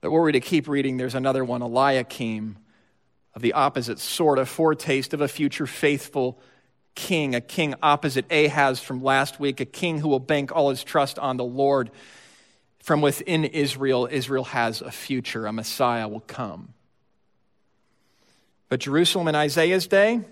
But 0.00 0.10
were 0.10 0.22
we 0.22 0.32
to 0.32 0.40
keep 0.40 0.66
reading, 0.66 0.96
there's 0.96 1.14
another 1.14 1.44
one, 1.44 1.60
Eliakim, 1.60 2.56
of 3.34 3.42
the 3.42 3.52
opposite 3.52 3.98
sort, 3.98 4.38
a 4.38 4.46
foretaste 4.46 5.12
of 5.12 5.20
a 5.20 5.28
future 5.28 5.66
faithful 5.66 6.40
king, 6.94 7.34
a 7.34 7.40
king 7.40 7.74
opposite 7.82 8.30
Ahaz 8.32 8.80
from 8.80 9.02
last 9.02 9.38
week, 9.38 9.60
a 9.60 9.64
king 9.64 9.98
who 9.98 10.08
will 10.08 10.18
bank 10.18 10.50
all 10.52 10.70
his 10.70 10.82
trust 10.82 11.18
on 11.18 11.36
the 11.36 11.44
Lord. 11.44 11.90
From 12.80 13.00
within 13.00 13.44
Israel, 13.44 14.08
Israel 14.10 14.44
has 14.44 14.80
a 14.80 14.90
future, 14.90 15.46
a 15.46 15.52
Messiah 15.52 16.08
will 16.08 16.20
come. 16.20 16.74
But 18.68 18.80
Jerusalem 18.80 19.28
in 19.28 19.34
Isaiah's 19.34 19.86
day, 19.86 20.22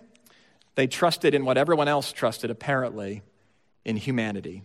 they 0.75 0.87
trusted 0.87 1.35
in 1.35 1.45
what 1.45 1.59
everyone 1.59 1.89
else 1.89 2.13
trusted, 2.13 2.51
apparently, 2.51 3.23
in 3.85 3.97
humanity. 3.97 4.63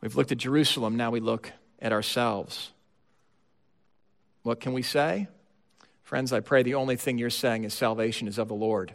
We've 0.00 0.16
looked 0.16 0.32
at 0.32 0.38
Jerusalem, 0.38 0.96
now 0.96 1.10
we 1.10 1.20
look 1.20 1.52
at 1.80 1.92
ourselves. 1.92 2.70
What 4.42 4.60
can 4.60 4.72
we 4.72 4.82
say? 4.82 5.28
Friends, 6.04 6.32
I 6.32 6.40
pray 6.40 6.62
the 6.62 6.76
only 6.76 6.96
thing 6.96 7.18
you're 7.18 7.30
saying 7.30 7.64
is 7.64 7.74
salvation 7.74 8.28
is 8.28 8.38
of 8.38 8.48
the 8.48 8.54
Lord. 8.54 8.94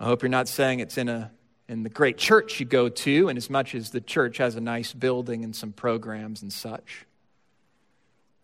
I 0.00 0.06
hope 0.06 0.22
you're 0.22 0.30
not 0.30 0.48
saying 0.48 0.80
it's 0.80 0.96
in, 0.96 1.08
a, 1.08 1.30
in 1.68 1.82
the 1.82 1.88
great 1.88 2.18
church 2.18 2.60
you 2.60 2.66
go 2.66 2.88
to, 2.88 3.28
and 3.28 3.36
as 3.36 3.48
much 3.48 3.74
as 3.74 3.90
the 3.90 4.00
church 4.00 4.38
has 4.38 4.56
a 4.56 4.60
nice 4.60 4.92
building 4.92 5.44
and 5.44 5.54
some 5.54 5.72
programs 5.72 6.42
and 6.42 6.52
such. 6.52 7.06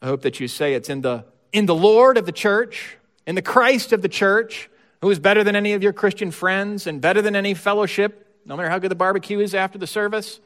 I 0.01 0.07
hope 0.07 0.23
that 0.23 0.41
you 0.41 0.49
say 0.49 0.75
it's 0.75 0.89
in 0.89 1.01
the, 1.01 1.25
in 1.53 1.67
the 1.67 1.75
Lord 1.75 2.17
of 2.17 2.27
the 2.27 2.33
church, 2.33 2.97
in 3.27 3.35
the 3.35 3.43
Christ 3.43 3.93
of 3.93 4.03
the 4.03 4.09
church, 4.09 4.71
who 5.01 5.11
is 5.11 5.19
better 5.19 5.45
than 5.45 5.57
any 5.57 5.75
of 5.75 5.83
your 5.83 5.93
Christian 5.93 6.31
friends 6.31 6.87
and 6.87 7.01
better 7.01 7.23
than 7.23 7.37
any 7.37 7.55
fellowship, 7.55 8.41
no 8.45 8.57
matter 8.57 8.71
how 8.71 8.79
good 8.79 8.91
the 8.91 8.97
barbecue 8.97 9.41
is 9.41 9.55
after 9.55 9.79
the 9.79 9.87
service, 9.87 10.41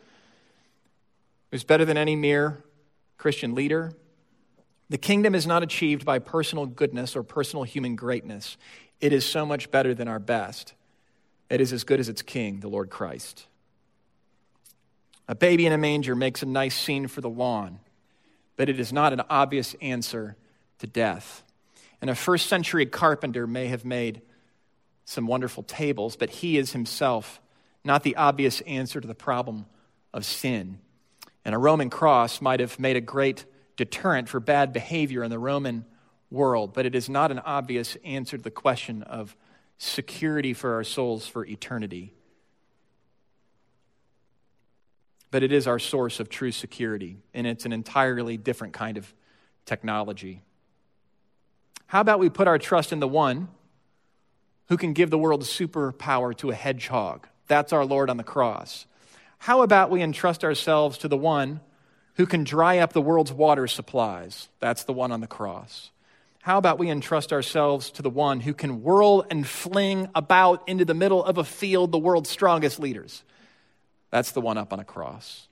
who's 1.51 1.65
better 1.65 1.85
than 1.85 1.97
any 1.97 2.17
mere 2.17 2.65
Christian 3.19 3.55
leader. 3.55 3.93
The 4.89 4.99
kingdom 4.99 5.35
is 5.35 5.47
not 5.47 5.63
achieved 5.63 6.05
by 6.05 6.19
personal 6.19 6.67
goodness 6.67 7.15
or 7.17 7.23
personal 7.23 7.63
human 7.63 7.97
greatness. 7.97 8.57
It 9.01 9.13
is 9.13 9.25
so 9.25 9.47
much 9.47 9.71
better 9.71 9.95
than 9.95 10.09
our 10.09 10.19
best. 10.19 10.75
It 11.53 11.61
is 11.61 11.75
as 11.75 11.85
good 11.85 12.01
as 12.01 12.09
its 12.09 12.23
king, 12.23 12.61
the 12.61 12.69
Lord 12.69 12.89
Christ. 12.89 13.47
A 15.29 15.35
baby 15.35 15.67
in 15.67 15.75
a 15.75 15.79
manger 15.79 16.17
makes 16.17 16.43
a 16.43 16.47
nice 16.47 16.75
scene 16.75 17.09
for 17.09 17.21
the 17.21 17.29
lawn, 17.29 17.79
but 18.57 18.71
it 18.71 18.81
is 18.81 18.91
not 18.91 19.13
an 19.13 19.21
obvious 19.29 19.77
answer 19.83 20.35
to 20.79 20.87
death. 20.87 21.43
And 22.01 22.09
a 22.09 22.15
first 22.15 22.47
century 22.47 22.87
carpenter 22.87 23.47
may 23.47 23.67
have 23.67 23.85
made 23.85 24.23
some 25.05 25.27
wonderful 25.27 25.63
tables, 25.63 26.17
but 26.17 26.31
he 26.31 26.57
is 26.57 26.73
himself 26.73 27.39
not 27.85 28.03
the 28.03 28.17
obvious 28.17 28.63
answer 28.63 28.99
to 29.03 29.07
the 29.07 29.15
problem 29.15 29.67
of 30.15 30.25
sin. 30.25 30.79
And 31.45 31.55
a 31.55 31.59
Roman 31.59 31.91
cross 31.91 32.41
might 32.41 32.61
have 32.61 32.79
made 32.79 32.97
a 32.97 33.03
great 33.03 33.45
deterrent 33.77 34.31
for 34.31 34.41
bad 34.41 34.73
behavior 34.73 35.23
in 35.23 35.31
the 35.31 35.39
Roman 35.39 35.85
world, 36.31 36.73
but 36.73 36.87
it 36.87 36.95
is 36.95 37.11
not 37.11 37.31
an 37.31 37.41
obvious 37.41 37.99
answer 38.05 38.39
to 38.39 38.43
the 38.43 38.51
question 38.51 39.03
of 39.03 39.37
security 39.83 40.53
for 40.53 40.75
our 40.75 40.85
souls 40.85 41.27
for 41.27 41.45
eternity. 41.45 42.13
But 45.31 45.43
it 45.43 45.53
is 45.53 45.67
our 45.67 45.79
source 45.79 46.21
of 46.21 46.29
true 46.29 46.53
security, 46.53 47.17
and 47.35 47.47
it's 47.47 47.65
an 47.65 47.73
entirely 47.73 48.37
different 48.37 48.75
kind 48.75 48.97
of 48.97 49.13
technology. 49.65 50.43
How 51.87 52.01
about 52.01 52.19
we 52.19 52.31
put 52.31 52.49
our 52.49 52.59
trust 52.59 52.93
in 52.93 53.01
the 53.01 53.09
one 53.09 53.49
who 54.69 54.77
can 54.77 54.93
give 54.93 55.11
the 55.11 55.19
world 55.19 55.43
superpower 55.43 56.37
to 56.39 56.51
a 56.51 56.55
hedgehog? 56.55 57.27
That's 57.49 57.73
our 57.73 57.85
Lord 57.85 58.09
on 58.09 58.17
the 58.17 58.25
cross. 58.25 58.87
How 59.39 59.63
about 59.63 59.91
we 59.91 60.03
entrust 60.03 60.45
ourselves 60.45 60.99
to 60.99 61.09
the 61.09 61.17
one 61.17 61.61
who 62.15 62.27
can 62.27 62.45
dry 62.45 62.79
up 62.79 62.93
the 62.93 63.03
world's 63.03 63.33
water 63.33 63.67
supplies. 63.67 64.49
That's 64.61 64.85
the 64.85 64.93
one 64.93 65.13
on 65.13 65.21
the 65.21 65.27
cross. 65.27 65.91
How 66.43 66.59
about 66.59 66.81
we 66.81 66.91
entrust 66.91 67.33
ourselves 67.33 67.93
to 67.93 68.03
the 68.03 68.11
one 68.11 68.41
who 68.41 68.53
can 68.53 68.83
whirl 68.83 69.25
and 69.31 69.47
fling 69.47 70.09
about 70.13 70.69
into 70.69 70.85
the 70.85 70.93
middle 70.93 71.25
of 71.25 71.39
a 71.39 71.45
field 71.45 71.93
the 71.93 71.99
world's 71.99 72.31
strongest 72.31 72.81
leaders? 72.81 73.23
That's 74.11 74.33
the 74.33 74.41
one 74.41 74.59
up 74.59 74.73
on 74.73 74.81
a 74.81 74.85
cross. 74.85 75.47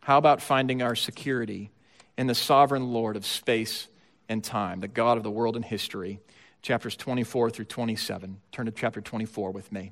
How 0.00 0.18
about 0.18 0.40
finding 0.40 0.80
our 0.80 0.94
security 0.94 1.72
in 2.16 2.28
the 2.28 2.36
sovereign 2.36 2.92
Lord 2.92 3.16
of 3.16 3.26
space 3.26 3.88
and 4.28 4.44
time, 4.44 4.78
the 4.78 4.86
God 4.86 5.16
of 5.16 5.24
the 5.24 5.30
world 5.30 5.56
and 5.56 5.64
history? 5.64 6.20
Chapters 6.62 6.94
24 6.94 7.50
through 7.50 7.64
27. 7.64 8.40
Turn 8.52 8.66
to 8.66 8.72
chapter 8.72 9.00
24 9.00 9.50
with 9.50 9.72
me. 9.72 9.90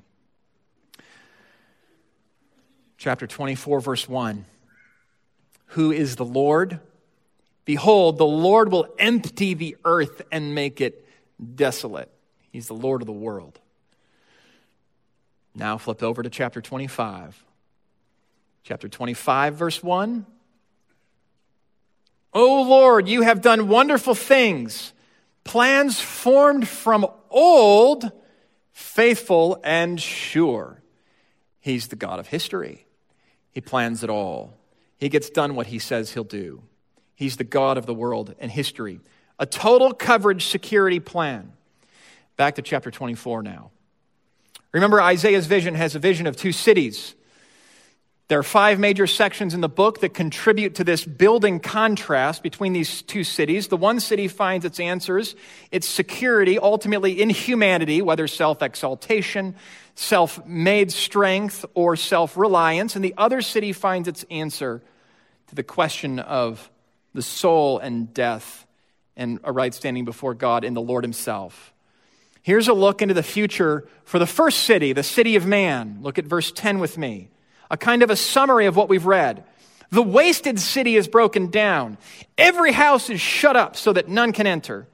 Chapter 2.97 3.27
24, 3.27 3.81
verse 3.81 4.07
1 4.07 4.45
who 5.71 5.91
is 5.91 6.17
the 6.17 6.25
Lord? 6.25 6.81
Behold, 7.71 8.17
the 8.17 8.25
Lord 8.25 8.69
will 8.69 8.85
empty 8.99 9.53
the 9.53 9.77
earth 9.85 10.21
and 10.29 10.53
make 10.53 10.81
it 10.81 11.07
desolate. 11.55 12.11
He's 12.51 12.67
the 12.67 12.73
Lord 12.73 13.01
of 13.01 13.05
the 13.05 13.13
world. 13.13 13.61
Now 15.55 15.77
flip 15.77 16.03
over 16.03 16.21
to 16.21 16.29
chapter 16.29 16.59
25. 16.59 17.41
Chapter 18.65 18.89
25, 18.89 19.55
verse 19.55 19.81
1. 19.81 20.25
O 22.33 22.61
Lord, 22.63 23.07
you 23.07 23.21
have 23.21 23.41
done 23.41 23.69
wonderful 23.69 24.15
things, 24.15 24.91
plans 25.45 25.97
formed 25.97 26.67
from 26.67 27.07
old, 27.29 28.11
faithful 28.73 29.61
and 29.63 29.97
sure. 29.97 30.81
He's 31.61 31.87
the 31.87 31.95
God 31.95 32.19
of 32.19 32.27
history. 32.27 32.85
He 33.53 33.61
plans 33.61 34.03
it 34.03 34.09
all. 34.09 34.57
He 34.97 35.07
gets 35.07 35.29
done 35.29 35.55
what 35.55 35.67
he 35.67 35.79
says 35.79 36.11
he'll 36.11 36.25
do. 36.25 36.63
He's 37.21 37.37
the 37.37 37.43
God 37.43 37.77
of 37.77 37.85
the 37.85 37.93
world 37.93 38.33
and 38.39 38.49
history. 38.49 38.99
A 39.37 39.45
total 39.45 39.93
coverage 39.93 40.47
security 40.47 40.99
plan. 40.99 41.53
Back 42.35 42.55
to 42.55 42.63
chapter 42.63 42.89
24 42.89 43.43
now. 43.43 43.69
Remember, 44.71 44.99
Isaiah's 44.99 45.45
vision 45.45 45.75
has 45.75 45.93
a 45.93 45.99
vision 45.99 46.25
of 46.25 46.35
two 46.35 46.51
cities. 46.51 47.13
There 48.27 48.39
are 48.39 48.43
five 48.43 48.79
major 48.79 49.05
sections 49.05 49.53
in 49.53 49.61
the 49.61 49.69
book 49.69 49.99
that 49.99 50.15
contribute 50.15 50.73
to 50.75 50.83
this 50.83 51.05
building 51.05 51.59
contrast 51.59 52.41
between 52.41 52.73
these 52.73 53.03
two 53.03 53.23
cities. 53.23 53.67
The 53.67 53.77
one 53.77 53.99
city 53.99 54.27
finds 54.27 54.65
its 54.65 54.79
answers, 54.79 55.35
its 55.71 55.87
security, 55.87 56.57
ultimately 56.57 57.21
in 57.21 57.29
humanity, 57.29 58.01
whether 58.01 58.25
self 58.25 58.63
exaltation, 58.63 59.53
self 59.93 60.43
made 60.47 60.91
strength, 60.91 61.65
or 61.75 61.95
self 61.95 62.35
reliance. 62.35 62.95
And 62.95 63.05
the 63.05 63.13
other 63.15 63.43
city 63.43 63.73
finds 63.73 64.07
its 64.07 64.25
answer 64.31 64.81
to 65.49 65.53
the 65.53 65.61
question 65.61 66.17
of 66.17 66.67
the 67.13 67.21
soul 67.21 67.79
and 67.79 68.13
death 68.13 68.65
and 69.15 69.39
a 69.43 69.51
right 69.51 69.73
standing 69.73 70.05
before 70.05 70.33
God 70.33 70.63
in 70.63 70.73
the 70.73 70.81
Lord 70.81 71.03
Himself. 71.03 71.73
Here's 72.41 72.67
a 72.67 72.73
look 72.73 73.01
into 73.01 73.13
the 73.13 73.23
future 73.23 73.87
for 74.03 74.17
the 74.17 74.25
first 74.25 74.63
city, 74.63 74.93
the 74.93 75.03
city 75.03 75.35
of 75.35 75.45
man. 75.45 75.99
Look 76.01 76.17
at 76.17 76.25
verse 76.25 76.51
10 76.51 76.79
with 76.79 76.97
me. 76.97 77.29
A 77.69 77.77
kind 77.77 78.03
of 78.03 78.09
a 78.09 78.15
summary 78.15 78.65
of 78.65 78.75
what 78.75 78.89
we've 78.89 79.05
read. 79.05 79.43
The 79.91 80.01
wasted 80.01 80.59
city 80.59 80.95
is 80.95 81.07
broken 81.07 81.51
down. 81.51 81.97
Every 82.37 82.71
house 82.71 83.09
is 83.09 83.21
shut 83.21 83.55
up 83.55 83.75
so 83.75 83.93
that 83.93 84.07
none 84.07 84.31
can 84.31 84.47
enter. 84.47 84.87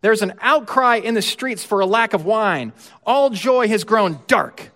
There's 0.00 0.22
an 0.22 0.34
outcry 0.40 0.96
in 0.96 1.14
the 1.14 1.22
streets 1.22 1.64
for 1.64 1.80
a 1.80 1.86
lack 1.86 2.14
of 2.14 2.24
wine. 2.24 2.72
All 3.06 3.30
joy 3.30 3.68
has 3.68 3.84
grown 3.84 4.20
dark, 4.26 4.70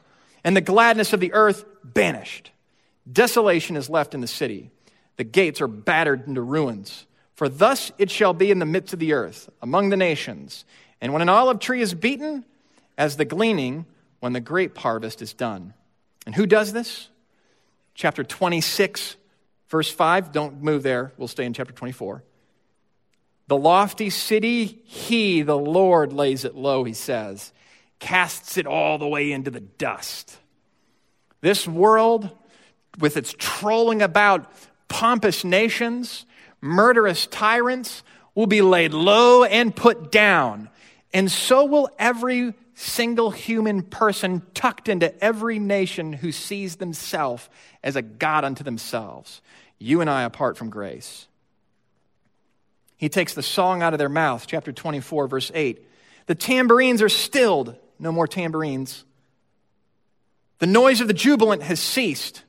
and 0.45 0.57
the 0.57 0.61
gladness 0.61 1.13
of 1.13 1.21
the 1.21 1.33
earth 1.33 1.65
banished. 1.83 2.51
Desolation 3.11 3.77
is 3.77 3.89
left 3.89 4.15
in 4.15 4.21
the 4.21 4.27
city 4.27 4.71
the 5.17 5.25
gates 5.25 5.61
are 5.61 5.69
battered 5.69 6.27
into 6.27 6.43
ruins. 6.43 7.07
For 7.35 7.49
thus 7.49 7.93
it 7.99 8.11
shall 8.11 8.35
be 8.35 8.51
in 8.51 8.59
the 8.59 8.67
midst 8.67 8.93
of 8.93 9.01
the 9.01 9.13
earth, 9.15 9.49
among 9.61 9.89
the 9.89 9.97
nations. 9.97 10.65
And 11.01 11.13
when 11.13 11.23
an 11.23 11.29
olive 11.29 11.59
tree 11.59 11.81
is 11.81 11.95
beaten, 11.95 12.45
as 12.97 13.17
the 13.17 13.25
gleaning, 13.25 13.87
when 14.21 14.33
the 14.33 14.41
grape 14.41 14.79
harvest 14.79 15.23
is 15.23 15.33
done. 15.33 15.75
And 16.27 16.35
who 16.35 16.47
does 16.47 16.73
this? 16.73 17.09
Chapter 17.95 18.23
26, 18.23 19.17
verse 19.69 19.91
5. 19.91 20.33
Don't 20.33 20.63
move 20.63 20.83
there. 20.83 21.13
We'll 21.17 21.29
stay 21.29 21.45
in 21.45 21.53
chapter 21.53 21.73
24. 21.73 22.23
The 23.49 23.57
lofty 23.57 24.11
city, 24.11 24.65
he, 24.85 25.43
the 25.43 25.59
Lord, 25.59 26.13
lays 26.13 26.45
it 26.45 26.55
low, 26.55 26.85
he 26.85 26.93
says, 26.95 27.53
casts 27.99 28.57
it 28.57 28.67
all 28.67 28.99
the 28.99 29.09
way 29.09 29.33
into 29.33 29.51
the 29.51 29.61
dust. 29.61 30.39
This 31.41 31.67
world, 31.67 32.31
with 32.99 33.17
its 33.17 33.35
trolling 33.37 34.01
about, 34.01 34.53
pompous 34.93 35.43
nations, 35.43 36.27
murderous 36.61 37.27
tyrants 37.27 38.03
will 38.35 38.47
be 38.47 38.61
laid 38.61 38.93
low 38.93 39.43
and 39.43 39.75
put 39.75 40.13
down. 40.13 40.69
And 41.15 41.33
so 41.33 41.65
will 41.65 41.89
every 41.99 42.53
single 42.75 43.31
human 43.31 43.83
person 43.83 44.43
tucked 44.53 44.91
into 44.91 45.19
every 45.25 45.59
nation 45.59 46.13
who 46.13 46.31
sees 46.31 46.77
themselves 46.77 47.49
as 47.83 47.97
a 47.97 48.03
God 48.03 48.45
unto 48.45 48.63
themselves. 48.63 49.41
You 49.79 50.03
and 50.03 50.11
I 50.11 50.25
apart 50.25 50.59
from 50.59 50.69
grace. 50.69 51.27
He 52.99 53.09
takes 53.09 53.33
the 53.33 53.43
song 53.43 53.83
out 53.83 53.95
of 53.95 53.99
their 53.99 54.11
mouth, 54.11 54.47
chapter 54.47 54.73
24, 54.73 55.27
verse 55.27 55.51
8. 55.55 55.89
The 56.27 56.35
tambourines 56.35 57.01
are 57.01 57.09
stilled, 57.09 57.77
no 57.99 58.13
more 58.13 58.29
tambourines. 58.29 59.05
The 60.59 60.67
noise 60.67 61.01
of 61.01 61.09
the 61.09 61.15
jubilant 61.15 61.63
has 61.63 61.81
ceased. 61.81 62.43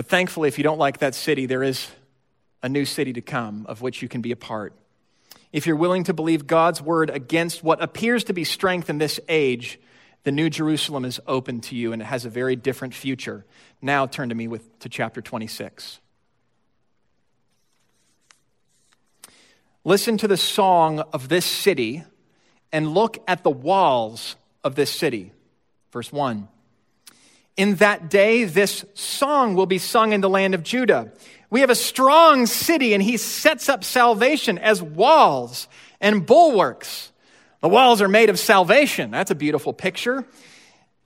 But 0.00 0.08
thankfully, 0.08 0.48
if 0.48 0.56
you 0.56 0.64
don't 0.64 0.78
like 0.78 1.00
that 1.00 1.14
city, 1.14 1.44
there 1.44 1.62
is 1.62 1.86
a 2.62 2.70
new 2.70 2.86
city 2.86 3.12
to 3.12 3.20
come 3.20 3.66
of 3.68 3.82
which 3.82 4.00
you 4.00 4.08
can 4.08 4.22
be 4.22 4.32
a 4.32 4.36
part. 4.36 4.72
If 5.52 5.66
you're 5.66 5.76
willing 5.76 6.04
to 6.04 6.14
believe 6.14 6.46
God's 6.46 6.80
word 6.80 7.10
against 7.10 7.62
what 7.62 7.82
appears 7.82 8.24
to 8.24 8.32
be 8.32 8.44
strength 8.44 8.88
in 8.88 8.96
this 8.96 9.20
age, 9.28 9.78
the 10.24 10.32
New 10.32 10.48
Jerusalem 10.48 11.04
is 11.04 11.20
open 11.26 11.60
to 11.60 11.76
you 11.76 11.92
and 11.92 12.00
it 12.00 12.06
has 12.06 12.24
a 12.24 12.30
very 12.30 12.56
different 12.56 12.94
future. 12.94 13.44
Now 13.82 14.06
turn 14.06 14.30
to 14.30 14.34
me 14.34 14.48
with, 14.48 14.78
to 14.78 14.88
chapter 14.88 15.20
26. 15.20 16.00
Listen 19.84 20.16
to 20.16 20.26
the 20.26 20.38
song 20.38 21.00
of 21.12 21.28
this 21.28 21.44
city 21.44 22.04
and 22.72 22.94
look 22.94 23.22
at 23.28 23.42
the 23.42 23.50
walls 23.50 24.36
of 24.64 24.76
this 24.76 24.90
city. 24.90 25.32
Verse 25.92 26.10
1. 26.10 26.48
In 27.60 27.74
that 27.74 28.08
day, 28.08 28.44
this 28.44 28.86
song 28.94 29.54
will 29.54 29.66
be 29.66 29.76
sung 29.76 30.14
in 30.14 30.22
the 30.22 30.30
land 30.30 30.54
of 30.54 30.62
Judah. 30.62 31.12
We 31.50 31.60
have 31.60 31.68
a 31.68 31.74
strong 31.74 32.46
city, 32.46 32.94
and 32.94 33.02
he 33.02 33.18
sets 33.18 33.68
up 33.68 33.84
salvation 33.84 34.56
as 34.56 34.82
walls 34.82 35.68
and 36.00 36.24
bulwarks. 36.24 37.12
The 37.60 37.68
walls 37.68 38.00
are 38.00 38.08
made 38.08 38.30
of 38.30 38.38
salvation. 38.38 39.10
That's 39.10 39.30
a 39.30 39.34
beautiful 39.34 39.74
picture. 39.74 40.24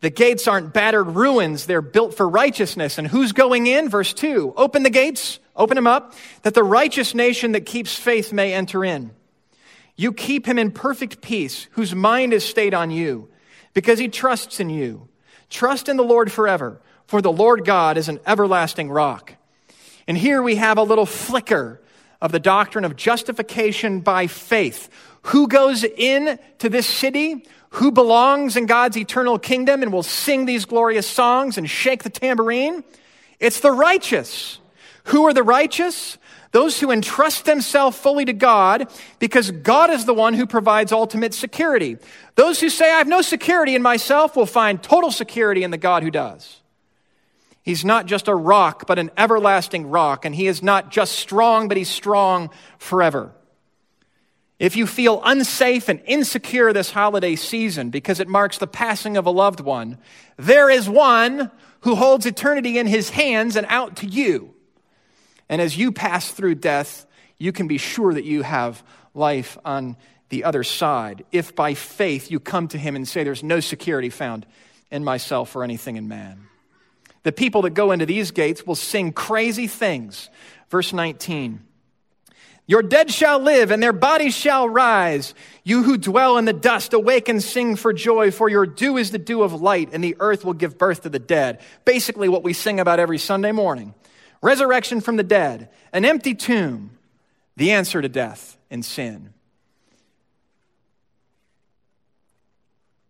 The 0.00 0.11
gates 0.11 0.46
aren't 0.46 0.72
battered 0.72 1.09
ruins, 1.16 1.66
they're 1.66 1.82
built 1.82 2.14
for 2.14 2.28
righteousness. 2.28 2.98
And 2.98 3.09
who's 3.09 3.32
going 3.32 3.66
in? 3.66 3.88
Verse 3.88 4.14
2 4.14 4.55
Open 4.57 4.84
the 4.84 4.90
gates, 4.90 5.40
open 5.57 5.74
them 5.74 5.88
up, 5.88 6.14
that 6.42 6.55
the 6.55 6.62
righteous 6.62 7.16
nation 7.16 7.50
that 7.50 7.66
keeps 7.66 7.96
faith 7.96 8.32
may 8.32 8.55
enter 8.55 8.84
in. 8.84 9.11
You 9.96 10.12
keep 10.12 10.46
him 10.46 10.61
in 10.61 10.70
perfect 10.70 11.20
peace, 11.20 11.66
whose 11.72 11.96
mind 11.96 12.32
is 12.32 12.44
stayed 12.44 12.74
on 12.74 12.92
you, 12.92 13.28
because 13.72 13.98
he 13.98 14.07
trusts 14.07 14.61
in 14.61 14.70
you. 14.70 15.09
Trust 15.51 15.88
in 15.88 15.97
the 15.97 16.05
Lord 16.05 16.32
forever, 16.32 16.80
for 17.07 17.22
the 17.22 17.32
Lord 17.32 17.64
God 17.64 17.97
is 17.97 18.09
an 18.09 18.20
everlasting 18.26 18.90
rock. 18.90 19.34
And 20.07 20.18
here 20.18 20.42
we 20.42 20.57
have 20.57 20.78
a 20.78 20.82
little 20.82 21.07
flicker 21.07 21.80
of 22.20 22.32
the 22.32 22.40
doctrine 22.40 22.84
of 22.84 22.97
justification 22.97 24.01
by 24.01 24.26
faith. 24.26 24.88
Who 25.28 25.49
goes 25.49 25.84
in 25.84 26.38
to 26.59 26.68
this 26.68 26.86
city? 26.86 27.47
who 27.74 27.90
belongs 27.90 28.57
in 28.57 28.66
God's 28.66 28.97
eternal 28.97 29.36
kingdom 29.36 29.82
and 29.82 29.92
will 29.92 30.05
sing 30.05 30.47
these 30.47 30.64
glorious 30.64 31.09
songs 31.09 31.59
and 31.59 31.68
shake 31.68 32.05
the 32.05 32.11
tambourine? 32.11 32.84
It's 33.40 33.59
the 33.59 33.72
righteous. 33.72 34.61
Who 35.07 35.26
are 35.26 35.34
the 35.34 35.42
righteous? 35.42 36.16
Those 36.55 36.78
who 36.78 36.92
entrust 36.92 37.46
themselves 37.46 37.98
fully 37.98 38.24
to 38.26 38.32
God 38.32 38.88
because 39.18 39.50
God 39.50 39.90
is 39.90 40.05
the 40.05 40.14
one 40.14 40.34
who 40.34 40.46
provides 40.46 40.92
ultimate 40.92 41.34
security. 41.34 41.96
Those 42.36 42.61
who 42.61 42.70
say, 42.70 42.92
I 42.92 42.98
have 42.98 43.09
no 43.09 43.22
security 43.22 43.74
in 43.74 43.82
myself 43.82 44.36
will 44.36 44.46
find 44.46 44.80
total 44.80 45.11
security 45.11 45.64
in 45.64 45.72
the 45.72 45.78
God 45.78 46.05
who 46.05 46.12
does. 46.12 46.61
He's 47.64 47.84
not 47.84 48.07
just 48.07 48.28
a 48.28 48.34
rock, 48.36 48.86
but 48.86 49.00
an 49.00 49.11
everlasting 49.16 49.88
rock. 49.88 50.24
And 50.24 50.32
he 50.32 50.46
is 50.46 50.62
not 50.62 50.92
just 50.92 51.16
strong, 51.18 51.66
but 51.66 51.76
he's 51.76 51.90
strong 51.90 52.50
forever. 52.78 53.32
If 54.61 54.76
you 54.76 54.86
feel 54.86 55.22
unsafe 55.24 55.88
and 55.88 56.00
insecure 56.07 56.72
this 56.72 56.92
holiday 56.92 57.34
season 57.34 57.90
because 57.90 58.20
it 58.20 58.28
marks 58.28 58.59
the 58.59 58.68
passing 58.68 59.16
of 59.16 59.26
a 59.26 59.30
loved 59.30 59.59
one, 59.59 59.98
there 60.36 60.70
is 60.70 60.88
one 60.88 61.50
who 61.80 61.96
holds 61.96 62.26
eternity 62.26 62.78
in 62.78 62.86
his 62.86 63.11
hands 63.11 63.57
and 63.57 63.66
out 63.68 63.96
to 63.96 64.07
you. 64.07 64.53
And 65.49 65.61
as 65.61 65.76
you 65.76 65.92
pass 65.92 66.30
through 66.30 66.57
death, 66.57 67.07
you 67.38 67.53
can 67.53 67.68
be 67.68 67.78
sure 67.78 68.14
that 68.14 68.24
you 68.24 68.42
have 68.42 68.82
life 69.14 69.59
on 69.64 69.97
the 70.28 70.45
other 70.45 70.64
side. 70.64 71.24
If 71.32 71.55
by 71.55 71.74
faith 71.74 72.30
you 72.30 72.40
come 72.40 72.68
to 72.68 72.78
him 72.78 72.97
and 72.97 73.07
say, 73.07 73.24
There's 73.24 73.42
no 73.42 73.61
security 73.61 74.11
found 74.11 74.47
in 74.90 75.05
myself 75.05 75.55
or 75.57 75.64
anything 75.64 75.97
in 75.97 76.09
man. 76.09 76.47
The 77.22 77.32
people 77.32 77.62
that 77.62 77.70
go 77.70 77.90
into 77.92 78.07
these 78.07 78.30
gates 78.30 78.66
will 78.66 78.74
sing 78.74 79.12
crazy 79.12 79.66
things. 79.66 80.30
Verse 80.68 80.92
19. 80.92 81.61
Your 82.66 82.82
dead 82.82 83.11
shall 83.11 83.40
live, 83.40 83.70
and 83.70 83.82
their 83.82 83.92
bodies 83.92 84.34
shall 84.34 84.68
rise. 84.68 85.34
You 85.64 85.82
who 85.82 85.99
dwell 85.99 86.38
in 86.38 86.47
the 86.47 86.55
dust, 86.55 86.95
awake 86.95 87.28
and 87.28 87.42
sing 87.42 87.76
for 87.76 87.92
joy, 87.92 88.30
for 88.30 88.49
your 88.49 88.64
dew 88.64 88.97
is 88.97 89.11
the 89.11 89.18
dew 89.18 89.42
of 89.42 89.61
light, 89.61 89.90
and 89.92 90.03
the 90.03 90.16
earth 90.18 90.47
will 90.47 90.55
give 90.55 90.78
birth 90.78 91.03
to 91.03 91.11
the 91.11 91.18
dead. 91.18 91.61
Basically, 91.84 92.28
what 92.28 92.42
we 92.42 92.55
sing 92.55 92.80
about 92.80 93.01
every 93.01 93.18
Sunday 93.18 93.53
morning 93.53 93.95
resurrection 94.45 95.01
from 95.01 95.16
the 95.16 95.22
dead, 95.22 95.70
an 95.92 96.05
empty 96.05 96.34
tomb, 96.34 96.90
the 97.57 97.72
answer 97.72 98.03
to 98.03 98.09
death 98.11 98.59
and 98.70 98.84
sin. 98.84 99.32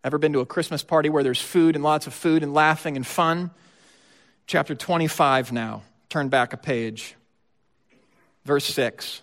Ever 0.04 0.16
been 0.16 0.32
to 0.34 0.40
a 0.40 0.46
Christmas 0.46 0.84
party 0.84 1.08
where 1.08 1.24
there's 1.24 1.40
food 1.40 1.74
and 1.74 1.82
lots 1.82 2.06
of 2.06 2.14
food 2.14 2.44
and 2.44 2.54
laughing 2.54 2.94
and 2.94 3.04
fun? 3.04 3.50
Chapter 4.46 4.76
25 4.76 5.50
now. 5.50 5.82
Turn 6.08 6.28
back 6.28 6.52
a 6.52 6.56
page. 6.56 7.16
Verse 8.44 8.66
6. 8.66 9.22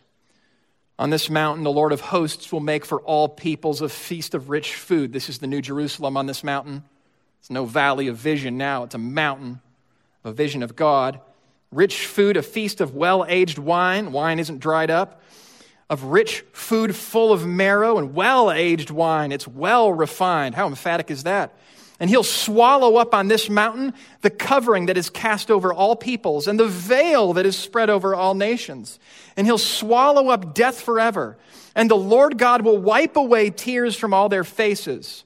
On 1.00 1.12
this 1.12 1.30
mountain, 1.30 1.64
the 1.64 1.72
Lord 1.72 1.94
of 1.94 2.02
hosts 2.02 2.52
will 2.52 2.60
make 2.60 2.84
for 2.84 3.00
all 3.02 3.30
peoples 3.30 3.82
a 3.82 3.88
feast 3.88 4.34
of 4.34 4.50
rich 4.50 4.76
food. 4.76 5.14
This 5.14 5.30
is 5.30 5.38
the 5.38 5.48
New 5.48 5.62
Jerusalem 5.62 6.18
on 6.18 6.26
this 6.26 6.44
mountain. 6.44 6.84
It's 7.40 7.50
no 7.50 7.64
valley 7.64 8.08
of 8.08 8.18
vision 8.18 8.58
now, 8.58 8.84
it's 8.84 8.96
a 8.96 9.00
mountain, 9.00 9.62
a 10.26 10.34
vision 10.34 10.62
of 10.62 10.76
God. 10.76 11.22
Rich 11.72 12.08
food, 12.08 12.36
a 12.36 12.42
feast 12.44 12.82
of 12.82 12.96
well 12.96 13.26
aged 13.28 13.58
wine. 13.58 14.12
Wine 14.12 14.40
isn't 14.40 14.60
dried 14.60 14.92
up. 14.92 15.22
Of 15.90 16.04
rich 16.04 16.46
food 16.54 16.96
full 16.96 17.34
of 17.34 17.46
marrow 17.46 17.98
and 17.98 18.14
well 18.14 18.52
aged 18.52 18.92
wine. 18.92 19.32
It's 19.32 19.48
well 19.48 19.92
refined. 19.92 20.56
How 20.56 20.68
emphatic 20.68 21.10
is 21.12 21.24
that? 21.24 21.54
And 22.02 22.10
he'll 22.10 22.24
swallow 22.24 22.96
up 22.96 23.14
on 23.14 23.28
this 23.28 23.48
mountain 23.48 23.94
the 24.22 24.32
covering 24.32 24.88
that 24.88 24.98
is 24.98 25.10
cast 25.10 25.52
over 25.52 25.72
all 25.72 25.96
peoples 25.96 26.48
and 26.48 26.60
the 26.60 26.68
veil 26.68 27.34
that 27.34 27.46
is 27.46 27.56
spread 27.56 27.92
over 27.92 28.16
all 28.16 28.34
nations. 28.34 29.00
And 29.38 29.46
he'll 29.46 29.60
swallow 29.60 30.30
up 30.30 30.56
death 30.56 30.82
forever. 30.82 31.38
And 31.76 31.92
the 31.92 31.96
Lord 31.96 32.38
God 32.38 32.64
will 32.64 32.80
wipe 32.80 33.16
away 33.16 33.52
tears 33.52 33.96
from 33.96 34.14
all 34.14 34.30
their 34.30 34.44
faces. 34.44 35.24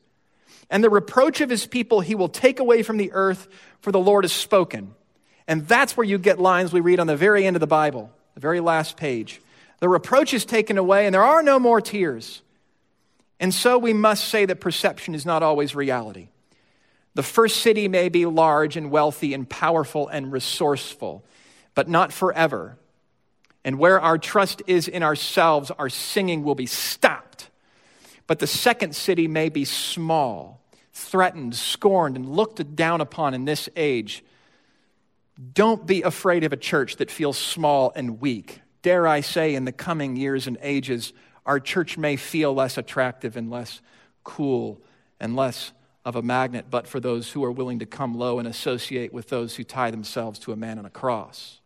And 0.69 0.83
the 0.83 0.89
reproach 0.89 1.41
of 1.41 1.49
his 1.49 1.65
people 1.65 2.01
he 2.01 2.13
will 2.13 2.29
take 2.29 2.59
away 2.59 2.83
from 2.83 2.97
the 2.97 3.13
earth, 3.13 3.47
for 3.79 3.91
the 3.91 3.99
Lord 3.99 4.25
has 4.25 4.33
spoken. 4.33 4.93
And 5.47 5.67
that's 5.67 5.95
where 5.95 6.05
you 6.05 6.17
get 6.17 6.39
lines 6.39 6.73
we 6.73 6.79
read 6.79 6.99
on 6.99 7.07
the 7.07 7.15
very 7.15 7.45
end 7.45 7.55
of 7.55 7.59
the 7.59 7.67
Bible, 7.67 8.11
the 8.33 8.39
very 8.39 8.59
last 8.59 8.97
page. 8.97 9.41
The 9.79 9.89
reproach 9.89 10.33
is 10.33 10.45
taken 10.45 10.77
away, 10.77 11.05
and 11.05 11.13
there 11.13 11.23
are 11.23 11.43
no 11.43 11.59
more 11.59 11.81
tears. 11.81 12.41
And 13.39 13.53
so 13.53 13.77
we 13.77 13.93
must 13.93 14.25
say 14.29 14.45
that 14.45 14.61
perception 14.61 15.13
is 15.13 15.25
not 15.25 15.43
always 15.43 15.75
reality. 15.75 16.29
The 17.13 17.23
first 17.23 17.57
city 17.57 17.87
may 17.87 18.09
be 18.09 18.25
large 18.25 18.75
and 18.77 18.91
wealthy 18.91 19.33
and 19.33 19.49
powerful 19.49 20.07
and 20.07 20.31
resourceful, 20.31 21.23
but 21.73 21.87
not 21.87 22.11
forever. 22.11 22.77
And 23.63 23.79
where 23.79 23.99
our 23.99 24.17
trust 24.17 24.61
is 24.67 24.87
in 24.87 25.01
ourselves, 25.01 25.71
our 25.71 25.89
singing 25.89 26.43
will 26.43 26.55
be 26.55 26.65
stopped. 26.65 27.49
But 28.27 28.39
the 28.39 28.47
second 28.47 28.95
city 28.95 29.27
may 29.27 29.49
be 29.49 29.65
small, 29.65 30.61
threatened, 30.93 31.55
scorned, 31.55 32.15
and 32.15 32.29
looked 32.29 32.75
down 32.75 33.01
upon 33.01 33.33
in 33.33 33.45
this 33.45 33.69
age. 33.75 34.23
Don't 35.53 35.85
be 35.85 36.01
afraid 36.01 36.43
of 36.43 36.53
a 36.53 36.57
church 36.57 36.97
that 36.97 37.11
feels 37.11 37.37
small 37.37 37.91
and 37.95 38.21
weak. 38.21 38.61
Dare 38.81 39.07
I 39.07 39.21
say, 39.21 39.55
in 39.55 39.65
the 39.65 39.71
coming 39.71 40.15
years 40.15 40.47
and 40.47 40.57
ages, 40.61 41.11
our 41.45 41.59
church 41.59 41.97
may 41.97 42.15
feel 42.15 42.53
less 42.53 42.77
attractive 42.77 43.35
and 43.35 43.49
less 43.49 43.81
cool 44.23 44.81
and 45.19 45.35
less 45.35 45.71
of 46.05 46.15
a 46.15 46.21
magnet, 46.21 46.67
but 46.69 46.87
for 46.87 46.99
those 46.99 47.31
who 47.31 47.43
are 47.43 47.51
willing 47.51 47.79
to 47.79 47.85
come 47.85 48.15
low 48.15 48.39
and 48.39 48.47
associate 48.47 49.11
with 49.11 49.29
those 49.29 49.55
who 49.55 49.63
tie 49.63 49.91
themselves 49.91 50.39
to 50.39 50.51
a 50.51 50.55
man 50.55 50.77
on 50.77 50.85
a 50.85 50.89
cross. 50.89 51.59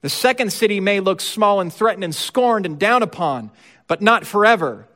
The 0.00 0.08
second 0.08 0.52
city 0.52 0.80
may 0.80 1.00
look 1.00 1.20
small 1.20 1.60
and 1.60 1.72
threatened 1.72 2.04
and 2.04 2.14
scorned 2.14 2.66
and 2.66 2.78
down 2.78 3.02
upon, 3.02 3.50
but 3.86 4.02
not 4.02 4.26
forever. 4.26 4.88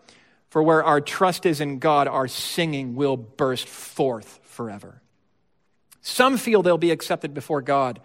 For 0.50 0.62
where 0.62 0.84
our 0.84 1.00
trust 1.00 1.46
is 1.46 1.60
in 1.60 1.78
God, 1.78 2.06
our 2.08 2.28
singing 2.28 2.94
will 2.94 3.16
burst 3.16 3.68
forth 3.68 4.40
forever. 4.42 5.01
Some 6.03 6.36
feel 6.36 6.62
they'll 6.62 6.78
be 6.78 6.90
accepted 6.90 7.32
before 7.32 7.62
God 7.62 8.00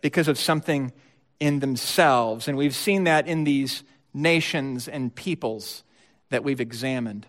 because 0.00 0.28
of 0.28 0.38
something 0.38 0.92
in 1.38 1.60
themselves, 1.60 2.48
and 2.48 2.56
we've 2.56 2.74
seen 2.74 3.04
that 3.04 3.26
in 3.26 3.44
these 3.44 3.82
nations 4.12 4.88
and 4.88 5.14
peoples 5.14 5.84
that 6.30 6.44
we've 6.44 6.60
examined. 6.60 7.26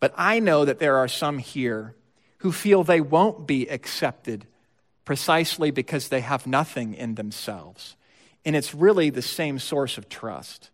But 0.00 0.12
I 0.16 0.38
know 0.38 0.64
that 0.64 0.78
there 0.78 0.96
are 0.96 1.08
some 1.08 1.38
here 1.38 1.94
who 2.38 2.52
feel 2.52 2.84
they 2.84 3.00
won't 3.00 3.46
be 3.46 3.66
accepted 3.68 4.46
precisely 5.04 5.70
because 5.70 6.08
they 6.08 6.20
have 6.20 6.46
nothing 6.46 6.94
in 6.94 7.14
themselves. 7.14 7.96
And 8.44 8.54
it's 8.54 8.74
really 8.74 9.10
the 9.10 9.22
same 9.22 9.58
source 9.58 9.98
of 9.98 10.08
trust. 10.08 10.70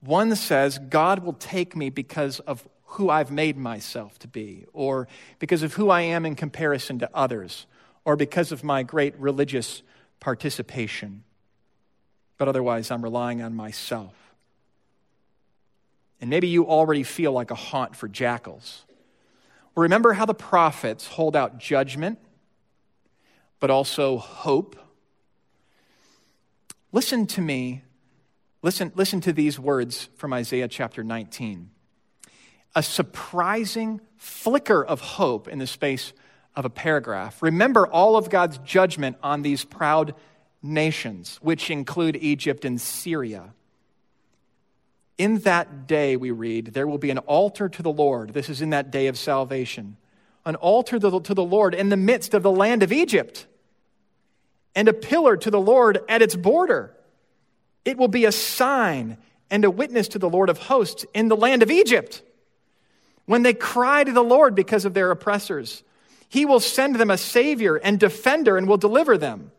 One 0.00 0.34
says, 0.36 0.78
God 0.78 1.20
will 1.20 1.34
take 1.34 1.76
me 1.76 1.90
because 1.90 2.40
of 2.40 2.66
who 2.84 3.10
I've 3.10 3.30
made 3.30 3.56
myself 3.56 4.18
to 4.20 4.28
be, 4.28 4.64
or 4.72 5.08
because 5.38 5.62
of 5.62 5.74
who 5.74 5.90
I 5.90 6.02
am 6.02 6.24
in 6.24 6.34
comparison 6.34 6.98
to 7.00 7.10
others, 7.12 7.66
or 8.06 8.16
because 8.16 8.52
of 8.52 8.62
my 8.62 8.84
great 8.84 9.18
religious 9.18 9.82
participation. 10.20 11.24
But 12.38 12.46
otherwise, 12.48 12.90
I'm 12.90 13.02
relying 13.02 13.42
on 13.42 13.54
myself. 13.54 14.14
And 16.20 16.30
maybe 16.30 16.46
you 16.46 16.66
already 16.66 17.02
feel 17.02 17.32
like 17.32 17.50
a 17.50 17.56
haunt 17.56 17.96
for 17.96 18.08
jackals. 18.08 18.84
Remember 19.74 20.12
how 20.12 20.24
the 20.24 20.34
prophets 20.34 21.06
hold 21.06 21.34
out 21.34 21.58
judgment, 21.58 22.18
but 23.58 23.70
also 23.70 24.18
hope? 24.18 24.76
Listen 26.92 27.26
to 27.26 27.40
me. 27.40 27.82
Listen, 28.62 28.92
listen 28.94 29.20
to 29.22 29.32
these 29.32 29.58
words 29.58 30.08
from 30.16 30.32
Isaiah 30.32 30.68
chapter 30.68 31.02
19. 31.02 31.70
A 32.76 32.82
surprising 32.84 34.00
flicker 34.16 34.84
of 34.84 35.00
hope 35.00 35.48
in 35.48 35.58
the 35.58 35.66
space 35.66 36.12
of 36.56 36.64
a 36.64 36.70
paragraph. 36.70 37.42
Remember 37.42 37.86
all 37.86 38.16
of 38.16 38.30
God's 38.30 38.58
judgment 38.58 39.16
on 39.22 39.42
these 39.42 39.64
proud 39.64 40.14
nations, 40.62 41.38
which 41.42 41.70
include 41.70 42.16
Egypt 42.16 42.64
and 42.64 42.80
Syria. 42.80 43.52
In 45.18 45.38
that 45.40 45.86
day, 45.86 46.16
we 46.16 46.30
read, 46.30 46.68
there 46.68 46.86
will 46.86 46.98
be 46.98 47.10
an 47.10 47.18
altar 47.18 47.68
to 47.68 47.82
the 47.82 47.92
Lord. 47.92 48.32
This 48.32 48.48
is 48.48 48.62
in 48.62 48.70
that 48.70 48.90
day 48.90 49.06
of 49.06 49.16
salvation 49.16 49.96
an 50.46 50.54
altar 50.54 51.00
to 51.00 51.34
the 51.34 51.44
Lord 51.44 51.74
in 51.74 51.88
the 51.88 51.96
midst 51.96 52.32
of 52.32 52.44
the 52.44 52.50
land 52.52 52.84
of 52.84 52.92
Egypt, 52.92 53.46
and 54.76 54.86
a 54.86 54.92
pillar 54.92 55.36
to 55.36 55.50
the 55.50 55.60
Lord 55.60 55.98
at 56.08 56.22
its 56.22 56.36
border. 56.36 56.94
It 57.84 57.98
will 57.98 58.08
be 58.08 58.24
a 58.24 58.32
sign 58.32 59.18
and 59.50 59.64
a 59.64 59.70
witness 59.70 60.08
to 60.08 60.20
the 60.20 60.30
Lord 60.30 60.48
of 60.48 60.58
hosts 60.58 61.04
in 61.12 61.26
the 61.28 61.36
land 61.36 61.64
of 61.64 61.70
Egypt. 61.70 62.22
When 63.24 63.42
they 63.42 63.54
cry 63.54 64.04
to 64.04 64.12
the 64.12 64.22
Lord 64.22 64.54
because 64.54 64.84
of 64.84 64.94
their 64.94 65.10
oppressors, 65.10 65.82
he 66.28 66.44
will 66.44 66.60
send 66.60 66.96
them 66.96 67.10
a 67.10 67.18
savior 67.18 67.76
and 67.76 67.98
defender 68.00 68.56
and 68.56 68.68
will 68.68 68.76
deliver 68.76 69.16
them. 69.16 69.52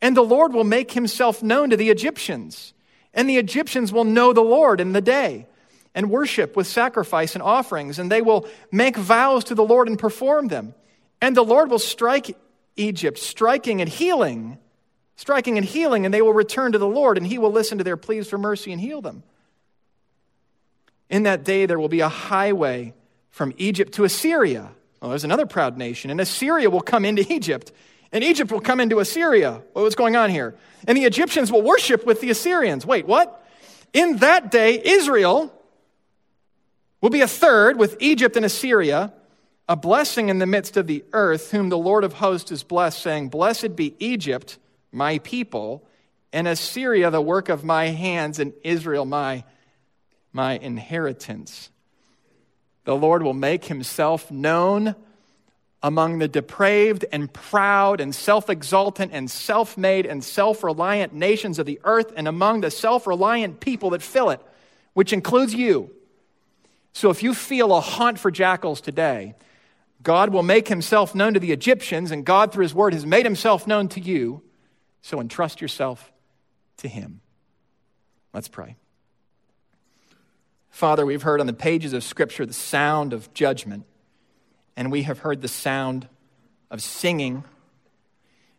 And 0.00 0.16
the 0.16 0.22
Lord 0.22 0.52
will 0.52 0.64
make 0.64 0.92
himself 0.92 1.42
known 1.42 1.70
to 1.70 1.76
the 1.76 1.90
Egyptians, 1.90 2.72
and 3.12 3.28
the 3.28 3.36
Egyptians 3.36 3.92
will 3.92 4.04
know 4.04 4.32
the 4.32 4.40
Lord 4.40 4.80
in 4.80 4.92
the 4.92 5.00
day 5.00 5.46
and 5.94 6.10
worship 6.10 6.56
with 6.56 6.66
sacrifice 6.66 7.34
and 7.34 7.42
offerings, 7.42 7.98
and 7.98 8.10
they 8.10 8.22
will 8.22 8.48
make 8.70 8.96
vows 8.96 9.44
to 9.44 9.54
the 9.54 9.64
Lord 9.64 9.88
and 9.88 9.98
perform 9.98 10.48
them. 10.48 10.74
And 11.20 11.36
the 11.36 11.42
Lord 11.42 11.70
will 11.70 11.78
strike 11.78 12.36
Egypt, 12.76 13.18
striking 13.18 13.80
and 13.80 13.90
healing, 13.90 14.58
striking 15.16 15.58
and 15.58 15.66
healing, 15.66 16.04
and 16.04 16.14
they 16.14 16.22
will 16.22 16.32
return 16.32 16.72
to 16.72 16.78
the 16.78 16.86
Lord, 16.86 17.18
and 17.18 17.26
he 17.26 17.38
will 17.38 17.52
listen 17.52 17.78
to 17.78 17.84
their 17.84 17.96
pleas 17.96 18.28
for 18.28 18.38
mercy 18.38 18.72
and 18.72 18.80
heal 18.80 19.02
them. 19.02 19.22
In 21.10 21.24
that 21.24 21.44
day, 21.44 21.66
there 21.66 21.78
will 21.78 21.88
be 21.88 22.00
a 22.00 22.08
highway 22.08 22.94
from 23.28 23.52
Egypt 23.58 23.94
to 23.94 24.04
Assyria. 24.04 24.70
Well, 25.00 25.10
there's 25.10 25.24
another 25.24 25.46
proud 25.46 25.78
nation, 25.78 26.10
and 26.10 26.20
Assyria 26.20 26.68
will 26.68 26.82
come 26.82 27.04
into 27.04 27.30
Egypt, 27.32 27.72
and 28.12 28.22
Egypt 28.22 28.52
will 28.52 28.60
come 28.60 28.80
into 28.80 29.00
Assyria. 29.00 29.62
What's 29.72 29.94
going 29.94 30.16
on 30.16 30.30
here? 30.30 30.54
And 30.86 30.96
the 30.96 31.04
Egyptians 31.04 31.50
will 31.50 31.62
worship 31.62 32.04
with 32.04 32.20
the 32.20 32.30
Assyrians. 32.30 32.84
Wait, 32.84 33.06
what? 33.06 33.46
In 33.92 34.18
that 34.18 34.50
day, 34.50 34.80
Israel 34.82 35.52
will 37.00 37.10
be 37.10 37.22
a 37.22 37.28
third 37.28 37.78
with 37.78 37.96
Egypt 38.00 38.36
and 38.36 38.44
Assyria, 38.44 39.12
a 39.68 39.76
blessing 39.76 40.28
in 40.28 40.38
the 40.38 40.46
midst 40.46 40.76
of 40.76 40.86
the 40.86 41.04
earth, 41.12 41.50
whom 41.50 41.68
the 41.70 41.78
Lord 41.78 42.04
of 42.04 42.14
hosts 42.14 42.52
is 42.52 42.62
blessed, 42.62 43.00
saying, 43.00 43.28
Blessed 43.28 43.76
be 43.76 43.94
Egypt, 43.98 44.58
my 44.92 45.18
people, 45.18 45.86
and 46.32 46.46
Assyria, 46.46 47.10
the 47.10 47.22
work 47.22 47.48
of 47.48 47.64
my 47.64 47.86
hands, 47.86 48.38
and 48.38 48.52
Israel, 48.62 49.04
my, 49.04 49.44
my 50.32 50.58
inheritance. 50.58 51.70
The 52.90 52.96
Lord 52.96 53.22
will 53.22 53.34
make 53.34 53.66
himself 53.66 54.32
known 54.32 54.96
among 55.80 56.18
the 56.18 56.26
depraved 56.26 57.04
and 57.12 57.32
proud 57.32 58.00
and 58.00 58.12
self 58.12 58.50
exaltant 58.50 59.12
and 59.14 59.30
self 59.30 59.78
made 59.78 60.06
and 60.06 60.24
self 60.24 60.64
reliant 60.64 61.14
nations 61.14 61.60
of 61.60 61.66
the 61.66 61.78
earth 61.84 62.12
and 62.16 62.26
among 62.26 62.62
the 62.62 62.70
self 62.72 63.06
reliant 63.06 63.60
people 63.60 63.90
that 63.90 64.02
fill 64.02 64.30
it, 64.30 64.40
which 64.92 65.12
includes 65.12 65.54
you. 65.54 65.92
So 66.92 67.10
if 67.10 67.22
you 67.22 67.32
feel 67.32 67.72
a 67.76 67.80
haunt 67.80 68.18
for 68.18 68.32
jackals 68.32 68.80
today, 68.80 69.36
God 70.02 70.30
will 70.30 70.42
make 70.42 70.66
himself 70.66 71.14
known 71.14 71.34
to 71.34 71.38
the 71.38 71.52
Egyptians, 71.52 72.10
and 72.10 72.24
God, 72.24 72.52
through 72.52 72.64
his 72.64 72.74
word, 72.74 72.92
has 72.92 73.06
made 73.06 73.24
himself 73.24 73.68
known 73.68 73.86
to 73.90 74.00
you. 74.00 74.42
So 75.00 75.20
entrust 75.20 75.60
yourself 75.60 76.10
to 76.78 76.88
him. 76.88 77.20
Let's 78.34 78.48
pray. 78.48 78.74
Father, 80.70 81.04
we've 81.04 81.22
heard 81.22 81.40
on 81.40 81.46
the 81.46 81.52
pages 81.52 81.92
of 81.92 82.02
Scripture 82.02 82.46
the 82.46 82.52
sound 82.52 83.12
of 83.12 83.32
judgment, 83.34 83.84
and 84.76 84.90
we 84.90 85.02
have 85.02 85.18
heard 85.18 85.42
the 85.42 85.48
sound 85.48 86.08
of 86.70 86.80
singing 86.80 87.44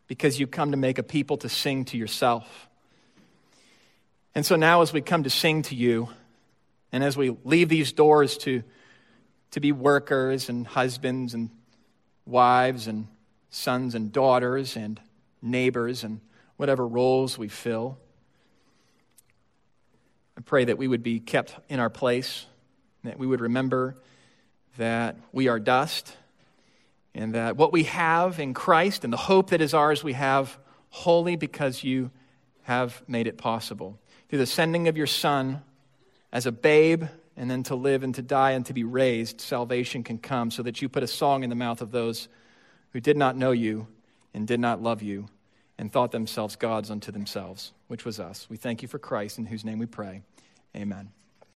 because 0.07 0.39
you 0.39 0.45
come 0.45 0.72
to 0.72 0.78
make 0.78 0.97
a 0.97 1.03
people 1.03 1.38
to 1.38 1.49
sing 1.49 1.86
to 1.86 1.97
yourself. 1.97 2.70
And 4.36 4.45
so 4.45 4.55
now, 4.55 4.82
as 4.82 4.93
we 4.93 5.01
come 5.01 5.24
to 5.24 5.30
sing 5.30 5.62
to 5.64 5.76
you, 5.76 6.09
and 6.91 7.03
as 7.03 7.16
we 7.16 7.36
leave 7.45 7.70
these 7.70 7.93
doors 7.93 8.38
to, 8.39 8.64
to 9.51 9.59
be 9.59 9.72
workers 9.72 10.49
and 10.49 10.68
husbands 10.68 11.34
and 11.34 11.49
wives 12.26 12.88
and 12.88 13.07
sons 13.49 13.95
and 13.95 14.12
daughters 14.12 14.76
and 14.76 14.99
neighbors 15.41 16.03
and 16.03 16.20
whatever 16.57 16.86
roles 16.86 17.38
we 17.38 17.47
fill, 17.47 17.97
I 20.42 20.44
pray 20.44 20.66
that 20.66 20.80
we 20.80 20.88
would 20.88 21.04
be 21.04 21.20
kept 21.20 21.56
in 21.70 21.80
our 21.80 21.92
place, 21.92 22.48
that 23.04 23.20
we 23.20 23.28
would 23.28 23.42
remember 23.42 23.96
that 24.80 25.16
we 25.32 25.48
are 25.48 25.60
dust, 25.60 26.18
and 27.14 27.36
that 27.36 27.58
what 27.58 27.72
we 27.72 27.84
have 27.84 28.39
in 28.39 28.56
Christ 28.56 29.04
and 29.04 29.14
the 29.14 29.18
hope 29.18 29.52
that 29.52 29.62
is 29.62 29.76
ours, 29.76 30.04
we 30.04 30.14
have 30.14 30.58
wholly 30.89 31.36
because 31.36 31.84
you 31.84 32.10
have 32.64 33.04
made 33.08 33.28
it 33.28 33.38
possible. 33.38 34.00
Through 34.30 34.39
the 34.39 34.48
sending 34.48 34.88
of 34.88 34.98
your 34.98 35.06
Son, 35.06 35.62
as 36.34 36.48
a 36.48 36.52
babe 36.52 37.04
and 37.38 37.48
then 37.48 37.62
to 37.62 37.76
live 37.76 38.02
and 38.02 38.16
to 38.16 38.24
die 38.24 38.54
and 38.54 38.66
to 38.66 38.74
be 38.74 38.84
raised, 38.84 39.42
salvation 39.42 40.02
can 40.02 40.18
come 40.18 40.50
so 40.50 40.64
that 40.64 40.82
you 40.82 40.89
put 40.89 41.04
a 41.04 41.08
song 41.08 41.44
in 41.44 41.52
the 41.52 41.56
mouth 41.56 41.84
of 41.84 41.92
those 41.92 42.30
who 42.94 43.00
did 43.00 43.16
not 43.16 43.38
know 43.38 43.52
you 43.52 43.86
and 44.34 44.48
did 44.48 44.60
not 44.60 44.82
love 44.82 45.04
you 45.04 45.28
and 45.78 45.92
thought 45.92 46.12
themselves 46.12 46.56
gods 46.56 46.89
unto 46.89 47.12
themselves, 47.12 47.74
which 47.88 48.06
was 48.06 48.20
us. 48.20 48.48
We 48.50 48.58
thank 48.58 48.82
you 48.82 48.88
for 48.88 48.98
Christ, 48.98 49.38
in 49.38 49.46
whose 49.46 49.64
name 49.64 49.78
we 49.78 49.88
pray. 49.88 50.24
Amen. 50.76 51.11